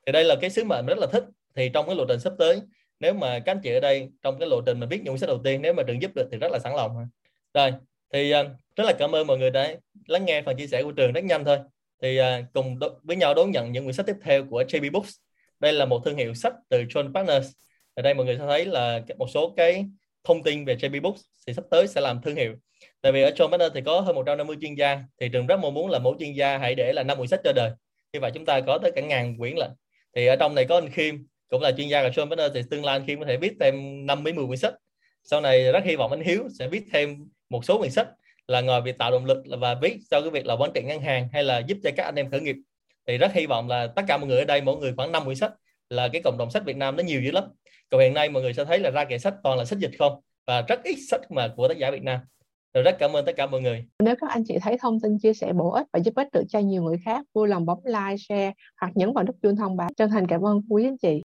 Thì 0.07 0.12
đây 0.12 0.24
là 0.24 0.35
cái 0.40 0.50
sứ 0.50 0.64
mệnh 0.64 0.87
mình 0.87 0.96
rất 0.96 0.98
là 0.98 1.07
thích. 1.12 1.24
Thì 1.57 1.70
trong 1.74 1.87
cái 1.87 1.96
lộ 1.96 2.05
trình 2.09 2.20
sắp 2.20 2.33
tới, 2.38 2.61
nếu 3.00 3.14
mà 3.14 3.38
các 3.38 3.52
anh 3.52 3.61
chị 3.62 3.74
ở 3.74 3.81
đây, 3.81 4.09
trong 4.22 4.38
cái 4.38 4.48
lộ 4.48 4.61
trình 4.61 4.81
mà 4.81 4.87
viết 4.90 5.00
những 5.05 5.18
sách 5.18 5.28
đầu 5.28 5.40
tiên, 5.44 5.62
nếu 5.62 5.72
mà 5.72 5.83
trường 5.83 6.02
giúp 6.02 6.11
được 6.14 6.28
thì 6.33 6.38
rất 6.38 6.52
là 6.52 6.59
sẵn 6.59 6.74
lòng. 6.76 7.09
Rồi, 7.55 7.72
thì 8.12 8.31
à, 8.31 8.44
rất 8.76 8.85
là 8.85 8.92
cảm 8.92 9.14
ơn 9.14 9.26
mọi 9.26 9.38
người 9.38 9.50
đã 9.50 9.74
lắng 10.07 10.24
nghe 10.24 10.42
phần 10.42 10.57
chia 10.57 10.66
sẻ 10.66 10.83
của 10.83 10.92
trường 10.92 11.12
rất 11.12 11.24
nhanh 11.24 11.44
thôi. 11.44 11.59
Thì 12.02 12.16
à, 12.16 12.42
cùng 12.52 12.78
với 13.02 13.16
nhau 13.16 13.35
đón 13.35 13.50
nhận 13.50 13.72
những 13.72 13.85
quyển 13.85 13.94
sách 13.94 14.07
tiếp 14.07 14.16
theo 14.22 14.44
của 14.50 14.62
JB 14.62 14.92
Books. 14.92 15.14
Đây 15.61 15.72
là 15.72 15.85
một 15.85 16.02
thương 16.05 16.16
hiệu 16.16 16.35
sách 16.35 16.55
từ 16.68 16.83
John 16.83 17.14
Partners. 17.14 17.50
Ở 17.94 18.02
đây 18.02 18.14
mọi 18.14 18.26
người 18.26 18.37
sẽ 18.38 18.46
thấy 18.46 18.64
là 18.64 19.00
một 19.18 19.26
số 19.35 19.55
cái 19.57 19.87
thông 20.24 20.42
tin 20.42 20.64
về 20.64 20.74
JB 20.74 21.02
Books 21.02 21.20
thì 21.46 21.54
sắp 21.54 21.64
tới 21.70 21.87
sẽ 21.87 22.00
làm 22.00 22.22
thương 22.22 22.37
hiệu. 22.37 22.54
Tại 23.00 23.12
vì 23.12 23.22
ở 23.22 23.30
John 23.30 23.50
Partners 23.50 23.74
thì 23.74 23.80
có 23.87 24.00
hơn 24.00 24.14
150 24.14 24.56
chuyên 24.61 24.74
gia, 24.74 25.02
thì 25.20 25.28
trường 25.28 25.46
rất 25.46 25.56
mong 25.56 25.74
muốn 25.74 25.90
là 25.90 25.98
mỗi 25.98 26.16
chuyên 26.18 26.32
gia 26.32 26.58
hãy 26.58 26.74
để 26.74 26.92
là 26.92 27.02
năm 27.02 27.16
quyển 27.16 27.28
sách 27.28 27.40
cho 27.44 27.52
đời. 27.52 27.70
Như 28.12 28.20
vậy 28.20 28.30
chúng 28.35 28.44
ta 28.44 28.61
có 28.61 28.78
tới 28.78 28.92
cả 28.94 29.00
ngàn 29.00 29.38
quyển 29.38 29.56
lận. 29.56 29.70
Thì 30.16 30.26
ở 30.26 30.37
trong 30.37 30.54
này 30.54 30.64
có 30.64 30.74
anh 30.74 30.90
Kim, 30.90 31.26
cũng 31.48 31.62
là 31.62 31.72
chuyên 31.72 31.88
gia 31.88 32.02
của 32.02 32.08
John 32.08 32.28
Partners 32.28 32.54
thì 32.54 32.62
tương 32.70 32.85
lai 32.85 32.96
anh 32.96 33.06
Kim 33.06 33.20
có 33.20 33.26
thể 33.26 33.37
viết 33.37 33.52
thêm 33.61 34.06
năm 34.06 34.24
mấy 34.24 34.32
mười 34.32 34.46
quyển 34.46 34.58
sách. 34.58 34.74
Sau 35.24 35.40
này 35.40 35.72
rất 35.72 35.85
hy 35.85 35.96
vọng 35.96 36.11
anh 36.11 36.20
Hiếu 36.20 36.48
sẽ 36.58 36.68
viết 36.68 36.82
thêm 36.92 37.28
một 37.50 37.64
số 37.64 37.78
quyển 37.78 37.90
sách 37.90 38.08
là 38.48 38.61
ngoài 38.61 38.80
việc 38.80 38.98
tạo 38.98 39.11
động 39.11 39.24
lực 39.24 39.38
và 39.61 39.74
viết 39.82 39.96
cho 40.11 40.20
cái 40.20 40.30
việc 40.30 40.46
là 40.46 40.54
quản 40.56 40.70
trị 40.74 40.82
ngân 40.82 41.00
hàng 41.00 41.28
hay 41.32 41.44
là 41.44 41.58
giúp 41.58 41.78
cho 41.85 41.90
các 41.96 42.04
anh 42.04 42.14
em 42.14 42.30
khởi 42.30 42.40
nghiệp. 42.40 42.56
Thì 43.06 43.18
rất 43.18 43.32
hy 43.32 43.46
vọng 43.46 43.68
là 43.68 43.87
tất 43.87 44.02
cả 44.08 44.16
mọi 44.16 44.28
người 44.28 44.38
ở 44.38 44.44
đây, 44.44 44.61
mỗi 44.61 44.76
người 44.76 44.92
khoảng 44.96 45.12
5 45.12 45.24
quyển 45.24 45.37
sách 45.37 45.52
là 45.90 46.08
cái 46.08 46.22
cộng 46.24 46.38
đồng 46.38 46.50
sách 46.50 46.64
Việt 46.64 46.76
Nam 46.76 46.96
nó 46.96 47.02
nhiều 47.02 47.22
dữ 47.22 47.30
lắm 47.30 47.44
còn 47.92 48.00
hiện 48.00 48.14
nay 48.14 48.28
mọi 48.28 48.42
người 48.42 48.52
sẽ 48.52 48.64
thấy 48.64 48.78
là 48.78 48.90
ra 48.90 49.05
kệ 49.05 49.18
sách 49.18 49.35
toàn 49.42 49.59
là 49.59 49.64
sách 49.64 49.78
dịch 49.78 49.90
không 49.98 50.20
và 50.46 50.62
rất 50.68 50.83
ít 50.85 50.96
sách 51.11 51.31
mà 51.31 51.48
của 51.57 51.68
tác 51.68 51.78
giả 51.78 51.90
Việt 51.90 52.02
Nam 52.02 52.20
rồi 52.74 52.85
rất 52.85 52.96
cảm 52.98 53.16
ơn 53.16 53.24
tất 53.24 53.33
cả 53.37 53.46
mọi 53.46 53.61
người. 53.61 53.85
Nếu 53.98 54.14
các 54.20 54.31
anh 54.31 54.44
chị 54.46 54.59
thấy 54.62 54.78
thông 54.81 55.00
tin 55.00 55.18
chia 55.18 55.35
sẻ 55.35 55.52
bổ 55.52 55.70
ích 55.70 55.87
và 55.92 55.98
giúp 55.98 56.14
ích 56.14 56.28
được 56.33 56.42
cho 56.48 56.59
nhiều 56.59 56.83
người 56.83 56.96
khác, 57.05 57.26
vui 57.35 57.48
lòng 57.48 57.66
bấm 57.66 57.78
like, 57.85 58.16
share 58.28 58.52
hoặc 58.81 58.92
nhấn 58.94 59.12
vào 59.12 59.24
nút 59.24 59.37
chuông 59.42 59.57
thông 59.57 59.76
báo. 59.76 59.88
Chân 59.96 60.11
thành 60.11 60.26
cảm 60.26 60.46
ơn 60.46 60.61
quý 60.68 60.85
anh 60.85 60.98
chị. 60.98 61.20